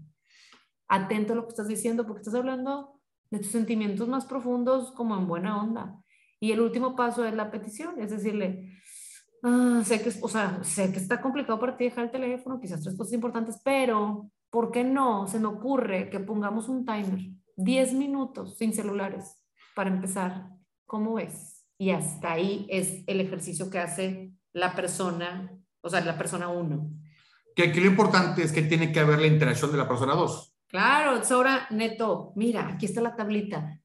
atento 0.88 1.34
a 1.34 1.36
lo 1.36 1.44
que 1.44 1.51
estás 1.51 1.68
diciendo, 1.68 2.05
porque 2.05 2.22
estás 2.22 2.34
hablando 2.34 3.01
de 3.30 3.38
tus 3.38 3.53
sentimientos 3.53 4.09
más 4.09 4.26
profundos 4.26 4.90
como 4.90 5.16
en 5.16 5.28
buena 5.28 5.62
onda. 5.62 5.94
Y 6.40 6.51
el 6.51 6.61
último 6.61 6.96
paso 6.96 7.24
es 7.24 7.32
la 7.32 7.53
petición, 7.53 8.01
es 8.01 8.11
decirle, 8.11 8.72
ah, 9.44 9.82
sé 9.84 10.03
que, 10.03 10.11
o 10.20 10.28
sea, 10.28 10.64
sé 10.64 10.90
que 10.90 10.99
está 10.99 11.20
complicado 11.20 11.61
para 11.61 11.76
ti 11.76 11.84
dejar 11.84 12.07
el 12.07 12.11
teléfono, 12.11 12.59
quizás 12.59 12.82
tres 12.82 12.96
cosas 12.96 13.12
importantes, 13.12 13.61
pero 13.62 14.32
¿por 14.51 14.70
qué 14.70 14.84
no 14.84 15.26
se 15.26 15.38
me 15.38 15.46
ocurre 15.46 16.11
que 16.11 16.20
pongamos 16.20 16.68
un 16.68 16.84
timer? 16.84 17.30
10 17.57 17.92
minutos 17.94 18.57
sin 18.57 18.72
celulares 18.72 19.42
para 19.74 19.90
empezar. 19.90 20.51
¿Cómo 20.86 21.14
ves? 21.14 21.66
Y 21.78 21.90
hasta 21.90 22.32
ahí 22.32 22.66
es 22.70 23.05
el 23.07 23.20
ejercicio 23.20 23.70
que 23.70 23.78
hace 23.78 24.32
la 24.53 24.74
persona, 24.74 25.53
o 25.80 25.88
sea, 25.88 26.01
la 26.01 26.16
persona 26.16 26.49
uno. 26.49 26.90
Que 27.55 27.64
aquí 27.64 27.80
lo 27.80 27.86
importante 27.86 28.42
es 28.42 28.53
que 28.53 28.62
tiene 28.62 28.92
que 28.92 29.01
haber 29.01 29.20
la 29.20 29.26
interacción 29.26 29.72
de 29.72 29.78
la 29.78 29.88
persona 29.88 30.14
dos. 30.14 30.57
Claro, 30.68 31.20
ahora 31.30 31.66
neto, 31.70 32.32
mira, 32.36 32.68
aquí 32.68 32.86
está 32.86 33.01
la 33.01 33.16
tablita 33.16 33.80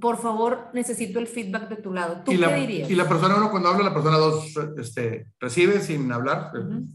por 0.00 0.16
favor, 0.16 0.70
necesito 0.72 1.18
el 1.18 1.26
feedback 1.26 1.68
de 1.68 1.76
tu 1.76 1.92
lado. 1.92 2.22
¿Tú 2.24 2.32
qué 2.32 2.54
dirías? 2.54 2.90
Y 2.90 2.94
la 2.94 3.08
persona 3.08 3.36
uno, 3.36 3.50
cuando 3.50 3.68
habla, 3.68 3.84
la 3.84 3.94
persona 3.94 4.16
dos 4.16 4.54
este, 4.78 5.28
recibe 5.38 5.80
sin 5.80 6.10
hablar, 6.10 6.50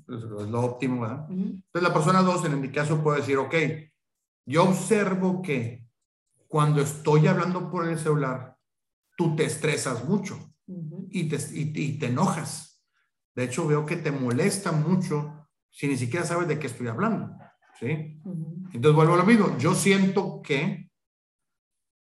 es 0.07 0.23
lo 0.23 0.61
óptimo, 0.61 1.01
¿verdad? 1.01 1.27
Entonces, 1.29 1.83
la 1.83 1.93
persona 1.93 2.21
dos, 2.23 2.43
en 2.45 2.59
mi 2.59 2.71
caso, 2.71 3.03
puede 3.03 3.19
decir, 3.19 3.37
ok, 3.37 3.53
yo 4.47 4.63
observo 4.63 5.41
que 5.43 5.85
cuando 6.47 6.81
estoy 6.81 7.27
hablando 7.27 7.69
por 7.69 7.87
el 7.87 7.99
celular, 7.99 8.57
tú 9.15 9.35
te 9.35 9.45
estresas 9.45 10.05
mucho 10.05 10.39
y, 11.11 11.29
te, 11.29 11.37
y, 11.53 11.99
te 11.99 12.07
enojas. 12.07 12.83
De 13.35 13.43
hecho, 13.43 13.67
veo 13.67 13.85
que 13.85 13.97
te 13.97 14.11
molesta 14.11 14.71
mucho 14.71 15.47
si 15.69 15.87
ni 15.87 15.97
siquiera 15.97 16.25
sabes 16.25 16.47
de 16.47 16.57
qué 16.57 16.65
estoy 16.65 16.87
hablando. 16.87 17.37
¿sí? 17.79 18.19
Entonces, 18.73 18.95
vuelvo 18.95 19.13
a 19.13 19.17
lo 19.17 19.25
mismo. 19.25 19.55
Yo 19.59 19.75
siento 19.75 20.41
que 20.41 20.86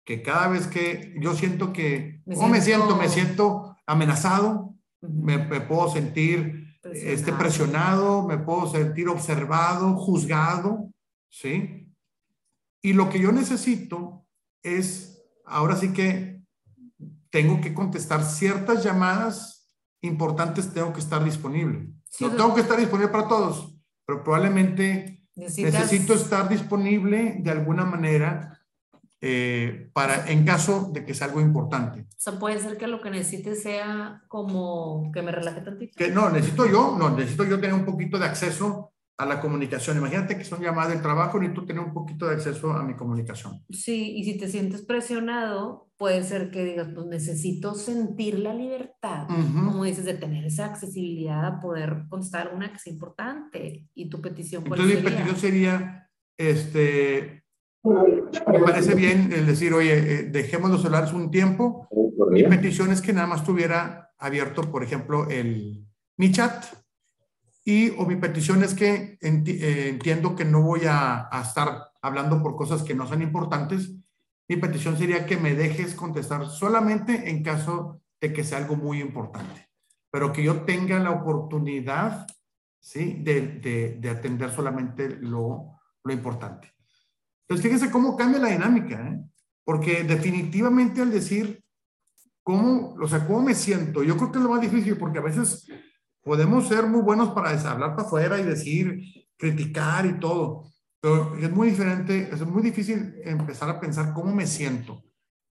que 0.06 0.22
cada 0.22 0.46
vez 0.46 0.68
que 0.68 1.14
yo 1.18 1.34
siento 1.34 1.72
que, 1.72 2.22
me 2.24 2.36
¿cómo 2.36 2.48
me 2.48 2.60
siento? 2.60 2.96
Me 2.96 3.08
siento 3.08 3.76
amenazado, 3.86 4.74
me, 5.02 5.38
puedo 5.60 5.90
sentir 5.90 6.78
presionado. 6.80 7.12
Este, 7.12 7.32
presionado, 7.32 8.26
me 8.26 8.38
puedo 8.38 8.70
sentir 8.70 9.08
observado, 9.08 9.96
juzgado, 9.96 10.92
¿sí? 11.28 11.92
Y 12.80 12.92
lo 12.92 13.10
que 13.10 13.18
yo 13.18 13.32
necesito 13.32 14.24
es, 14.62 15.24
ahora 15.44 15.74
sí 15.74 15.92
que 15.92 16.40
tengo 17.30 17.60
que 17.60 17.74
contestar 17.74 18.22
ciertas 18.22 18.84
llamadas 18.84 19.74
importantes, 20.02 20.72
tengo 20.72 20.92
que 20.92 21.00
estar 21.00 21.24
disponible. 21.24 21.90
no 22.20 22.30
tengo 22.30 22.54
que 22.54 22.60
estar 22.60 22.78
disponible 22.78 23.10
para 23.10 23.26
todos, 23.26 23.76
pero 24.06 24.22
probablemente 24.22 25.26
necesito 25.34 26.14
estar 26.14 26.48
disponible 26.48 27.38
de 27.40 27.50
alguna 27.50 27.84
manera 27.84 28.55
eh, 29.28 29.90
para 29.92 30.30
en 30.30 30.44
caso 30.44 30.88
de 30.92 31.04
que 31.04 31.12
sea 31.12 31.26
algo 31.26 31.40
importante. 31.40 32.02
O 32.02 32.06
sea, 32.16 32.38
puede 32.38 32.60
ser 32.60 32.76
que 32.76 32.86
lo 32.86 33.00
que 33.00 33.10
necesites 33.10 33.60
sea 33.60 34.22
como 34.28 35.10
que 35.12 35.20
me 35.20 35.32
relaje 35.32 35.62
tantito. 35.62 35.94
Que 35.96 36.12
no, 36.12 36.30
necesito 36.30 36.64
yo, 36.70 36.94
no, 36.96 37.10
necesito 37.10 37.42
yo 37.42 37.58
tener 37.58 37.74
un 37.74 37.84
poquito 37.84 38.20
de 38.20 38.26
acceso 38.26 38.92
a 39.18 39.26
la 39.26 39.40
comunicación. 39.40 39.96
Imagínate 39.96 40.38
que 40.38 40.44
son 40.44 40.62
llamadas 40.62 40.92
del 40.92 41.02
trabajo, 41.02 41.42
y 41.42 41.52
tú 41.52 41.66
tener 41.66 41.82
un 41.82 41.92
poquito 41.92 42.26
de 42.28 42.34
acceso 42.34 42.70
a 42.70 42.84
mi 42.84 42.94
comunicación. 42.94 43.64
Sí, 43.70 44.12
y 44.16 44.22
si 44.22 44.38
te 44.38 44.46
sientes 44.46 44.82
presionado, 44.82 45.90
puede 45.96 46.22
ser 46.22 46.52
que 46.52 46.62
digas, 46.62 46.88
pues 46.94 47.06
necesito 47.06 47.74
sentir 47.74 48.38
la 48.38 48.54
libertad, 48.54 49.26
como 49.26 49.82
dices, 49.82 50.04
de 50.04 50.14
tener 50.14 50.44
esa 50.44 50.66
accesibilidad 50.66 51.44
a 51.44 51.60
poder 51.60 52.04
contestar 52.08 52.46
alguna 52.46 52.72
que 52.72 52.78
sea 52.78 52.92
importante. 52.92 53.88
Y 53.92 54.08
tu 54.08 54.20
petición, 54.20 54.62
Entonces, 54.64 55.02
mi 55.02 55.10
petición 55.10 55.36
sería, 55.36 56.10
este, 56.38 57.45
me 57.86 58.60
parece 58.60 58.94
bien 58.94 59.32
el 59.32 59.46
decir, 59.46 59.72
oye, 59.72 59.92
eh, 59.92 60.22
dejemos 60.24 60.70
los 60.70 60.82
celulares 60.82 61.12
un 61.12 61.30
tiempo. 61.30 61.88
Mi 62.30 62.42
petición 62.44 62.92
es 62.92 63.00
que 63.00 63.12
nada 63.12 63.26
más 63.26 63.44
tuviera 63.44 64.12
abierto, 64.18 64.70
por 64.70 64.82
ejemplo, 64.82 65.28
el, 65.28 65.86
mi 66.16 66.32
chat. 66.32 66.64
Y 67.64 67.90
o 67.98 68.06
mi 68.06 68.16
petición 68.16 68.62
es 68.62 68.74
que 68.74 69.18
eh, 69.20 69.88
entiendo 69.88 70.36
que 70.36 70.44
no 70.44 70.62
voy 70.62 70.82
a, 70.86 71.28
a, 71.30 71.42
estar 71.42 71.90
hablando 72.00 72.42
por 72.42 72.54
cosas 72.54 72.82
que 72.82 72.94
no 72.94 73.06
son 73.06 73.22
importantes. 73.22 73.92
Mi 74.48 74.56
petición 74.56 74.96
sería 74.96 75.26
que 75.26 75.36
me 75.36 75.54
dejes 75.54 75.94
contestar 75.94 76.46
solamente 76.46 77.28
en 77.28 77.42
caso 77.42 78.00
de 78.20 78.32
que 78.32 78.44
sea 78.44 78.58
algo 78.58 78.76
muy 78.76 79.00
importante, 79.00 79.68
pero 80.10 80.32
que 80.32 80.44
yo 80.44 80.62
tenga 80.62 81.00
la 81.00 81.10
oportunidad, 81.10 82.26
¿sí? 82.78 83.20
De, 83.22 83.40
de, 83.40 83.96
de 83.98 84.10
atender 84.10 84.52
solamente 84.52 85.08
lo, 85.08 85.80
lo 86.04 86.12
importante. 86.12 86.75
Entonces, 87.48 87.64
fíjense 87.64 87.90
cómo 87.90 88.16
cambia 88.16 88.40
la 88.40 88.48
dinámica, 88.48 89.08
¿eh? 89.08 89.20
Porque 89.64 90.04
definitivamente 90.04 91.00
al 91.00 91.10
decir 91.10 91.62
cómo, 92.42 92.94
o 93.00 93.08
sea, 93.08 93.26
cómo 93.26 93.42
me 93.42 93.54
siento, 93.54 94.02
yo 94.02 94.16
creo 94.16 94.32
que 94.32 94.38
es 94.38 94.44
lo 94.44 94.50
más 94.50 94.60
difícil, 94.60 94.96
porque 94.96 95.18
a 95.18 95.22
veces 95.22 95.66
podemos 96.22 96.68
ser 96.68 96.86
muy 96.86 97.02
buenos 97.02 97.30
para 97.30 97.50
hablar 97.50 97.96
para 97.96 98.06
afuera 98.06 98.38
y 98.38 98.44
decir, 98.44 99.00
criticar 99.36 100.06
y 100.06 100.18
todo, 100.18 100.64
pero 101.00 101.36
es 101.36 101.50
muy 101.50 101.70
diferente, 101.70 102.28
es 102.32 102.44
muy 102.46 102.62
difícil 102.62 103.14
empezar 103.24 103.68
a 103.70 103.80
pensar 103.80 104.12
cómo 104.12 104.34
me 104.34 104.46
siento. 104.46 105.02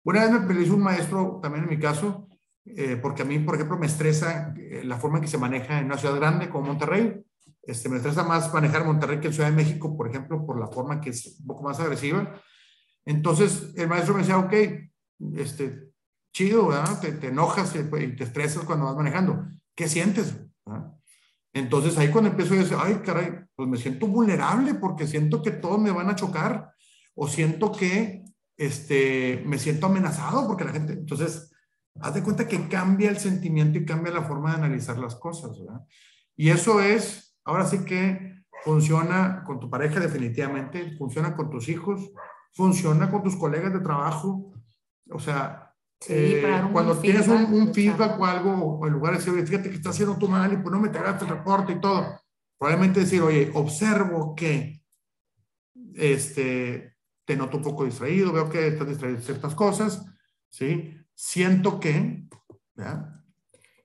Una 0.03 0.27
vez 0.27 0.41
me 0.41 0.61
hizo 0.61 0.75
un 0.75 0.83
maestro, 0.83 1.39
también 1.41 1.63
en 1.63 1.69
mi 1.69 1.79
caso, 1.79 2.27
eh, 2.65 2.97
porque 3.01 3.21
a 3.21 3.25
mí, 3.25 3.39
por 3.39 3.55
ejemplo, 3.55 3.77
me 3.77 3.85
estresa 3.85 4.53
eh, 4.57 4.83
la 4.83 4.97
forma 4.97 5.17
en 5.17 5.23
que 5.23 5.29
se 5.29 5.37
maneja 5.37 5.79
en 5.79 5.85
una 5.85 5.97
ciudad 5.97 6.15
grande 6.15 6.49
como 6.49 6.67
Monterrey. 6.67 7.23
Este, 7.65 7.87
me 7.87 7.97
estresa 7.97 8.23
más 8.23 8.53
manejar 8.53 8.85
Monterrey 8.85 9.19
que 9.19 9.27
en 9.27 9.33
Ciudad 9.33 9.49
de 9.49 9.55
México, 9.55 9.95
por 9.95 10.09
ejemplo, 10.09 10.45
por 10.45 10.59
la 10.59 10.67
forma 10.67 10.99
que 10.99 11.11
es 11.11 11.37
un 11.39 11.47
poco 11.47 11.63
más 11.63 11.79
agresiva. 11.79 12.41
Entonces, 13.05 13.73
el 13.75 13.87
maestro 13.87 14.13
me 14.13 14.21
decía, 14.21 14.37
ok, 14.37 14.53
este, 15.35 15.89
chido, 16.33 16.67
¿verdad? 16.67 16.99
Te, 16.99 17.13
te 17.13 17.27
enojas 17.27 17.73
y 17.75 18.15
te 18.15 18.23
estresas 18.23 18.63
cuando 18.65 18.85
vas 18.85 18.95
manejando. 18.95 19.47
¿Qué 19.75 19.87
sientes? 19.87 20.35
Entonces, 21.53 21.97
ahí 21.97 22.09
cuando 22.09 22.31
empiezo 22.31 22.53
a 22.53 22.57
decir, 22.57 22.77
ay, 22.79 23.01
caray, 23.05 23.31
pues 23.55 23.69
me 23.69 23.77
siento 23.77 24.07
vulnerable 24.07 24.73
porque 24.73 25.07
siento 25.07 25.41
que 25.41 25.51
todos 25.51 25.79
me 25.79 25.91
van 25.91 26.09
a 26.09 26.15
chocar 26.15 26.73
o 27.15 27.27
siento 27.27 27.71
que 27.71 28.25
este, 28.57 29.43
me 29.45 29.59
siento 29.59 29.85
amenazado 29.85 30.47
porque 30.47 30.65
la 30.65 30.71
gente, 30.71 30.93
entonces, 30.93 31.51
haz 32.01 32.13
de 32.15 32.23
cuenta 32.23 32.47
que 32.47 32.67
cambia 32.67 33.09
el 33.09 33.17
sentimiento 33.17 33.77
y 33.77 33.85
cambia 33.85 34.11
la 34.11 34.23
forma 34.23 34.51
de 34.51 34.57
analizar 34.57 34.97
las 34.97 35.15
cosas, 35.15 35.59
¿verdad? 35.59 35.81
Y 36.35 36.49
eso 36.49 36.81
es 36.81 37.32
Ahora 37.45 37.65
sí 37.65 37.83
que 37.85 38.43
funciona 38.63 39.43
con 39.45 39.59
tu 39.59 39.69
pareja 39.69 39.99
definitivamente, 39.99 40.95
funciona 40.97 41.35
con 41.35 41.49
tus 41.49 41.67
hijos, 41.69 42.11
funciona 42.53 43.11
con 43.11 43.23
tus 43.23 43.35
colegas 43.35 43.73
de 43.73 43.79
trabajo. 43.79 44.53
O 45.09 45.19
sea, 45.19 45.73
eh, 46.07 46.43
cuando 46.71 46.97
tienes 46.97 47.27
un, 47.27 47.73
feedback 47.73 48.19
o 48.19 48.25
algo, 48.25 48.51
o 48.51 48.87
en 48.87 48.93
lugar 48.93 49.13
de 49.13 49.19
decir, 49.19 49.33
oye, 49.33 49.45
fíjate 49.45 49.69
que 49.69 49.75
estás 49.75 49.93
haciendo 49.93 50.17
tú 50.17 50.27
mal 50.27 50.51
y 50.51 50.57
pues 50.57 50.71
no 50.71 50.79
me 50.79 50.87
entregaste 50.87 51.25
el 51.25 51.31
reporte 51.31 51.73
y 51.73 51.81
todo, 51.81 52.19
probablemente 52.57 53.01
decir, 53.01 53.21
oye, 53.21 53.51
observo 53.53 54.35
que 54.35 54.81
este, 55.95 56.97
te 57.25 57.35
noto 57.35 57.57
un 57.57 57.63
poco 57.63 57.85
distraído, 57.85 58.33
veo 58.33 58.49
que 58.49 58.67
estás 58.67 58.87
distraído 58.87 59.17
en 59.17 59.23
ciertas 59.23 59.55
cosas, 59.55 60.05
¿sí? 60.49 60.97
Siento 61.13 61.79
que, 61.79 62.27
¿ya? 62.75 63.12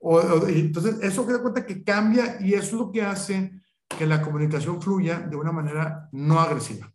O, 0.01 0.21
entonces, 0.47 0.99
eso 1.03 1.27
que 1.27 1.33
da 1.33 1.43
cuenta 1.43 1.67
que 1.67 1.83
cambia 1.83 2.37
y 2.41 2.55
eso 2.55 2.67
es 2.67 2.73
lo 2.73 2.91
que 2.91 3.03
hace 3.03 3.53
que 3.99 4.07
la 4.07 4.23
comunicación 4.23 4.81
fluya 4.81 5.21
de 5.21 5.37
una 5.37 5.53
manera 5.53 6.09
no 6.13 6.39
agresiva. 6.39 6.93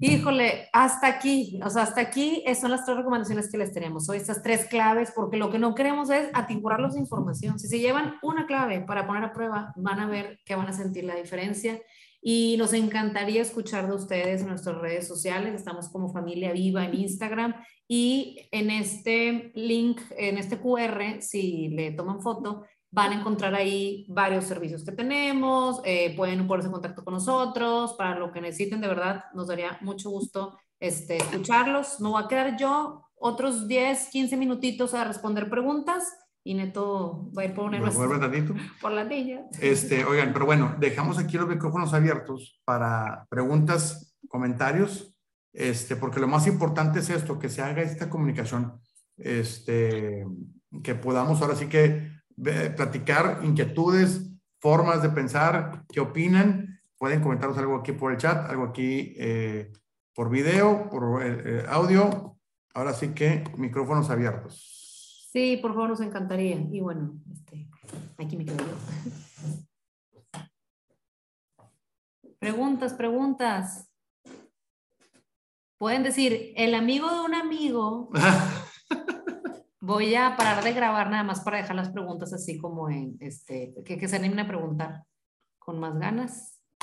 Híjole, 0.00 0.68
hasta 0.72 1.06
aquí, 1.06 1.58
o 1.64 1.70
sea, 1.70 1.84
hasta 1.84 2.02
aquí 2.02 2.44
son 2.60 2.70
las 2.70 2.84
tres 2.84 2.98
recomendaciones 2.98 3.50
que 3.50 3.56
les 3.56 3.72
tenemos 3.72 4.08
hoy, 4.10 4.18
estas 4.18 4.42
tres 4.42 4.66
claves, 4.66 5.12
porque 5.14 5.38
lo 5.38 5.50
que 5.50 5.58
no 5.58 5.74
queremos 5.74 6.10
es 6.10 6.28
atiborrarlos 6.34 6.94
de 6.94 7.00
información. 7.00 7.58
Si 7.58 7.68
se 7.68 7.78
llevan 7.78 8.16
una 8.22 8.46
clave 8.46 8.80
para 8.80 9.06
poner 9.06 9.24
a 9.24 9.32
prueba, 9.32 9.72
van 9.76 10.00
a 10.00 10.06
ver 10.06 10.40
que 10.44 10.56
van 10.56 10.68
a 10.68 10.74
sentir 10.74 11.04
la 11.04 11.14
diferencia 11.14 11.80
y 12.20 12.56
nos 12.58 12.72
encantaría 12.72 13.42
escuchar 13.42 13.86
de 13.86 13.94
ustedes 13.94 14.42
en 14.42 14.48
nuestras 14.48 14.76
redes 14.78 15.06
sociales. 15.06 15.54
Estamos 15.54 15.88
como 15.88 16.12
Familia 16.12 16.52
Viva 16.52 16.84
en 16.84 16.94
Instagram 16.94 17.54
y 17.86 18.48
en 18.50 18.70
este 18.70 19.52
link, 19.54 20.00
en 20.16 20.38
este 20.38 20.58
QR, 20.58 21.20
si 21.20 21.68
le 21.68 21.92
toman 21.92 22.20
foto, 22.20 22.64
van 22.90 23.12
a 23.12 23.20
encontrar 23.20 23.54
ahí 23.54 24.06
varios 24.08 24.44
servicios 24.44 24.84
que 24.84 24.92
tenemos. 24.92 25.80
Eh, 25.84 26.14
pueden 26.16 26.46
ponerse 26.46 26.68
en 26.68 26.72
contacto 26.72 27.04
con 27.04 27.14
nosotros 27.14 27.94
para 27.94 28.18
lo 28.18 28.32
que 28.32 28.40
necesiten. 28.40 28.80
De 28.80 28.88
verdad, 28.88 29.24
nos 29.34 29.46
daría 29.46 29.78
mucho 29.80 30.10
gusto 30.10 30.58
este, 30.80 31.18
escucharlos. 31.18 32.00
Me 32.00 32.08
voy 32.08 32.22
a 32.22 32.28
quedar 32.28 32.56
yo 32.58 33.04
otros 33.14 33.68
10, 33.68 34.10
15 34.10 34.36
minutitos 34.36 34.94
a 34.94 35.04
responder 35.04 35.48
preguntas 35.48 36.12
y 36.44 36.54
Neto 36.54 37.30
va 37.36 37.42
a 37.42 37.44
ir 37.44 37.54
por 37.54 37.66
una 37.66 37.78
por 38.80 38.92
la 38.92 39.04
niña. 39.04 39.42
Este, 39.60 40.04
oigan, 40.04 40.32
pero 40.32 40.46
bueno, 40.46 40.74
dejamos 40.78 41.18
aquí 41.18 41.36
los 41.36 41.48
micrófonos 41.48 41.92
abiertos 41.94 42.60
para 42.64 43.26
preguntas, 43.28 44.16
comentarios, 44.28 45.14
este, 45.52 45.96
porque 45.96 46.20
lo 46.20 46.28
más 46.28 46.46
importante 46.46 47.00
es 47.00 47.10
esto, 47.10 47.38
que 47.38 47.48
se 47.48 47.62
haga 47.62 47.82
esta 47.82 48.08
comunicación, 48.08 48.80
este, 49.16 50.24
que 50.82 50.94
podamos 50.94 51.42
ahora 51.42 51.56
sí 51.56 51.66
que 51.66 52.18
platicar 52.76 53.40
inquietudes, 53.42 54.30
formas 54.60 55.02
de 55.02 55.10
pensar, 55.10 55.84
qué 55.88 56.00
opinan. 56.00 56.80
Pueden 56.96 57.20
comentarnos 57.20 57.58
algo 57.58 57.76
aquí 57.76 57.92
por 57.92 58.12
el 58.12 58.18
chat, 58.18 58.50
algo 58.50 58.64
aquí 58.64 59.14
eh, 59.16 59.72
por 60.14 60.30
video, 60.30 60.88
por 60.90 61.22
eh, 61.22 61.42
eh, 61.44 61.66
audio. 61.68 62.36
Ahora 62.74 62.92
sí 62.92 63.08
que 63.08 63.44
micrófonos 63.56 64.10
abiertos. 64.10 64.77
Sí, 65.30 65.58
por 65.58 65.74
favor, 65.74 65.90
nos 65.90 66.00
encantaría. 66.00 66.56
Y 66.72 66.80
bueno, 66.80 67.20
este, 67.30 67.68
aquí 68.16 68.34
me 68.36 68.46
quedo 68.46 68.56
yo. 68.56 68.74
Preguntas, 72.38 72.94
preguntas. 72.94 73.90
Pueden 75.76 76.02
decir, 76.02 76.54
el 76.56 76.74
amigo 76.74 77.12
de 77.12 77.20
un 77.20 77.34
amigo. 77.34 78.10
Voy 79.80 80.14
a 80.14 80.34
parar 80.36 80.64
de 80.64 80.72
grabar 80.72 81.10
nada 81.10 81.24
más 81.24 81.40
para 81.40 81.58
dejar 81.58 81.76
las 81.76 81.90
preguntas 81.90 82.32
así 82.32 82.56
como 82.58 82.88
en, 82.88 83.18
este, 83.20 83.74
que, 83.84 83.98
que 83.98 84.08
se 84.08 84.16
animen 84.16 84.40
a 84.40 84.48
preguntar 84.48 85.04
con 85.58 85.78
más 85.78 85.98
ganas. 85.98 86.57